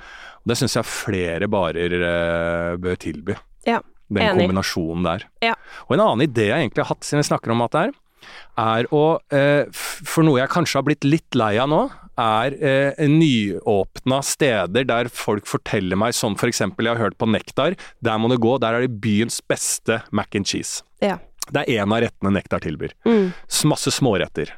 Og 0.43 0.52
det 0.52 0.60
syns 0.60 0.76
jeg 0.80 0.88
flere 0.89 1.48
barer 1.52 1.96
eh, 2.00 2.74
bør 2.82 3.00
tilby. 3.00 3.38
Ja, 3.67 3.80
Den 4.08 4.24
enig. 4.24 4.46
kombinasjonen 4.48 5.08
der. 5.08 5.26
Ja. 5.43 5.56
Og 5.88 5.96
en 5.96 6.04
annen 6.04 6.28
idé 6.28 6.50
jeg 6.52 6.67
egentlig 6.67 6.84
har 6.86 6.91
hatt 6.93 7.08
siden 7.08 7.24
vi 7.24 7.28
snakker 7.32 7.52
om 7.56 7.60
mat 7.63 7.76
der, 7.76 7.96
er 8.58 8.88
å 8.95 9.19
eh, 9.34 9.69
For 9.73 10.25
noe 10.25 10.39
jeg 10.41 10.51
kanskje 10.53 10.80
har 10.80 10.86
blitt 10.88 11.08
litt 11.08 11.38
lei 11.38 11.56
av 11.62 11.69
nå, 11.71 11.82
er 12.17 12.56
eh, 12.58 13.08
nyåpna 13.08 14.21
steder 14.25 14.88
der 14.89 15.10
folk 15.13 15.45
forteller 15.49 15.99
meg, 15.99 16.15
som 16.17 16.36
eksempel 16.36 16.88
jeg 16.89 16.97
har 16.97 17.10
hørt 17.10 17.17
på 17.21 17.30
Nektar, 17.30 17.77
der 18.01 18.17
må 18.17 18.32
du 18.32 18.38
gå, 18.41 18.58
der 18.62 18.77
er 18.77 18.88
det 18.88 19.01
byens 19.03 19.39
beste 19.45 20.01
mac 20.12 20.34
and 20.36 20.49
cheese. 20.49 20.82
Ja. 21.03 21.19
Det 21.47 21.63
er 21.63 21.84
en 21.84 21.93
av 21.93 22.01
rettene 22.03 22.34
Nektar 22.36 22.63
tilbyr. 22.65 22.95
Mm. 23.08 23.30
Masse 23.69 23.93
småretter. 23.93 24.51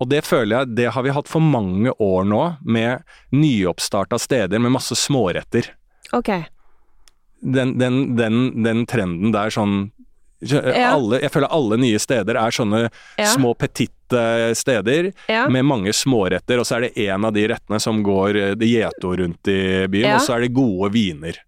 Og 0.00 0.08
det 0.08 0.22
føler 0.24 0.62
jeg, 0.62 0.76
det 0.78 0.86
har 0.94 1.04
vi 1.04 1.12
hatt 1.12 1.28
for 1.28 1.44
mange 1.44 1.92
år 2.00 2.24
nå, 2.24 2.44
med 2.64 3.04
nyoppstarta 3.36 4.18
steder 4.18 4.62
med 4.62 4.72
masse 4.78 4.96
småretter 4.96 5.74
Ok. 6.16 6.30
den, 7.40 7.76
den, 7.78 8.16
den, 8.16 8.62
den 8.64 8.86
trenden 8.88 9.34
der 9.34 9.52
sånn. 9.52 9.90
Alle, 10.40 11.20
Jeg 11.20 11.32
føler 11.34 11.52
alle 11.52 11.76
nye 11.76 11.98
steder 12.00 12.38
er 12.40 12.54
sånne 12.54 12.86
små 13.34 13.54
petitte 13.58 14.54
steder 14.56 15.12
Ja. 15.28 15.48
med 15.48 15.64
mange 15.64 15.92
småretter, 15.92 16.58
og 16.58 16.66
så 16.66 16.76
er 16.78 16.80
det 16.88 17.06
en 17.08 17.24
av 17.24 17.32
de 17.36 17.46
rettene 17.48 17.80
som 17.80 18.02
går 18.02 18.36
eh, 18.36 18.54
det 18.54 18.66
gjeto 18.70 19.12
rundt 19.20 19.48
i 19.52 19.86
byen, 19.86 20.14
og 20.16 20.20
så 20.24 20.36
er 20.36 20.40
det 20.46 20.54
gode 20.56 20.90
viner. 20.92 21.38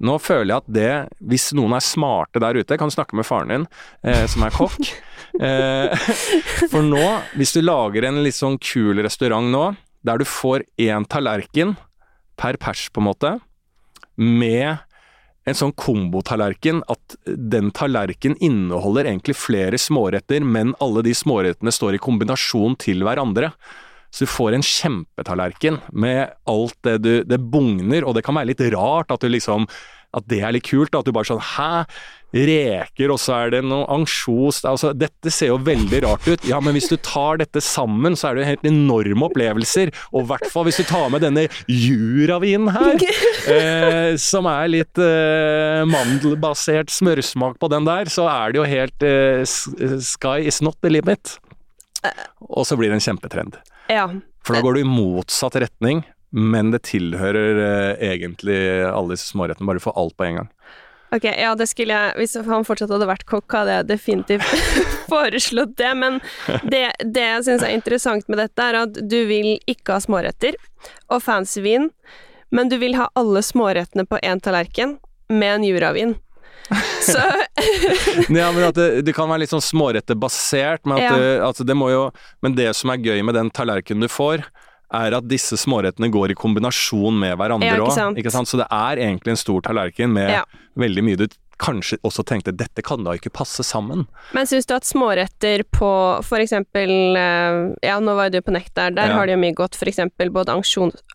Nå 0.00 0.14
føler 0.22 0.52
jeg 0.52 0.62
at 0.62 0.68
det, 0.70 0.92
hvis 1.26 1.48
noen 1.58 1.74
er 1.74 1.82
smarte 1.82 2.38
der 2.42 2.54
ute, 2.60 2.76
kan 2.78 2.90
snakke 2.90 3.16
med 3.18 3.26
faren 3.26 3.48
din, 3.50 3.66
eh, 4.04 4.26
som 4.30 4.44
er 4.46 4.54
kokk. 4.54 4.78
eh, 5.40 5.96
for 6.70 6.82
nå, 6.86 7.02
hvis 7.34 7.54
du 7.56 7.62
lager 7.64 8.06
en 8.06 8.22
litt 8.22 8.36
sånn 8.38 8.60
kul 8.62 9.00
restaurant 9.02 9.50
nå, 9.50 9.64
der 10.06 10.20
du 10.20 10.24
får 10.28 10.62
én 10.78 11.06
tallerken 11.10 11.76
per 12.38 12.56
pers, 12.62 12.86
på 12.94 13.02
en 13.02 13.08
måte, 13.08 13.32
med 14.18 14.78
en 15.48 15.58
sånn 15.58 15.74
kombotallerken 15.78 16.82
at 16.92 17.18
den 17.26 17.72
tallerken 17.76 18.36
inneholder 18.44 19.08
egentlig 19.08 19.36
flere 19.38 19.80
småretter, 19.80 20.44
men 20.44 20.74
alle 20.84 21.04
de 21.06 21.14
smårettene 21.16 21.72
står 21.74 21.96
i 21.96 22.02
kombinasjon 22.02 22.76
til 22.80 23.04
hverandre. 23.06 23.52
Så 24.10 24.24
du 24.24 24.32
får 24.32 24.56
en 24.56 24.64
kjempetallerken 24.64 25.80
med 25.92 26.32
alt 26.48 26.76
det 26.86 26.96
du 27.04 27.12
Det 27.28 27.38
bugner, 27.38 28.06
og 28.06 28.14
det 28.16 28.24
kan 28.24 28.38
være 28.38 28.54
litt 28.54 28.62
rart 28.72 29.12
at 29.12 29.20
du 29.20 29.28
liksom 29.28 29.68
At 30.16 30.24
det 30.24 30.40
er 30.40 30.54
litt 30.56 30.64
kult. 30.64 30.94
At 30.96 31.04
du 31.04 31.12
bare 31.12 31.28
sånn 31.28 31.44
Hæ? 31.44 31.84
Reker, 32.34 33.08
og 33.08 33.16
så 33.22 33.34
er 33.38 33.52
det 33.54 33.62
noe 33.64 33.86
ansjos 33.88 34.58
altså, 34.68 34.90
Dette 34.92 35.30
ser 35.32 35.48
jo 35.48 35.56
veldig 35.64 36.02
rart 36.04 36.26
ut. 36.28 36.44
Ja, 36.44 36.58
men 36.60 36.76
hvis 36.76 36.90
du 36.92 36.98
tar 37.00 37.40
dette 37.40 37.62
sammen, 37.64 38.18
så 38.18 38.28
er 38.28 38.36
det 38.36 38.42
jo 38.42 38.50
helt 38.50 38.66
enorme 38.68 39.28
opplevelser. 39.30 39.92
Og 40.12 40.26
i 40.26 40.28
hvert 40.32 40.48
fall 40.52 40.68
hvis 40.68 40.80
du 40.82 40.84
tar 40.88 41.08
med 41.14 41.24
denne 41.24 41.46
juravinen 41.72 42.68
her, 42.74 43.00
eh, 43.54 44.12
som 44.20 44.48
er 44.50 44.68
litt 44.74 45.00
eh, 45.00 45.86
mandelbasert 45.88 46.92
smørsmak 46.92 47.56
på 47.62 47.72
den 47.72 47.88
der, 47.88 48.12
så 48.12 48.28
er 48.28 48.52
det 48.52 48.60
jo 48.60 48.68
helt 48.68 49.08
eh, 49.08 49.42
Sky 49.48 50.42
is 50.50 50.60
not 50.64 50.76
the 50.84 50.92
limit. 50.92 51.38
Og 52.44 52.66
så 52.68 52.76
blir 52.78 52.92
det 52.92 53.00
en 53.00 53.06
kjempetrend. 53.08 53.56
Ja. 53.88 54.04
For 54.44 54.56
da 54.56 54.62
går 54.64 54.76
du 54.76 54.84
i 54.84 54.88
motsatt 54.88 55.56
retning, 55.60 56.04
men 56.30 56.74
det 56.74 56.84
tilhører 56.90 57.62
eh, 57.64 58.06
egentlig 58.12 58.60
alle 58.84 59.16
disse 59.16 59.32
smårettene, 59.32 59.68
bare 59.68 59.80
du 59.80 59.86
får 59.86 59.96
alt 59.96 60.16
på 60.18 60.28
en 60.28 60.42
gang. 60.42 60.52
Ok, 61.14 61.24
ja, 61.24 61.54
det 61.56 61.64
skulle 61.70 61.94
jeg 61.96 62.12
Hvis 62.20 62.34
han 62.44 62.66
fortsatt 62.68 62.90
hadde 62.92 63.06
vært 63.08 63.24
kokk, 63.30 63.54
hadde 63.56 63.78
jeg 63.78 63.86
definitivt 63.88 64.44
foreslått 65.12 65.76
det. 65.80 65.94
Men 65.96 66.20
det, 66.68 66.82
det 67.04 67.24
jeg 67.24 67.44
syns 67.48 67.64
er 67.64 67.72
interessant 67.76 68.28
med 68.28 68.38
dette, 68.42 68.60
er 68.70 68.82
at 68.82 69.00
du 69.08 69.18
vil 69.30 69.54
ikke 69.70 69.96
ha 69.96 70.02
småretter 70.04 70.58
og 71.08 71.22
fancy 71.24 71.62
vin, 71.64 71.88
men 72.52 72.68
du 72.68 72.76
vil 72.80 72.94
ha 73.00 73.08
alle 73.18 73.40
smårettene 73.44 74.04
på 74.08 74.20
én 74.24 74.40
tallerken 74.44 74.98
med 75.32 75.54
en 75.58 75.64
juravin. 75.68 76.14
Så 77.00 77.16
Ja, 78.28 78.50
men 78.52 78.62
at 78.68 78.76
det, 78.76 78.88
det 79.06 79.14
kan 79.16 79.28
være 79.30 79.46
litt 79.46 79.52
sånn 79.54 79.64
smårettebasert, 79.64 80.84
men, 80.84 80.98
at 81.00 81.04
Ja. 81.06 81.16
det, 81.16 81.28
altså 81.48 81.64
det 81.64 81.76
må 81.76 81.88
jo, 81.92 82.06
men 82.44 82.56
det 82.58 82.70
som 82.76 82.92
er 82.92 83.00
gøy 83.00 83.22
med 83.24 83.36
den 83.38 83.48
tallerkenen 83.54 84.04
du 84.04 84.12
får, 84.12 84.44
er 84.88 85.12
at 85.18 85.26
disse 85.28 85.56
smårettene 85.60 86.08
går 86.12 86.32
i 86.32 86.36
kombinasjon 86.38 87.16
med 87.20 87.34
hverandre 87.36 87.68
Ja, 87.68 87.74
ikke 87.76 87.88
òg. 87.90 87.96
sant. 87.96 88.20
ikke 88.20 88.32
sant? 88.32 88.48
Så 88.48 88.56
det 88.60 88.68
er 88.72 89.00
egentlig 89.04 89.34
en 89.34 89.40
stor 89.40 89.60
tallerken 89.66 90.12
med 90.16 90.30
Ja. 90.32 90.44
Veldig 90.78 91.04
mye 91.04 91.18
du 91.20 91.26
kanskje 91.58 91.96
også 92.06 92.22
tenkte 92.22 92.52
dette 92.54 92.84
kan 92.86 93.02
da 93.02 93.16
ikke 93.18 93.32
passe 93.34 93.64
sammen. 93.66 94.04
Men 94.36 94.46
syns 94.46 94.68
du 94.70 94.76
at 94.76 94.86
småretter 94.86 95.64
på 95.74 95.88
eksempel 96.38 96.92
eh, 97.18 97.58
Ja, 97.82 97.96
nå 97.98 98.14
var 98.14 98.28
jo 98.28 98.38
du 98.38 98.44
på 98.46 98.54
Nektar. 98.54 98.94
Der 98.94 99.10
Ja. 99.10 99.16
har 99.18 99.26
de 99.26 99.34
jo 99.34 99.40
mye 99.42 99.56
godt. 99.58 99.74
Eksempel 99.88 100.30
både 100.30 100.54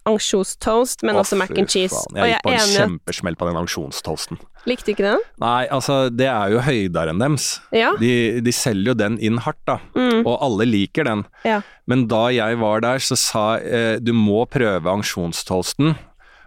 ansjostoast, 0.05 1.03
men 1.03 1.15
oh, 1.15 1.21
også 1.23 1.37
mac 1.39 1.51
and 1.55 1.69
cheese. 1.71 1.95
faen, 1.95 2.17
Jeg 2.19 2.33
gikk 2.35 2.43
på 2.43 2.51
en 2.51 2.73
kjempesmell 2.75 3.37
på 3.39 3.47
den 3.47 3.61
ansjostoasten. 3.63 4.39
Likte 4.67 4.93
ikke 4.93 5.03
den? 5.03 5.23
Nei, 5.43 5.65
altså 5.67 6.09
det 6.11 6.27
er 6.31 6.53
jo 6.53 6.61
høydere 6.63 7.11
enn 7.11 7.19
deres. 7.23 7.47
Ja. 7.75 7.91
De, 7.99 8.13
de 8.43 8.51
selger 8.55 8.93
jo 8.93 8.99
den 8.99 9.17
inn 9.19 9.37
hardt, 9.43 9.59
da. 9.67 9.79
Mm. 9.95 10.23
Og 10.25 10.37
alle 10.43 10.67
liker 10.69 11.07
den. 11.07 11.25
Ja. 11.47 11.61
Men 11.87 12.07
da 12.11 12.27
jeg 12.31 12.59
var 12.61 12.83
der, 12.83 12.99
så 13.03 13.17
sa 13.19 13.45
eh, 13.59 13.97
du 13.99 14.13
må 14.15 14.45
prøve 14.47 14.87
ansjonstoasten. 14.91 15.95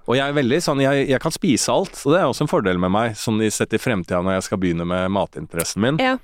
Og 0.06 0.14
jeg 0.14 0.22
er 0.22 0.36
veldig 0.36 0.58
sånn, 0.62 0.82
jeg, 0.84 1.06
jeg 1.10 1.22
kan 1.22 1.34
spise 1.34 1.72
alt, 1.72 1.96
og 2.04 2.14
det 2.14 2.20
er 2.20 2.28
også 2.28 2.46
en 2.46 2.50
fordel 2.50 2.78
med 2.82 2.92
meg, 2.94 3.16
sånn 3.18 3.42
sett 3.50 3.74
i 3.74 3.80
fremtida 3.82 4.20
når 4.22 4.38
jeg 4.38 4.46
skal 4.48 4.60
begynne 4.62 4.86
med 4.86 5.10
matinteressen 5.14 5.82
min. 5.82 5.98
Ja. 6.02 6.14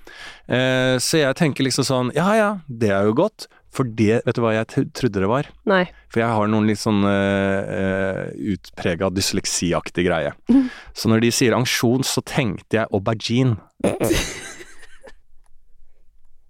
Eh, 0.46 0.96
så 1.02 1.24
jeg 1.24 1.38
tenker 1.40 1.66
liksom 1.66 1.88
sånn, 1.88 2.12
ja 2.14 2.28
ja, 2.38 2.52
det 2.68 2.92
er 2.94 3.10
jo 3.10 3.16
godt. 3.24 3.48
For 3.72 3.88
det, 3.88 4.20
vet 4.26 4.36
du 4.36 4.42
hva 4.44 4.52
jeg 4.52 4.84
trodde 4.92 5.22
det 5.22 5.28
var? 5.30 5.46
Nei. 5.68 5.86
For 6.12 6.20
jeg 6.20 6.28
har 6.28 6.50
noen 6.52 6.66
litt 6.68 6.80
sånn 6.82 7.00
uh, 7.08 8.28
utprega 8.52 9.08
dysleksiaktig 9.08 10.04
greie. 10.10 10.34
Så 10.98 11.08
når 11.08 11.24
de 11.24 11.30
sier 11.32 11.56
ansjon, 11.56 12.04
så 12.04 12.20
tenkte 12.20 12.82
jeg 12.82 12.92
aubergine. 12.92 13.56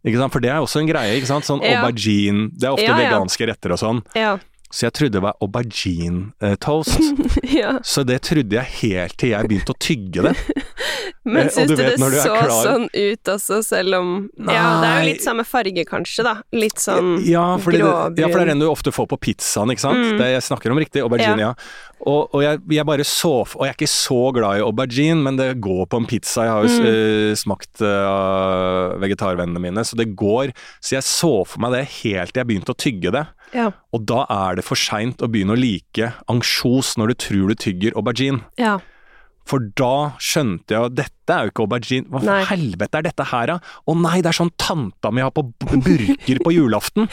Ikke 0.02 0.18
sant? 0.18 0.34
For 0.34 0.42
det 0.42 0.50
er 0.50 0.58
også 0.58 0.80
en 0.80 0.88
greie, 0.90 1.14
ikke 1.14 1.28
sant? 1.28 1.46
Sånn 1.46 1.60
Ja. 1.62 1.76
aubergine 1.78 2.48
Det 2.58 2.66
er 2.66 2.72
ofte 2.74 2.88
ja. 2.88 2.96
veganske 2.98 3.46
retter 3.46 3.70
og 3.76 3.78
sånn. 3.78 4.00
Ja. 4.18 4.32
Så 4.72 4.86
jeg 4.88 4.94
trodde 4.96 5.18
det 5.18 5.22
var 5.22 5.36
aubergine-toast. 5.44 6.98
ja. 7.60 7.74
så 7.84 8.04
det 8.08 8.22
trodde 8.24 8.56
jeg 8.56 8.72
helt 8.80 9.16
til 9.20 9.34
jeg 9.34 9.50
begynte 9.50 9.74
å 9.76 9.80
tygge 9.80 10.28
det. 10.30 10.36
Eh, 11.22 11.30
Men 11.30 11.46
syns 11.54 11.68
du 11.70 11.76
vet 11.78 11.92
det 12.00 12.06
du 12.10 12.16
så 12.18 12.32
klar- 12.34 12.64
sånn 12.66 12.84
ut 12.90 13.28
også, 13.30 13.60
selv 13.62 13.94
om 13.94 14.08
Ja, 14.42 14.62
det 14.82 14.88
er 14.88 14.96
jo 14.96 15.06
litt 15.12 15.22
samme 15.22 15.44
farge, 15.46 15.84
kanskje, 15.86 16.24
da. 16.26 16.32
Litt 16.50 16.82
sånn 16.82 17.12
Ja, 17.22 17.44
fordi 17.62 17.78
det, 17.78 17.84
gråbrun. 17.86 18.18
ja, 18.18 18.26
for 18.32 18.40
det 18.40 18.42
er 18.42 18.50
den 18.50 18.62
du 18.64 18.66
ofte 18.66 18.90
får 18.94 19.06
på 19.12 19.18
pizzaen, 19.28 19.70
ikke 19.70 19.84
sant? 19.84 20.00
Mm. 20.02 20.16
Det 20.18 20.30
jeg 20.32 20.44
snakker 20.48 20.74
om 20.74 20.80
riktig, 20.82 21.04
aubergine, 21.06 21.44
ja. 21.44 21.52
Og, 22.02 22.26
og 22.34 22.42
jeg, 22.42 22.58
jeg 22.74 22.86
bare 22.90 23.06
så 23.06 23.30
Og 23.46 23.62
jeg 23.62 23.70
er 23.70 23.78
ikke 23.78 23.90
så 23.94 24.18
glad 24.34 24.58
i 24.58 24.64
aubergine, 24.66 25.22
men 25.22 25.38
det 25.38 25.48
går 25.62 25.86
på 25.92 26.00
en 26.02 26.08
pizza. 26.10 26.48
Jeg 26.48 26.54
har 26.56 26.66
jo 26.66 26.72
Mm. 26.72 27.38
smakt 27.38 27.70
smakt 27.78 27.84
uh, 27.86 28.08
av 28.10 28.98
vegetarvennene 29.04 29.62
mine, 29.62 29.84
så 29.86 29.94
det 29.98 30.10
går. 30.18 30.50
Så 30.82 30.96
jeg 30.98 31.06
så 31.06 31.32
for 31.46 31.62
meg 31.62 31.76
det 31.78 31.84
helt 32.02 32.32
til 32.34 32.42
jeg 32.42 32.50
begynte 32.50 32.74
å 32.74 32.78
tygge 32.82 33.14
det. 33.14 33.26
Ja. 33.52 33.68
Og 33.92 34.06
da 34.08 34.22
er 34.32 34.56
det 34.58 34.64
for 34.64 34.80
seint 34.80 35.22
å 35.22 35.28
begynne 35.28 35.52
å 35.56 35.60
like 35.60 36.12
ansjos 36.32 36.94
når 37.00 37.12
du 37.12 37.18
tror 37.26 37.52
du 37.52 37.58
tygger 37.66 37.98
aubergine. 37.98 38.42
ja. 38.60 38.78
For 39.42 39.58
da 39.74 40.12
skjønte 40.22 40.70
jeg 40.70 40.86
at 40.86 40.92
dette 40.94 41.34
er 41.34 41.48
jo 41.48 41.50
ikke 41.50 41.64
aubergine. 41.64 42.06
Hva 42.12 42.20
for 42.22 42.50
helvete 42.52 43.00
er 43.00 43.06
dette 43.08 43.24
her, 43.26 43.50
da? 43.50 43.56
Å 43.90 43.96
nei, 43.98 44.20
det 44.22 44.30
er 44.30 44.36
sånn 44.38 44.52
tanta 44.54 45.10
mi 45.10 45.24
har 45.24 45.32
på 45.34 45.42
burker 45.66 46.38
på 46.46 46.52
julaften. 46.54 47.08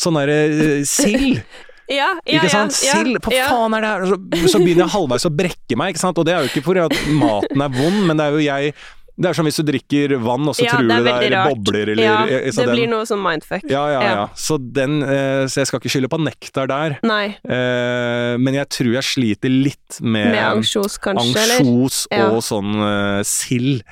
Sånn 0.00 0.16
derre 0.16 0.38
uh, 0.48 0.80
sild. 0.88 1.42
Ja, 1.84 2.14
ja, 2.24 2.38
Ikke 2.40 2.48
sant? 2.48 2.78
Ja, 2.80 2.94
Sild! 2.96 3.18
Hva 3.20 3.28
faen 3.44 3.74
er 3.76 3.84
det 3.84 3.88
her? 3.90 4.04
Så, 4.08 4.16
så 4.54 4.60
begynner 4.62 4.86
jeg 4.86 4.92
halvveis 4.94 5.26
å 5.28 5.30
brekke 5.36 5.76
meg, 5.76 5.92
ikke 5.92 6.00
sant. 6.00 6.16
Og 6.16 6.24
det 6.24 6.32
er 6.32 6.46
jo 6.46 6.48
ikke 6.48 6.62
fordi 6.64 6.80
at 6.80 6.94
maten 7.20 7.60
er 7.66 7.74
vond, 7.74 7.98
men 8.08 8.16
det 8.16 8.24
er 8.24 8.32
jo 8.38 8.40
jeg 8.40 8.72
Det 9.14 9.28
er 9.30 9.36
som 9.38 9.46
hvis 9.46 9.60
du 9.60 9.64
drikker 9.68 10.16
vann, 10.18 10.48
og 10.50 10.56
så 10.58 10.64
Ja, 10.64 10.72
tror 10.74 10.88
det 10.88 10.96
du 10.98 11.06
det 11.06 11.12
er 11.14 11.34
rart. 11.36 11.52
bobler 11.52 11.90
eller 11.92 12.02
ja, 12.02 12.14
eh, 12.26 12.48
så 12.50 12.64
Det 12.66 12.74
blir 12.74 12.88
noe 12.90 13.06
sånn 13.06 13.22
mindfuck. 13.22 13.62
Ja, 13.70 13.84
ja, 13.92 14.00
ja. 14.02 14.14
Ja. 14.14 14.24
Så 14.34 14.58
den 14.58 15.02
eh, 15.02 15.46
Så 15.46 15.60
jeg 15.62 15.70
skal 15.70 15.80
ikke 15.80 15.92
skylde 15.94 16.10
på 16.10 16.18
nektar 16.18 16.66
der. 16.70 16.96
Nei. 17.06 17.36
Eh, 17.46 18.34
men 18.42 18.58
jeg 18.58 18.68
tror 18.74 18.90
jeg 18.96 19.06
sliter 19.06 19.52
litt 19.52 20.00
med, 20.00 20.32
Med 20.34 20.42
ansjos, 20.42 20.98
kanskje, 20.98 21.36
eller? 21.44 21.62
ansjos 21.62 22.00
og 22.10 22.40
sånn 22.42 22.74
uh, 22.80 23.20
sild. 23.22 23.84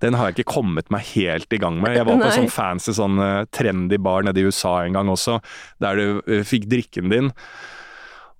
Den 0.00 0.14
har 0.14 0.30
jeg 0.30 0.38
ikke 0.38 0.52
kommet 0.54 0.90
meg 0.94 1.02
helt 1.14 1.50
i 1.52 1.58
gang 1.58 1.80
med. 1.82 1.96
Jeg 1.96 2.06
var 2.06 2.20
på 2.20 2.28
en 2.28 2.36
sånn 2.44 2.52
fancy 2.52 2.94
sånn 2.94 3.18
trendy 3.54 3.98
bar 3.98 4.22
nede 4.26 4.42
i 4.42 4.46
USA 4.46 4.84
en 4.84 4.94
gang 4.94 5.10
også, 5.10 5.40
der 5.82 5.98
du 5.98 6.22
fikk 6.46 6.68
drikken 6.70 7.10
din. 7.10 7.32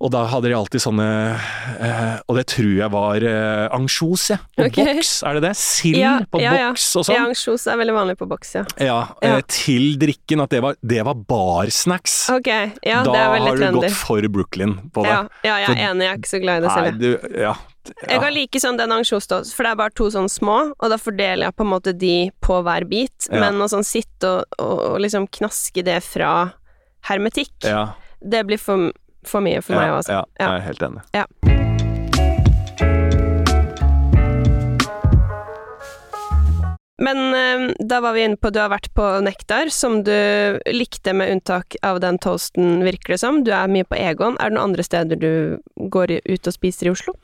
Og 0.00 0.12
da 0.14 0.20
hadde 0.30 0.46
de 0.46 0.54
alltid 0.54 0.78
sånne 0.78 1.06
eh, 1.82 2.20
Og 2.30 2.36
det 2.38 2.44
tror 2.52 2.68
jeg 2.78 2.90
var 2.92 3.24
eh, 3.26 3.64
ansjos, 3.74 4.28
jeg. 4.30 4.38
På 4.54 4.66
okay. 4.68 4.92
boks, 4.94 5.10
er 5.26 5.38
det 5.38 5.42
det? 5.48 5.52
Sild 5.58 5.98
Ja, 5.98 6.12
på 6.30 6.38
ja, 6.42 6.52
ja. 6.54 6.68
boks 6.70 6.84
og 7.00 7.06
sånn. 7.08 7.16
Ja, 7.16 7.22
sånn. 7.24 7.32
ansjos 7.34 7.66
er 7.72 7.80
veldig 7.80 7.96
vanlig 7.96 8.14
på 8.20 8.28
boks, 8.30 8.52
ja. 8.60 8.62
Ja, 8.78 8.98
Ja. 9.24 9.32
eh, 9.38 9.42
til 9.50 9.96
drikken. 9.98 10.44
At 10.44 10.50
det 10.54 10.60
var, 10.62 10.76
det 10.86 11.02
var 11.08 11.14
barsnacks. 11.14 12.14
Ok, 12.30 12.46
ja, 12.86 13.00
da 13.02 13.10
det 13.10 13.24
er 13.24 13.32
veldig 13.34 13.48
har 13.48 13.56
du 13.56 13.64
trendy. 13.64 13.80
gått 13.88 13.98
for 14.04 14.28
Brooklyn 14.38 14.76
på 14.94 15.02
det. 15.02 15.10
Ja, 15.16 15.24
ja, 15.48 15.56
jeg 15.66 15.74
er 15.74 15.82
enig, 15.90 16.06
jeg 16.06 16.12
er 16.14 16.22
ikke 16.22 16.32
så 16.36 16.40
glad 16.44 16.56
i 16.56 16.60
det 16.60 16.70
Nei, 16.70 16.78
selv. 16.78 16.86
jeg. 16.86 17.00
du 17.34 17.42
Ja. 17.42 17.56
Jeg 18.04 18.20
kan 18.20 18.34
like 18.34 18.60
sånn 18.60 18.76
den 18.76 18.90
ansjosdåsen, 18.92 19.54
for 19.56 19.64
det 19.64 19.70
er 19.72 19.76
bare 19.80 19.94
to 19.96 20.10
sånne 20.12 20.28
små, 20.28 20.56
og 20.76 20.90
da 20.92 20.98
fordeler 21.00 21.46
jeg 21.48 21.56
på 21.56 21.64
en 21.64 21.70
måte 21.72 21.94
de 21.96 22.30
på 22.44 22.58
hver 22.62 22.84
bit, 22.86 23.28
Ja. 23.32 23.40
men 23.40 23.56
å 23.64 23.68
sånn 23.72 23.82
sitte 23.86 24.28
og, 24.28 24.44
og, 24.60 24.78
og 24.92 24.98
liksom 25.00 25.24
knaske 25.26 25.82
det 25.82 26.02
fra 26.04 26.52
hermetikk, 27.08 27.64
ja, 27.64 27.94
det 28.20 28.42
blir 28.46 28.58
for, 28.60 28.90
for 29.26 29.40
mye 29.44 29.62
for 29.62 29.74
meg 29.74 29.90
òg, 29.90 30.08
ja, 30.08 30.24
Ja. 30.38 30.46
jeg 30.46 30.60
er 30.60 30.66
helt 30.68 30.82
enig. 30.82 31.02
Ja. 31.14 31.26
Men 37.00 37.18
eh, 37.34 37.74
da 37.86 38.00
var 38.02 38.12
vi 38.12 38.24
inne 38.26 38.36
på 38.36 38.50
du 38.50 38.58
har 38.58 38.72
vært 38.72 38.88
på 38.98 39.04
Nektar, 39.22 39.70
som 39.70 40.00
du 40.02 40.58
likte 40.74 41.12
med 41.14 41.30
unntak 41.30 41.76
av 41.86 42.00
den 42.02 42.18
toasten, 42.18 42.80
virker 42.82 43.14
det 43.14 43.20
som. 43.22 43.44
Du 43.46 43.52
er 43.54 43.70
mye 43.70 43.86
på 43.86 43.94
Egon. 44.00 44.34
Er 44.42 44.50
det 44.50 44.56
noen 44.58 44.72
andre 44.72 44.82
steder 44.86 45.20
du 45.22 45.30
går 45.94 46.16
ut 46.26 46.50
og 46.50 46.56
spiser 46.56 46.90
i 46.90 46.92
Oslo? 46.96 47.14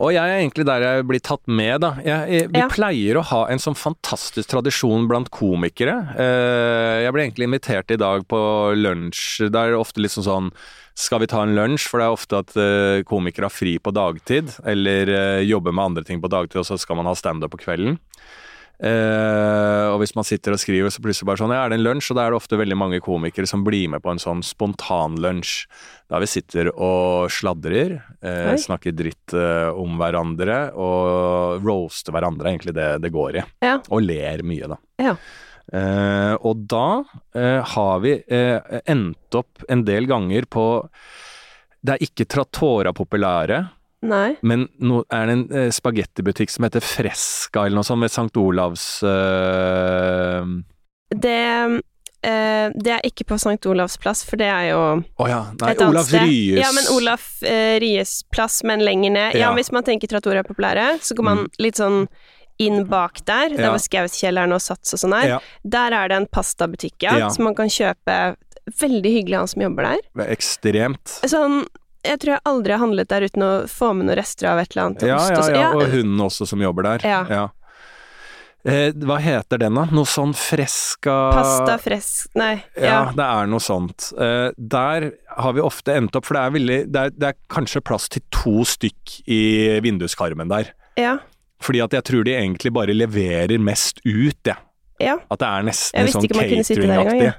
Og 0.00 0.14
jeg 0.14 0.24
er 0.24 0.38
egentlig 0.40 0.64
der 0.64 0.80
jeg 0.80 1.06
blir 1.10 1.20
tatt 1.20 1.42
med, 1.50 1.82
da. 1.84 1.90
Jeg, 2.00 2.28
jeg, 2.32 2.48
vi 2.54 2.60
Ja. 2.62 2.68
pleier 2.72 3.18
å 3.20 3.24
ha 3.28 3.40
en 3.52 3.60
sånn 3.60 3.76
fantastisk 3.76 4.48
tradisjon 4.48 5.04
blant 5.10 5.28
komikere. 5.34 5.96
Eh, 6.16 7.02
jeg 7.04 7.12
ble 7.12 7.26
egentlig 7.26 7.48
invitert 7.50 7.92
i 7.92 7.98
dag 8.00 8.24
på 8.30 8.40
lunsj. 8.80 9.50
Det 9.52 9.60
er 9.60 9.76
ofte 9.76 10.00
sånn 10.08 10.24
sånn 10.24 10.52
skal 11.00 11.20
vi 11.22 11.28
ta 11.30 11.42
en 11.44 11.54
lunsj? 11.56 11.86
For 11.88 12.00
det 12.00 12.06
er 12.08 12.16
ofte 12.16 12.40
at 12.40 12.56
eh, 12.56 13.02
komikere 13.08 13.48
har 13.48 13.54
fri 13.54 13.76
på 13.78 13.92
dagtid, 13.92 14.56
eller 14.64 15.08
eh, 15.12 15.44
jobber 15.48 15.72
med 15.76 15.92
andre 15.92 16.04
ting 16.08 16.20
på 16.20 16.32
dagtid, 16.32 16.60
og 16.60 16.68
så 16.68 16.78
skal 16.80 16.96
man 16.96 17.08
ha 17.08 17.14
standup 17.16 17.52
på 17.52 17.62
kvelden. 17.64 17.98
Eh, 18.80 19.86
og 19.92 19.98
hvis 20.00 20.14
man 20.16 20.24
sitter 20.24 20.54
og 20.54 20.60
skriver, 20.60 20.92
så 20.92 21.02
plutselig 21.04 21.28
bare 21.28 21.40
sånn 21.42 21.52
Ja, 21.52 21.66
er 21.66 21.72
det 21.72 21.80
en 21.80 21.84
lunsj? 21.84 22.12
Og 22.12 22.16
da 22.16 22.24
er 22.24 22.32
det 22.32 22.38
ofte 22.40 22.58
veldig 22.60 22.78
mange 22.80 23.00
komikere 23.04 23.48
som 23.48 23.64
blir 23.66 23.90
med 23.92 24.00
på 24.04 24.14
en 24.14 24.22
sånn 24.22 24.40
spontanlunsj. 24.46 25.66
Der 26.10 26.24
vi 26.24 26.30
sitter 26.30 26.72
og 26.72 27.28
sladrer, 27.30 27.98
uh, 28.24 28.56
snakker 28.58 28.96
dritt 28.96 29.34
uh, 29.36 29.70
om 29.78 30.00
hverandre 30.00 30.56
og 30.74 31.62
roaster 31.62 32.16
hverandre, 32.16 32.48
er 32.48 32.56
egentlig 32.56 32.74
det 32.74 32.88
det 33.04 33.12
går 33.14 33.38
i. 33.38 33.44
Ja. 33.62 33.76
Og 33.92 34.02
ler 34.08 34.42
mye, 34.46 34.72
da. 34.72 34.80
Ja. 35.00 35.14
Og 35.70 36.64
da 36.66 37.04
har 37.70 38.00
vi 38.02 38.16
endt 38.90 39.36
opp 39.38 39.62
en 39.70 39.84
del 39.86 40.08
ganger 40.10 40.48
på 40.50 40.64
Det 41.78 41.94
er 41.94 42.02
ikke 42.02 42.26
Tratora 42.26 42.90
populære, 42.90 43.60
Nei. 44.02 44.36
men 44.42 44.68
no, 44.80 45.02
er 45.12 45.26
det 45.28 45.32
en 45.36 45.42
eh, 45.52 45.70
spagettibutikk 45.70 46.48
som 46.48 46.64
heter 46.64 46.80
Fresca 46.80 47.66
eller 47.66 47.76
noe 47.76 47.84
sånt, 47.84 48.00
med 48.00 48.08
St. 48.10 48.32
Olavs 48.40 49.02
eh, 49.04 50.44
Det, 51.10 51.82
eh, 52.22 52.70
det 52.80 52.94
er 52.94 53.04
ikke 53.08 53.26
på 53.28 53.38
St. 53.40 53.58
Olavs 53.70 53.98
plass, 54.00 54.22
for 54.24 54.40
det 54.40 54.48
er 54.48 54.70
jo 54.70 54.80
oh 55.02 55.28
ja, 55.30 55.42
nei, 55.60 55.72
et 55.74 55.82
annet 55.84 56.06
sted. 56.08 56.24
Ryes 56.26 56.60
Ja, 56.62 56.70
men 56.76 56.88
Olaf 56.96 57.28
eh, 57.44 57.76
Ryes 57.82 58.14
plass, 58.32 58.62
men 58.64 58.84
lenger 58.86 59.10
ned. 59.16 59.34
Ja, 59.38 59.48
Ja. 59.50 59.54
hvis 59.58 59.72
man 59.74 59.84
tenker 59.86 60.08
Trattoria 60.10 60.44
populære, 60.46 60.94
så 61.04 61.16
går 61.18 61.26
man 61.26 61.46
litt 61.58 61.80
sånn 61.80 62.06
inn 62.60 62.84
bak 62.88 63.22
der, 63.24 63.48
der 63.56 63.66
Ja. 63.66 63.70
hvor 63.72 63.80
Skauskjelleren 63.80 64.52
og 64.52 64.60
Sats 64.60 64.92
og 64.96 65.00
sånn 65.00 65.14
er. 65.16 65.28
Ja, 65.28 65.38
Der 65.64 65.92
er 65.96 66.08
det 66.08 66.16
en 66.18 66.26
pastabutikk, 66.26 67.02
ja, 67.02 67.16
Ja. 67.18 67.28
som 67.30 67.44
man 67.44 67.54
kan 67.54 67.68
kjøpe 67.68 68.36
Veldig 68.78 69.10
hyggelig 69.10 69.36
han 69.38 69.48
som 69.48 69.62
jobber 69.62 69.82
der. 69.82 69.98
er 70.22 70.28
ekstremt. 70.30 71.14
Sånn 71.26 71.64
Jeg 72.06 72.20
tror 72.22 72.32
jeg 72.36 72.40
aldri 72.48 72.72
har 72.72 72.80
handlet 72.80 73.08
der 73.12 73.26
uten 73.28 73.42
å 73.44 73.50
få 73.68 73.90
med 73.96 74.06
noen 74.08 74.16
rester 74.20 74.48
av 74.48 74.58
et 74.62 74.70
eller 74.72 74.86
annet. 74.88 75.02
Ja, 75.04 75.18
ja, 75.34 75.48
ja, 75.52 75.70
og 75.76 75.82
hunden 75.92 76.20
også 76.24 76.46
som 76.48 76.62
jobber 76.64 76.86
der. 76.86 77.04
Ja. 77.04 77.48
Eh, 78.64 78.90
hva 79.08 79.16
heter 79.24 79.56
den 79.62 79.76
da? 79.78 79.86
Noe 79.88 80.04
sånn 80.08 80.34
freska 80.36 81.14
Pasta 81.32 81.78
fresk 81.80 82.28
Nei. 82.36 82.58
Ja, 82.76 82.82
Ja. 82.84 83.12
det 83.16 83.24
er 83.24 83.46
noe 83.48 83.62
sånt. 83.64 84.10
Eh, 84.20 84.50
der 84.58 85.06
har 85.38 85.52
vi 85.56 85.62
ofte 85.64 85.94
endt 85.96 86.16
opp, 86.16 86.26
for 86.28 86.36
det 86.36 86.42
er, 86.42 86.50
veldig, 86.58 86.78
det 86.92 87.00
er, 87.06 87.14
det 87.16 87.28
er 87.30 87.38
kanskje 87.48 87.80
plass 87.80 88.08
til 88.12 88.20
to 88.36 88.60
stykk 88.68 89.14
i 89.32 89.40
vinduskarmen 89.80 90.52
der. 90.52 90.74
Ja. 91.00 91.18
Fordi 91.64 91.80
at 91.84 91.96
jeg 91.96 92.04
tror 92.04 92.24
de 92.28 92.36
egentlig 92.36 92.72
bare 92.72 92.92
leverer 92.96 93.58
mest 93.60 94.00
ut, 94.04 94.36
jeg. 94.44 94.56
ja. 95.00 95.16
At 95.30 95.40
det 95.40 95.48
er 95.48 95.62
nesten 95.70 96.12
sånn 96.12 96.28
cateringaktig. 96.28 97.24
ja. 97.30 97.32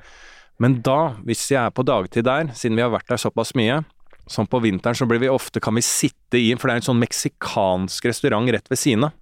Men 0.61 0.81
da, 0.85 1.15
hvis 1.25 1.47
jeg 1.49 1.57
er 1.61 1.71
på 1.73 1.85
dagtid 1.85 2.25
der, 2.25 2.49
siden 2.53 2.75
vi 2.77 2.81
har 2.85 2.91
vært 2.93 3.07
der 3.09 3.17
såpass 3.21 3.53
mye, 3.57 3.83
som 4.31 4.47
på 4.49 4.61
vinteren, 4.63 4.97
så 4.97 5.07
blir 5.09 5.21
vi 5.21 5.31
ofte, 5.31 5.61
kan 5.63 5.75
vi 5.77 5.83
sitte 5.85 6.39
i, 6.39 6.51
for 6.57 6.69
det 6.69 6.77
er 6.77 6.83
en 6.83 6.89
sånn 6.91 7.01
meksikansk 7.01 8.07
restaurant 8.09 8.51
rett 8.55 8.71
ved 8.71 8.79
siden 8.79 9.09
av. 9.09 9.17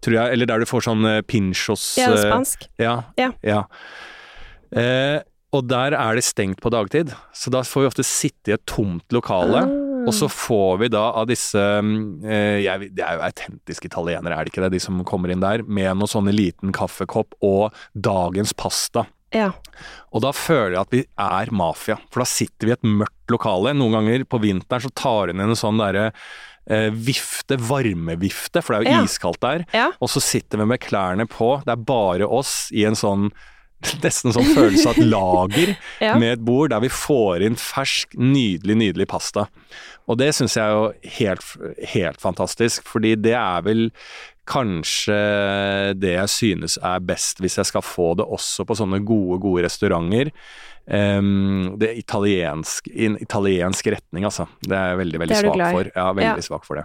tror 0.00 0.16
jeg. 0.16 0.32
Eller 0.34 0.48
der 0.48 0.62
du 0.62 0.68
får 0.68 0.86
sånn 0.88 1.04
eh, 1.04 1.20
pinchos 1.28 1.92
Ja, 2.00 2.12
eh, 2.14 2.22
spansk. 2.24 2.64
Ja. 2.80 2.94
Ja. 3.20 3.32
ja. 3.44 3.64
Eh, 4.70 5.20
og 5.50 5.66
der 5.66 5.96
er 5.98 6.14
det 6.14 6.24
stengt 6.24 6.60
på 6.62 6.70
dagtid, 6.70 7.10
så 7.34 7.50
da 7.50 7.64
får 7.66 7.82
vi 7.82 7.90
ofte 7.90 8.06
sitte 8.06 8.52
i 8.52 8.54
et 8.54 8.66
tomt 8.70 9.06
lokale. 9.14 9.64
Ah. 9.66 9.86
Og 10.08 10.14
så 10.16 10.30
får 10.32 10.78
vi 10.80 10.88
da 10.94 11.02
av 11.20 11.26
disse 11.28 11.60
mm, 11.60 12.24
eh, 12.24 12.58
jeg, 12.64 12.90
Det 12.96 13.04
er 13.04 13.18
jo 13.18 13.24
autentiske 13.26 13.90
italienere, 13.90 14.36
er 14.36 14.46
det 14.46 14.54
ikke 14.54 14.64
det? 14.64 14.72
De 14.76 14.82
som 14.82 15.02
kommer 15.04 15.32
inn 15.32 15.42
der. 15.42 15.64
Med 15.66 15.92
noe 15.98 16.10
sånn 16.10 16.30
liten 16.32 16.72
kaffekopp 16.76 17.36
og 17.44 17.76
dagens 17.92 18.54
pasta. 18.56 19.04
Ja. 19.34 19.52
Og 20.12 20.22
da 20.24 20.32
føler 20.34 20.74
jeg 20.76 20.80
at 20.80 20.94
vi 20.94 21.02
er 21.22 21.50
mafia, 21.54 21.96
for 22.10 22.24
da 22.24 22.28
sitter 22.28 22.66
vi 22.66 22.72
i 22.72 22.76
et 22.78 22.86
mørkt 23.00 23.30
lokale. 23.30 23.74
Noen 23.78 23.94
ganger 24.00 24.24
på 24.26 24.40
vinteren 24.42 24.82
så 24.82 24.90
tar 24.98 25.30
hun 25.30 25.38
inn 25.38 25.52
en 25.52 25.58
sånn 25.58 25.78
derre 25.80 26.08
eh, 26.70 26.90
vifte, 26.92 27.56
varmevifte, 27.56 28.62
for 28.62 28.74
det 28.74 28.80
er 28.80 28.90
jo 28.90 28.98
Ja. 28.98 29.04
iskaldt 29.06 29.40
der. 29.42 29.64
Ja. 29.74 29.88
Og 30.00 30.10
så 30.12 30.20
sitter 30.22 30.58
vi 30.58 30.66
med 30.72 30.80
klærne 30.82 31.26
på, 31.30 31.62
det 31.64 31.72
er 31.72 31.84
bare 31.88 32.28
oss 32.28 32.68
i 32.74 32.84
en 32.84 32.94
sånn 32.98 33.30
Nesten 34.04 34.34
sånn 34.34 34.50
følelse 34.54 34.90
av 34.90 34.98
et 34.98 35.06
lager 35.08 35.70
Ja. 36.04 36.14
med 36.20 36.34
et 36.38 36.42
bord 36.44 36.70
der 36.74 36.82
vi 36.84 36.90
får 36.92 37.44
inn 37.46 37.56
fersk, 37.60 38.12
nydelig, 38.20 38.76
nydelig 38.76 39.06
pasta. 39.08 39.46
Og 40.10 40.18
det 40.20 40.32
syns 40.36 40.56
jeg 40.58 40.64
er 40.66 40.74
jo 40.76 41.14
helt, 41.18 41.46
helt 41.94 42.20
fantastisk, 42.20 42.84
fordi 42.90 43.14
det 43.16 43.36
er 43.38 43.62
vel 43.64 43.86
kanskje 44.50 45.16
det 46.00 46.14
jeg 46.16 46.30
synes 46.32 46.74
er 46.82 47.02
best 47.06 47.38
hvis 47.40 47.56
jeg 47.60 47.68
skal 47.68 47.84
få 47.86 48.08
det 48.18 48.26
også 48.26 48.64
på 48.66 48.76
sånne 48.80 48.98
gode, 49.06 49.38
gode 49.44 49.62
restauranter. 49.68 50.32
Um, 50.90 51.76
det 51.78 51.92
er 51.92 52.00
italiensk, 52.00 52.88
i 52.90 53.06
en 53.06 53.18
italiensk 53.22 53.86
retning, 53.94 54.24
altså. 54.26 54.48
Det 54.64 54.74
er 54.74 54.88
jeg 54.94 55.00
veldig, 55.04 55.20
veldig 55.22 55.36
svak 55.38 55.60
for. 55.76 55.90
Ja, 55.94 56.06
veldig 56.16 56.42
Ja. 56.42 56.46
svak 56.48 56.66
for 56.66 56.80
det. 56.80 56.84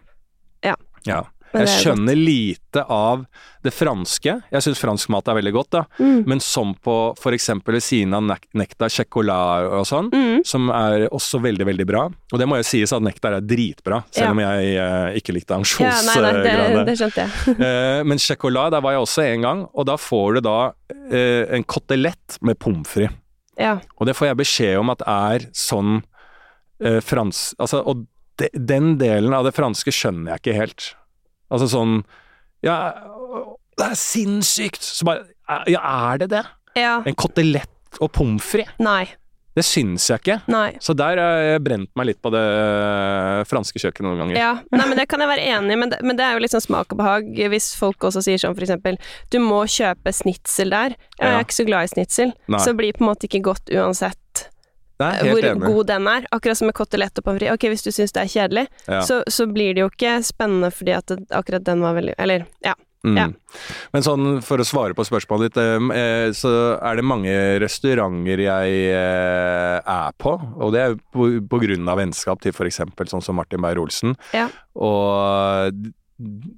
Ja. 0.68 0.76
ja. 1.10 1.24
Jeg 1.62 1.68
er 1.70 1.82
skjønner 1.84 2.16
lite 2.20 2.84
av 2.92 3.26
det 3.66 3.72
franske. 3.74 4.34
Jeg 4.52 4.62
syns 4.66 4.80
fransk 4.82 5.10
mat 5.10 5.28
er 5.32 5.38
veldig 5.40 5.54
godt, 5.56 5.70
da. 5.74 5.82
Mm. 6.00 6.26
Men 6.30 6.40
som 6.44 6.74
på 6.86 6.96
f.eks. 7.18 7.48
ved 7.66 7.82
siden 7.82 8.14
av 8.14 8.24
nek- 8.28 8.48
nektar 8.54 8.90
chocolat 8.94 9.66
og 9.72 9.86
sånn, 9.90 10.10
Mm. 10.14 10.44
som 10.46 10.70
er 10.70 11.08
også 11.10 11.40
veldig, 11.42 11.66
veldig 11.66 11.86
bra. 11.88 12.06
Og 12.34 12.40
det 12.40 12.48
må 12.48 12.58
jo 12.58 12.64
sies 12.68 12.92
at 12.94 13.02
nektar 13.02 13.34
er 13.38 13.42
dritbra, 13.42 14.04
selv 14.12 14.26
Ja. 14.28 14.32
om 14.32 14.40
jeg 14.40 14.76
eh, 14.78 15.20
ikke 15.20 15.34
likte 15.34 15.56
Ja, 15.56 15.58
nei, 16.06 16.22
nei, 16.22 16.32
det, 16.44 16.86
det 16.92 16.98
skjønte 17.00 17.26
jeg. 17.26 17.60
Eh, 17.66 18.04
men 18.04 18.18
chocolat, 18.18 18.72
der 18.72 18.82
var 18.82 18.92
jeg 18.94 19.02
også 19.02 19.24
en 19.34 19.42
gang, 19.42 19.68
og 19.74 19.86
da 19.86 19.96
får 19.98 20.36
du 20.36 20.42
da 20.42 20.74
eh, 21.12 21.46
en 21.56 21.64
kotelett 21.64 22.38
med 22.42 22.60
pommes 22.60 22.86
frites. 22.88 23.16
Ja. 23.58 23.78
Og 23.98 24.06
det 24.06 24.16
får 24.18 24.28
jeg 24.28 24.38
beskjed 24.38 24.78
om 24.80 24.90
at 24.92 25.02
er 25.08 25.46
sånn 25.56 26.04
eh, 26.84 27.00
frans... 27.00 27.54
Altså, 27.58 27.80
og 27.88 28.06
de, 28.38 28.50
den 28.54 28.98
delen 29.00 29.34
av 29.34 29.46
det 29.48 29.54
franske 29.56 29.94
skjønner 29.96 30.34
jeg 30.36 30.42
ikke 30.44 30.58
helt. 30.60 30.90
Altså 31.52 31.68
sånn 31.72 32.00
Ja, 32.66 32.78
det 33.78 33.92
er 33.92 34.00
sinnssykt! 34.00 34.82
Så 34.82 35.06
bare 35.06 35.28
Ja, 35.70 35.82
er 36.14 36.18
det 36.24 36.30
det? 36.34 36.46
ja. 36.76 37.02
En 37.06 37.16
kotelett 37.16 37.70
og 38.02 38.12
pommes 38.12 38.44
frites? 38.44 38.74
Nei. 38.80 39.06
Det 39.56 39.64
syns 39.64 40.04
jeg 40.10 40.20
ikke. 40.20 40.36
Nei. 40.52 40.74
Så 40.84 40.92
der 41.00 41.16
har 41.22 41.38
jeg 41.46 41.62
brent 41.64 41.88
meg 41.96 42.08
litt 42.10 42.18
på 42.20 42.28
det 42.34 42.42
eh, 42.44 43.44
franske 43.48 43.80
kjøkkenet 43.80 44.10
noen 44.10 44.20
ganger. 44.26 44.36
Ja, 44.42 44.50
nei, 44.76 44.88
men 44.90 44.98
det 45.00 45.06
kan 45.08 45.22
jeg 45.24 45.30
være 45.32 45.46
enig 45.48 45.72
i, 45.72 45.78
men, 45.80 45.94
det- 45.94 46.02
men 46.04 46.18
det 46.20 46.26
er 46.26 46.34
jo 46.36 46.42
liksom 46.44 46.60
smak 46.66 46.92
og 46.92 46.98
behag. 47.00 47.30
Hvis 47.54 47.70
folk 47.80 48.04
også 48.04 48.20
sier 48.26 48.42
sånn 48.42 48.56
for 48.58 48.66
eksempel 48.68 48.98
Du 49.32 49.38
må 49.40 49.62
kjøpe 49.64 50.12
snitsel 50.12 50.70
der. 50.76 50.90
Jeg 51.22 51.24
Ja. 51.24 51.38
er 51.40 51.44
ikke 51.46 51.56
så 51.62 51.66
glad 51.70 51.84
i 51.88 51.94
snitsel, 51.94 52.34
Nei. 52.50 52.60
så 52.60 52.76
blir 52.76 52.92
på 52.92 53.06
en 53.06 53.14
måte 53.14 53.30
ikke 53.30 53.42
godt 53.48 53.72
uansett 53.72 54.18
Er 55.04 55.18
helt 55.26 55.32
hvor 55.34 55.46
enig. 55.52 55.68
god 55.76 55.88
den 55.92 56.08
er. 56.08 56.26
Akkurat 56.32 56.58
som 56.58 56.68
med 56.70 56.76
kotelett 56.78 57.18
og 57.20 57.26
pommes 57.26 57.42
frites. 57.42 57.54
Ok, 57.58 57.68
hvis 57.74 57.84
du 57.84 57.92
syns 57.92 58.14
det 58.16 58.22
er 58.24 58.32
kjedelig, 58.32 58.68
Ja. 58.88 59.02
så, 59.04 59.22
så 59.28 59.46
blir 59.52 59.74
det 59.76 59.82
jo 59.84 59.90
ikke 59.92 60.18
spennende 60.24 60.72
fordi 60.72 60.94
at 60.96 61.06
det, 61.12 61.26
akkurat 61.36 61.64
den 61.68 61.82
var 61.84 61.96
veldig 61.98 62.14
Eller, 62.18 62.46
ja. 62.64 62.74
Mm. 63.06 63.18
Ja. 63.20 63.26
Men 63.94 64.02
sånn, 64.02 64.24
for 64.42 64.58
å 64.58 64.66
svare 64.66 64.96
på 64.98 65.04
spørsmålet 65.06 65.52
ditt, 65.54 65.60
eh, 65.94 66.32
så 66.34 66.80
er 66.82 66.96
det 66.98 67.04
mange 67.06 67.36
restauranter 67.62 68.42
jeg 68.42 68.80
eh, 68.96 69.78
er 69.86 70.16
på, 70.18 70.34
og 70.58 70.72
det 70.74 70.82
er 70.82 70.96
på, 71.14 71.28
på 71.46 71.60
grunn 71.62 71.86
av 71.92 72.00
vennskap 72.02 72.42
til 72.42 72.50
f.eks. 72.56 72.82
sånn 73.12 73.22
som 73.22 73.38
Martin 73.38 73.62
Beyer-Olsen. 73.62 74.16
Ja. 74.34 74.48
Og 74.74 75.86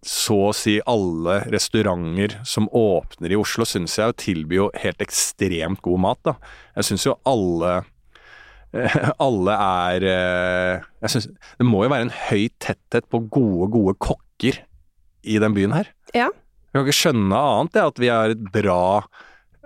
så 0.05 0.37
å 0.51 0.53
si 0.55 0.77
alle 0.85 1.39
restauranter 1.51 2.37
som 2.45 2.69
åpner 2.71 3.33
i 3.33 3.39
Oslo, 3.39 3.65
syns 3.67 3.97
jeg 3.97 4.15
tilbyr 4.21 4.59
jo 4.61 4.71
helt 4.77 5.01
ekstremt 5.03 5.81
god 5.83 5.99
mat, 6.05 6.19
da. 6.23 6.35
Jeg 6.77 6.91
syns 6.93 7.07
jo 7.09 7.17
alle 7.27 7.79
alle 9.27 9.53
er 9.53 10.03
eh, 10.05 10.87
jeg 11.05 11.13
synes, 11.13 11.29
Det 11.59 11.67
må 11.67 11.85
jo 11.85 11.91
være 11.93 12.07
en 12.07 12.17
høy 12.27 12.49
tetthet 12.63 13.07
på 13.11 13.21
gode, 13.31 13.69
gode 13.73 13.95
kokker 14.03 14.59
i 15.27 15.39
den 15.41 15.55
byen 15.55 15.75
her. 15.75 15.89
Ja. 16.15 16.27
Jeg 16.29 16.75
kan 16.75 16.85
ikke 16.85 16.99
skjønne 16.99 17.39
annet 17.53 17.73
det, 17.73 17.85
at 17.89 18.01
vi 18.01 18.11
er 18.13 18.35
et 18.35 18.43
bra 18.53 18.81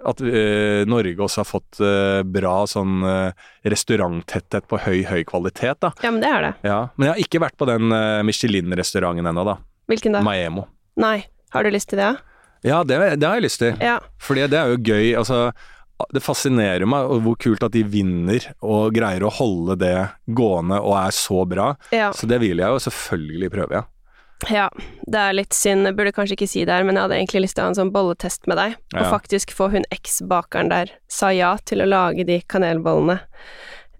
At 0.08 0.22
uh, 0.24 0.82
Norge 0.90 1.22
også 1.22 1.44
har 1.44 1.50
fått 1.50 1.82
uh, 1.84 2.22
bra 2.26 2.54
sånn 2.70 3.04
uh, 3.06 3.50
restauranttetthet 3.70 4.66
på 4.70 4.80
høy, 4.82 5.04
høy 5.06 5.22
kvalitet, 5.30 5.78
da. 5.84 5.92
ja, 6.02 6.10
men 6.10 6.24
det 6.24 6.32
er 6.32 6.48
det. 6.48 6.54
Ja. 6.66 6.80
Men 6.96 7.10
jeg 7.10 7.14
har 7.14 7.22
ikke 7.28 7.42
vært 7.44 7.58
på 7.62 7.68
den 7.70 7.94
eh, 7.94 8.24
Michelin-restauranten 8.26 9.30
ennå, 9.30 9.44
da. 9.46 9.60
Hvilken 9.92 10.18
da? 10.18 10.24
Maemo. 10.26 10.66
Nei. 11.02 11.20
Har 11.54 11.68
du 11.68 11.70
lyst 11.74 11.92
til 11.92 12.02
det? 12.02 12.16
Ja, 12.66 12.82
det, 12.88 12.98
det 13.22 13.28
har 13.28 13.38
jeg 13.38 13.46
lyst 13.46 13.62
til. 13.62 13.78
Ja. 13.78 14.00
Fordi 14.22 14.48
det 14.50 14.58
er 14.58 14.74
jo 14.74 14.80
gøy. 14.82 15.14
Altså, 15.20 15.52
det 16.14 16.24
fascinerer 16.26 16.88
meg 16.90 17.10
og 17.12 17.24
hvor 17.26 17.40
kult 17.42 17.64
at 17.66 17.74
de 17.76 17.84
vinner 17.88 18.46
og 18.60 18.94
greier 18.96 19.26
å 19.26 19.34
holde 19.34 19.78
det 19.82 19.96
gående 20.26 20.82
og 20.82 20.98
er 21.00 21.16
så 21.16 21.46
bra. 21.48 21.74
Ja. 21.96 22.12
Så 22.16 22.30
det 22.30 22.42
vil 22.44 22.62
jeg 22.62 22.68
jo 22.68 22.84
selvfølgelig 22.88 23.52
prøve, 23.54 23.82
ja. 23.82 23.88
Ja, 24.50 24.70
det 25.06 25.20
er 25.22 25.36
litt 25.38 25.54
synd. 25.54 25.86
Jeg 25.86 25.98
burde 26.00 26.14
kanskje 26.16 26.34
ikke 26.34 26.50
si 26.50 26.64
det 26.66 26.74
her, 26.74 26.86
men 26.88 26.98
jeg 26.98 27.06
hadde 27.06 27.18
egentlig 27.20 27.44
lyst 27.44 27.58
til 27.58 27.62
å 27.62 27.68
ha 27.68 27.74
en 27.74 27.78
sånn 27.78 27.94
bolletest 27.94 28.48
med 28.50 28.58
deg, 28.58 28.78
og 28.96 29.12
faktisk 29.12 29.54
få 29.54 29.68
hun 29.76 29.86
eks-bakeren 29.94 30.72
der 30.72 30.96
sa 31.12 31.30
ja 31.36 31.54
til 31.70 31.84
å 31.84 31.90
lage 31.90 32.26
de 32.26 32.40
kanelbollene. 32.50 33.20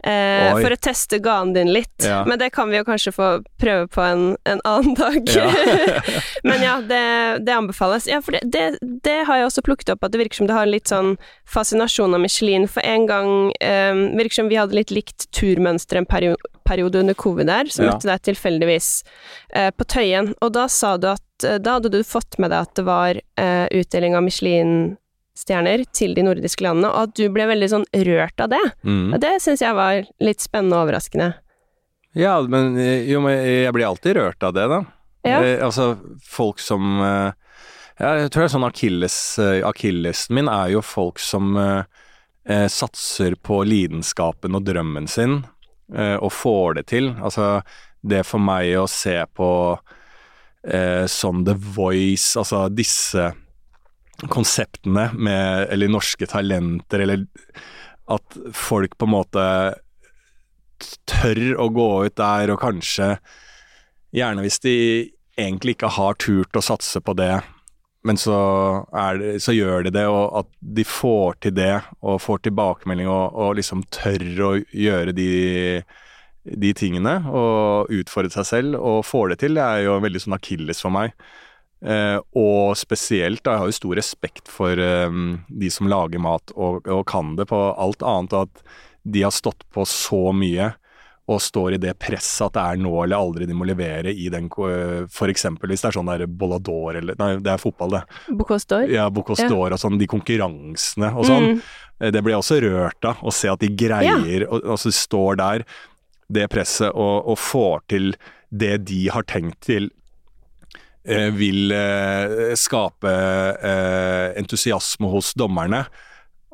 Eh, 0.04 0.52
for 0.58 0.74
å 0.74 0.78
teste 0.82 1.20
ganen 1.22 1.54
din 1.54 1.74
litt. 1.74 1.94
Ja. 2.04 2.24
Men 2.26 2.40
det 2.42 2.50
kan 2.56 2.72
vi 2.72 2.80
jo 2.80 2.86
kanskje 2.88 3.14
få 3.14 3.30
prøve 3.62 3.88
på 3.92 4.02
en, 4.02 4.24
en 4.50 4.62
annen 4.66 4.96
dag. 4.98 5.20
Ja. 5.30 5.52
men 6.48 6.64
ja, 6.66 6.80
det, 6.82 7.04
det 7.46 7.56
anbefales. 7.56 8.08
Ja, 8.10 8.22
for 8.26 8.38
det, 8.38 8.42
det, 8.54 8.80
det 9.06 9.20
har 9.30 9.42
jeg 9.42 9.50
også 9.52 9.66
plukket 9.66 9.94
opp, 9.94 10.06
at 10.06 10.16
det 10.16 10.24
virker 10.24 10.42
som 10.42 10.50
det 10.50 10.58
har 10.58 10.70
litt 10.70 10.90
sånn 10.90 11.16
fascinasjon 11.50 12.18
av 12.18 12.24
Michelin. 12.24 12.66
For 12.72 12.86
en 12.86 13.06
gang 13.10 13.52
eh, 13.62 13.94
virker 14.18 14.42
som 14.42 14.50
vi 14.50 14.58
hadde 14.60 14.78
litt 14.78 14.94
likt 14.96 15.30
turmønster 15.38 16.02
en 16.02 16.10
perio 16.10 16.40
periode 16.72 17.00
under 17.00 17.14
covid 17.14 17.50
der, 17.50 17.68
så 17.68 17.84
møtte 17.84 18.08
deg 18.08 18.22
tilfeldigvis 18.30 18.90
eh, 19.58 19.72
på 19.76 19.88
Tøyen, 19.92 20.32
og 20.40 20.54
da 20.56 20.68
sa 20.72 20.94
du 20.96 21.10
at 21.12 21.48
eh, 21.48 21.60
da 21.60 21.78
hadde 21.78 21.92
du 21.92 22.00
fått 22.08 22.38
med 22.40 22.54
deg 22.54 22.68
at 22.68 22.76
det 22.80 22.86
var 22.88 23.20
eh, 23.20 23.66
utdeling 23.76 24.16
av 24.16 24.24
Michelin-stjerner 25.32 25.86
til 25.94 26.16
de 26.16 26.24
nordiske 26.24 26.64
landene, 26.64 26.90
og 26.92 27.10
at 27.10 27.16
du 27.16 27.30
ble 27.32 27.48
veldig 27.48 27.70
sånn 27.70 27.86
rørt 27.94 28.40
av 28.42 28.50
det. 28.50 28.62
Mm. 28.84 29.20
Det 29.20 29.40
syns 29.42 29.62
jeg 29.62 29.76
var 29.76 30.04
litt 30.20 30.42
spennende 30.42 30.78
og 30.78 30.88
overraskende. 30.88 31.34
Ja, 32.14 32.42
men 32.42 32.78
eh, 32.78 33.10
jo, 33.10 33.22
men 33.22 33.38
jeg 33.38 33.74
blir 33.74 33.88
alltid 33.88 34.18
rørt 34.18 34.44
av 34.44 34.54
det, 34.54 34.68
da. 34.68 34.84
Ja. 35.24 35.42
Det, 35.42 35.62
altså, 35.62 35.98
folk 36.26 36.60
som 36.60 37.00
eh, 37.00 37.32
ja, 38.00 38.16
Jeg 38.18 38.32
tror 38.32 38.42
det 38.42 38.48
er 38.48 38.54
sånn 38.56 38.66
akilles, 38.66 39.18
eh, 39.40 39.62
akillesen 39.64 40.36
min 40.36 40.50
er 40.50 40.72
jo 40.74 40.82
folk 40.82 41.20
som 41.22 41.56
eh, 41.58 41.84
eh, 42.50 42.68
satser 42.68 43.36
på 43.38 43.62
lidenskapen 43.64 44.58
og 44.58 44.66
drømmen 44.66 45.08
sin, 45.08 45.44
eh, 45.94 46.18
og 46.18 46.34
får 46.34 46.80
det 46.80 46.88
til. 46.92 47.14
Altså, 47.22 47.62
det 48.02 48.26
for 48.26 48.42
meg 48.42 48.74
å 48.82 48.88
se 48.90 49.22
på 49.38 49.78
eh, 50.66 51.06
sånn 51.06 51.46
The 51.46 51.56
Voice, 51.56 52.34
altså 52.42 52.66
disse 52.74 53.30
konseptene 54.30 55.10
med 55.18 55.68
Eller 55.74 55.90
norske 55.90 56.28
talenter, 56.30 57.00
eller 57.06 57.26
at 58.12 58.38
folk 58.54 58.98
på 58.98 59.08
en 59.08 59.16
måte 59.16 59.46
tør 61.10 61.42
å 61.62 61.70
gå 61.74 61.90
ut 62.08 62.18
der 62.18 62.54
og 62.54 62.62
kanskje 62.62 63.16
Gjerne 64.12 64.44
hvis 64.44 64.60
de 64.60 64.76
egentlig 65.40 65.78
ikke 65.78 65.94
har 65.96 66.18
turt 66.20 66.58
å 66.60 66.64
satse 66.66 67.00
på 67.00 67.14
det, 67.16 67.38
men 68.04 68.18
så, 68.18 68.38
det, 69.22 69.38
så 69.40 69.54
gjør 69.54 69.86
de 69.86 69.94
det, 69.94 70.04
og 70.10 70.42
at 70.42 70.50
de 70.60 70.86
får 70.88 71.38
til 71.46 71.54
det, 71.56 71.76
og 72.02 72.22
får 72.22 72.42
tilbakemelding 72.48 73.10
og, 73.12 73.38
og 73.38 73.56
liksom 73.60 73.86
tør 73.94 74.26
å 74.48 74.52
gjøre 74.58 75.14
de, 75.16 75.30
de 76.44 76.74
tingene, 76.78 77.20
og 77.30 77.94
utfordre 78.02 78.34
seg 78.34 78.50
selv, 78.50 78.80
og 78.82 79.06
får 79.06 79.34
det 79.34 79.40
til, 79.44 79.56
det 79.58 79.68
er 79.68 79.86
jo 79.86 80.00
veldig 80.04 80.24
sånn 80.26 80.38
akilles 80.38 80.82
for 80.84 80.94
meg. 80.94 81.14
Eh, 81.82 82.18
og 82.38 82.78
spesielt, 82.78 83.42
da, 83.44 83.56
jeg 83.56 83.64
har 83.64 83.72
jo 83.72 83.78
stor 83.80 83.98
respekt 83.98 84.52
for 84.52 84.78
eh, 84.78 85.16
de 85.48 85.72
som 85.74 85.90
lager 85.90 86.22
mat 86.22 86.54
og, 86.54 86.86
og 86.86 87.06
kan 87.10 87.34
det 87.40 87.48
på 87.50 87.62
alt 87.74 88.06
annet, 88.06 88.36
og 88.38 88.52
at 88.52 88.64
de 89.02 89.24
har 89.26 89.34
stått 89.34 89.66
på 89.74 89.86
så 89.90 90.30
mye 90.36 90.76
og 91.32 91.40
står 91.42 91.76
i 91.76 91.80
det 91.82 91.94
presset 92.02 92.48
at 92.50 92.56
det 92.58 92.62
er 92.62 92.80
nå 92.82 92.92
eller 93.04 93.22
aldri 93.22 93.46
de 93.48 93.56
må 93.56 93.66
levere 93.70 94.12
i 94.12 94.26
den 94.34 94.50
For 94.52 95.32
eksempel 95.32 95.72
hvis 95.72 95.84
det 95.84 95.92
er 95.92 95.96
sånn 95.96 96.10
der 96.10 96.26
Bollador 96.28 96.98
eller 96.98 97.16
Nei, 97.20 97.30
det 97.40 97.54
er 97.54 97.62
fotball, 97.62 97.94
det. 97.96 98.02
Bocuse 98.36 98.68
d'Or? 98.68 98.90
Ja, 98.92 99.06
Bocuse 99.14 99.46
d'Or 99.48 99.72
og 99.72 99.80
sånn, 99.80 100.00
de 100.02 100.10
konkurransene 100.12 101.14
og 101.14 101.30
sånn. 101.30 101.48
Mm. 101.54 101.62
Eh, 102.02 102.12
Det 102.12 102.24
blir 102.26 102.36
jeg 102.36 102.44
også 102.44 102.60
rørt 102.66 103.08
av, 103.08 103.22
å 103.24 103.34
se 103.34 103.50
at 103.54 103.64
de 103.64 103.70
greier 103.70 104.48
og, 104.50 104.60
og 104.66 104.82
så 104.82 104.92
står 104.98 105.40
der, 105.42 105.66
det 106.32 106.50
presset, 106.52 106.92
og, 106.92 107.28
og 107.32 107.40
får 107.40 107.82
til 107.94 108.14
det 108.52 108.76
de 108.90 109.06
har 109.14 109.24
tenkt 109.30 109.62
til 109.70 109.90
vil 111.34 111.72
eh, 111.74 112.54
skape 112.60 113.12
eh, 113.12 114.38
entusiasme 114.38 115.10
hos 115.10 115.34
dommerne. 115.34 115.86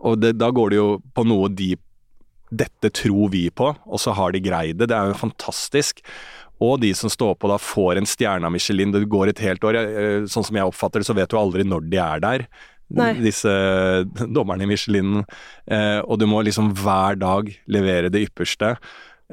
Og 0.07 0.19
det, 0.21 0.35
da 0.37 0.51
går 0.53 0.71
det 0.71 0.79
jo 0.79 0.89
på 1.13 1.25
noe 1.27 1.51
de 1.51 1.75
Dette 2.47 2.87
tror 2.95 3.27
vi 3.33 3.49
på, 3.51 3.73
og 3.75 3.99
så 3.99 4.13
har 4.15 4.31
de 4.31 4.39
greid 4.39 4.77
det. 4.79 4.85
Det 4.87 4.95
er 4.95 5.09
jo 5.09 5.17
fantastisk. 5.19 5.99
Og 6.63 6.77
de 6.79 6.93
som 6.95 7.11
står 7.11 7.33
på 7.35 7.49
da 7.51 7.57
får 7.59 7.99
en 7.99 8.07
stjerne 8.07 8.47
av 8.47 8.53
Michelin. 8.55 8.93
Det 8.95 9.03
går 9.11 9.33
et 9.33 9.41
helt 9.43 9.67
år. 9.67 9.75
Eh, 9.81 10.29
Sånn 10.31 10.47
som 10.47 10.55
jeg 10.55 10.69
oppfatter 10.69 11.03
det, 11.03 11.09
så 11.09 11.15
vet 11.17 11.27
du 11.27 11.35
aldri 11.35 11.65
når 11.67 11.89
de 11.91 11.99
er 11.99 12.23
der. 12.23 12.45
Nei. 12.97 13.11
Disse 13.19 13.51
dommerne 14.31 14.63
i 14.63 14.69
Michelin. 14.71 15.25
Eh, 15.67 15.99
og 16.07 16.21
du 16.21 16.25
må 16.31 16.39
liksom 16.47 16.71
hver 16.79 17.19
dag 17.19 17.51
levere 17.67 18.13
det 18.13 18.23
ypperste. 18.29 18.77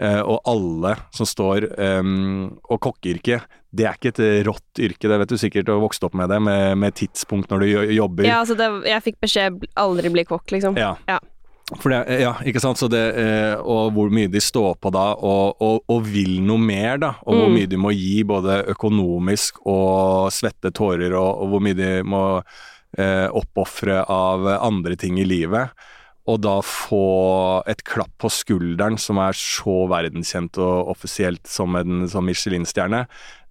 Eh, 0.01 0.21
og 0.27 0.41
alle 0.51 0.97
som 1.15 1.23
står 1.27 1.69
um, 1.79 2.49
Og 2.67 2.81
kokkeyrket, 2.83 3.45
det 3.71 3.85
er 3.87 3.95
ikke 3.95 4.11
et 4.11 4.47
rått 4.49 4.81
yrke, 4.83 5.07
det 5.07 5.19
vet 5.21 5.31
du 5.31 5.37
sikkert, 5.39 5.67
du 5.69 5.71
har 5.71 5.83
vokst 5.83 6.03
opp 6.07 6.15
med 6.19 6.29
det, 6.31 6.41
med, 6.43 6.79
med 6.79 6.95
tidspunkt 6.99 7.51
når 7.51 7.63
du 7.63 7.69
jobber. 7.95 8.27
Ja, 8.27 8.41
altså 8.43 8.55
det, 8.59 8.67
jeg 8.91 9.03
fikk 9.07 9.21
beskjed 9.23 9.65
aldri 9.79 10.11
bli 10.15 10.25
kokk, 10.27 10.51
liksom. 10.55 10.79
Ja. 10.79 10.97
Ja. 11.11 11.21
Det, 11.71 11.99
ja, 12.21 12.35
ikke 12.45 12.61
sant? 12.61 12.79
Så 12.79 12.91
det, 12.93 13.01
eh, 13.19 13.55
og 13.59 13.95
hvor 13.97 14.11
mye 14.15 14.29
de 14.31 14.43
står 14.43 14.75
på 14.83 14.91
da, 14.95 15.07
og, 15.17 15.63
og, 15.65 15.81
og 15.91 16.05
vil 16.07 16.37
noe 16.45 16.61
mer, 16.61 16.99
da. 17.03 17.15
Og 17.25 17.35
hvor 17.39 17.49
Mm. 17.49 17.55
mye 17.57 17.71
de 17.71 17.79
må 17.81 17.91
gi, 17.95 18.23
både 18.27 18.61
økonomisk 18.75 19.63
og 19.67 20.31
svette 20.35 20.71
tårer, 20.77 21.15
og, 21.15 21.31
og 21.43 21.55
hvor 21.55 21.65
mye 21.65 21.79
de 21.79 21.91
må 22.07 22.25
eh, 22.99 23.27
oppofre 23.31 24.03
av 24.11 24.47
andre 24.59 24.95
ting 25.01 25.19
i 25.19 25.25
livet. 25.27 25.71
Og 26.31 26.41
da 26.41 26.57
få 26.65 27.05
et 27.69 27.83
klapp 27.85 28.13
på 28.23 28.31
skulderen 28.33 28.97
som 29.01 29.21
er 29.21 29.37
så 29.37 29.85
verdenskjent 29.91 30.57
og 30.63 30.95
offisielt 30.95 31.45
som 31.51 31.77
en 31.77 32.07
som 32.09 32.25
Michelin-stjerne. 32.25 33.05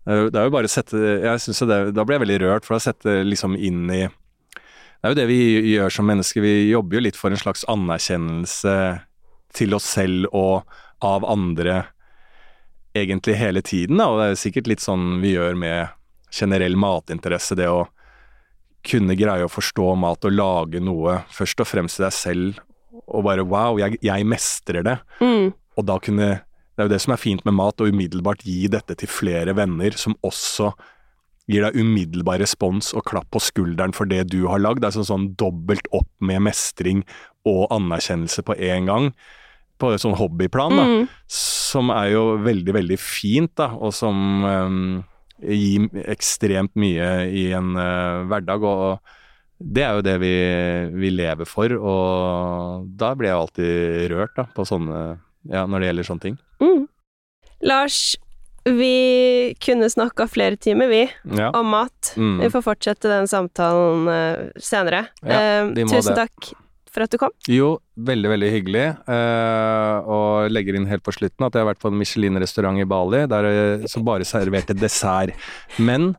Det 0.03 0.35
er 0.35 0.47
jo 0.49 0.53
bare 0.55 0.67
å 0.67 0.73
sette 0.73 0.97
jeg 0.97 1.41
synes 1.45 1.61
det, 1.69 1.77
Da 1.95 2.03
blir 2.03 2.17
jeg 2.17 2.25
veldig 2.25 2.39
rørt, 2.41 2.65
for 2.67 2.75
å 2.75 2.83
sette 2.83 3.21
liksom 3.23 3.55
inn 3.55 3.85
i 3.93 4.01
det 5.03 5.09
er 5.09 5.11
jo 5.11 5.19
det 5.19 5.27
vi 5.27 5.73
gjør 5.73 5.91
som 5.91 6.05
mennesker. 6.07 6.39
Vi 6.39 6.69
jobber 6.69 6.95
jo 6.95 7.01
litt 7.03 7.17
for 7.19 7.33
en 7.33 7.39
slags 7.39 7.65
anerkjennelse 7.67 8.75
til 9.51 9.75
oss 9.75 9.89
selv 9.97 10.29
og 10.31 10.63
av 11.03 11.25
andre 11.27 11.81
egentlig 12.95 13.35
hele 13.35 13.59
tiden. 13.67 13.99
Da. 13.99 14.07
Og 14.07 14.21
det 14.21 14.25
er 14.25 14.31
jo 14.31 14.39
sikkert 14.45 14.69
litt 14.71 14.83
sånn 14.85 15.19
vi 15.19 15.33
gjør 15.33 15.59
med 15.59 15.91
generell 16.31 16.79
matinteresse. 16.79 17.57
Det 17.59 17.67
å 17.67 17.81
kunne 18.83 19.17
greie 19.17 19.45
å 19.45 19.51
forstå 19.51 19.93
mat 19.99 20.25
og 20.27 20.35
lage 20.35 20.81
noe 20.83 21.21
først 21.33 21.63
og 21.63 21.69
fremst 21.69 21.99
til 21.99 22.07
deg 22.07 22.15
selv. 22.15 22.63
Og 23.07 23.25
bare 23.27 23.45
wow, 23.47 23.79
jeg, 23.81 23.99
jeg 24.03 24.27
mestrer 24.27 24.85
det. 24.85 24.97
Mm. 25.23 25.53
Og 25.77 25.87
da 25.87 25.99
kunne 26.03 26.33
Det 26.73 26.81
er 26.81 26.87
jo 26.87 26.93
det 26.95 27.03
som 27.03 27.13
er 27.13 27.21
fint 27.21 27.43
med 27.45 27.53
mat, 27.53 27.81
å 27.81 27.85
umiddelbart 27.85 28.41
gi 28.49 28.65
dette 28.65 28.95
til 28.97 29.09
flere 29.11 29.53
venner 29.53 29.93
som 29.93 30.15
også 30.25 30.71
gir 31.45 31.61
deg 31.61 31.75
umiddelbar 31.77 32.39
respons 32.41 32.93
og 32.97 33.03
klapp 33.05 33.27
på 33.35 33.41
skulderen 33.43 33.93
for 33.93 34.09
det 34.09 34.23
du 34.31 34.47
har 34.49 34.63
lagd. 34.63 34.81
Det 34.81 34.89
er 34.89 34.95
sånn, 34.95 35.05
sånn 35.05 35.27
dobbelt 35.37 35.85
opp 35.93 36.09
med 36.17 36.41
mestring 36.47 37.03
og 37.45 37.67
anerkjennelse 37.75 38.41
på 38.47 38.55
én 38.57 38.89
gang. 38.89 39.11
På 39.77 39.91
et 39.93 40.01
sånn 40.01 40.17
hobbyplan, 40.17 40.77
da. 40.79 40.87
Mm. 40.87 41.07
Som 41.29 41.93
er 41.93 42.13
jo 42.15 42.23
veldig, 42.41 42.73
veldig 42.79 42.99
fint, 43.01 43.53
da. 43.59 43.69
Og 43.77 43.93
som 43.93 44.45
øhm, 44.47 44.87
gir 45.43 45.89
ekstremt 46.07 46.73
mye 46.79 47.09
i 47.31 47.49
en 47.57 47.73
uh, 47.75 48.23
hverdag. 48.29 48.63
Og 48.63 48.99
det 49.63 49.83
er 49.85 49.93
jo 49.99 50.01
det 50.05 50.17
vi, 50.23 50.33
vi 50.99 51.09
lever 51.13 51.47
for, 51.47 51.71
og 51.77 52.87
da 52.99 53.13
blir 53.15 53.29
jeg 53.31 53.37
alltid 53.39 54.11
rørt, 54.11 54.35
da, 54.39 54.47
på 54.55 54.65
sånne 54.67 55.03
Ja, 55.51 55.65
når 55.67 55.79
det 55.83 55.87
gjelder 55.89 56.05
sånne 56.07 56.23
ting. 56.23 56.35
Mm. 56.63 56.83
Lars, 57.67 57.97
vi 58.63 59.53
kunne 59.59 59.89
snakka 59.91 60.23
flere 60.31 60.55
timer, 60.55 60.87
vi, 60.87 61.01
Ja. 61.35 61.49
om 61.51 61.67
mat. 61.67 62.13
Mm. 62.15 62.37
Vi 62.45 62.49
får 62.53 62.63
fortsette 62.63 63.11
den 63.11 63.27
samtalen 63.27 64.07
eh, 64.07 64.45
senere. 64.59 65.05
Ja, 65.21 65.39
Eh, 65.39 65.65
må 65.83 65.87
tusen 65.91 66.15
det. 66.15 66.27
takk 66.29 66.53
for 66.93 67.03
at 67.05 67.11
du 67.13 67.17
kom. 67.21 67.33
Jo, 67.49 67.73
veldig, 67.97 68.29
veldig 68.35 68.51
hyggelig. 68.53 68.85
Eh, 69.09 69.97
og 70.13 70.51
legger 70.53 70.77
inn 70.79 70.87
helt 70.91 71.03
på 71.05 71.13
slutten 71.15 71.47
at 71.47 71.53
jeg 71.57 71.65
har 71.65 71.71
vært 71.73 71.81
på 71.83 71.89
en 71.91 71.97
Michelin-restaurant 71.99 72.79
i 72.79 72.85
Bali 72.89 73.25
der, 73.31 73.49
eh, 73.49 73.85
som 73.91 74.05
bare 74.07 74.25
serverte 74.29 74.75
dessert. 74.77 75.33
Men 75.81 76.13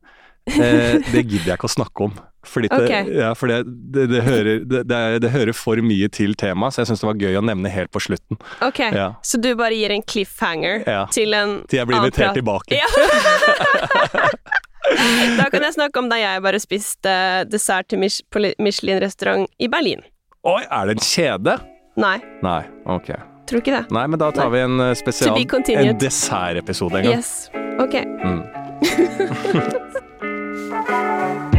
eh, 0.51 1.01
det 1.13 1.25
gidder 1.25 1.55
jeg 1.55 1.59
ikke 1.61 1.71
å 1.71 1.77
snakke 1.79 2.09
om. 2.11 2.17
Fordi 2.45 2.69
det, 2.69 2.77
okay. 2.85 3.07
ja, 3.17 3.31
for 3.33 3.49
det, 3.49 3.63
det, 3.95 4.03
det, 4.11 4.19
hører, 4.27 4.59
det, 4.69 4.83
det, 4.91 4.97
er- 5.01 5.21
det 5.25 5.31
hører 5.33 5.57
for 5.57 5.81
mye 5.81 6.11
til 6.13 6.35
temaet, 6.37 6.75
så 6.77 6.83
jeg 6.83 6.91
syns 6.91 7.01
det 7.01 7.07
var 7.09 7.17
gøy 7.23 7.39
å 7.41 7.45
nevne 7.49 7.71
helt 7.73 7.89
på 7.95 8.03
slutten. 8.05 8.37
Ok, 8.67 8.83
Ja. 8.93 9.07
så 9.25 9.41
du 9.41 9.49
bare 9.57 9.73
gir 9.79 9.95
en 9.97 10.05
cliffhanger 10.05 10.85
Ja. 10.85 11.07
til 11.09 11.33
en 11.39 11.63
Til 11.73 11.79
jeg 11.81 11.89
blir 11.89 12.03
invitert 12.03 12.37
tilbake. 12.37 12.77
Da 15.39 15.47
kan 15.51 15.65
jeg 15.65 15.75
snakke 15.75 15.99
om 15.99 16.11
da 16.13 16.19
jeg 16.21 16.43
bare 16.45 16.59
spiste 16.61 17.13
dessert 17.49 17.89
til 17.89 17.99
Mich- 18.03 18.21
på 18.31 18.43
Michelin-restaurant 18.63 19.49
i 19.59 19.67
Berlin. 19.73 20.03
Oi, 20.45 20.61
er 20.69 20.91
det 20.91 20.99
en 20.99 21.01
kjede? 21.01 21.55
Nei, 21.97 22.19
Nei, 22.45 22.63
ok. 22.85 23.07
tror 23.49 23.63
ikke 23.63 23.73
det. 23.79 23.85
Nei, 23.97 24.03
men 24.13 24.21
da 24.21 24.29
tar 24.35 24.51
vi 24.53 24.61
en 24.61 24.77
eh, 24.91 24.93
spesial. 24.99 25.39
En 25.73 25.97
dessertepisode 26.03 27.01
en 27.01 27.09
gang. 27.09 27.17
Yes. 27.17 27.49
Ok. 27.81 27.97
Mm. 28.21 28.43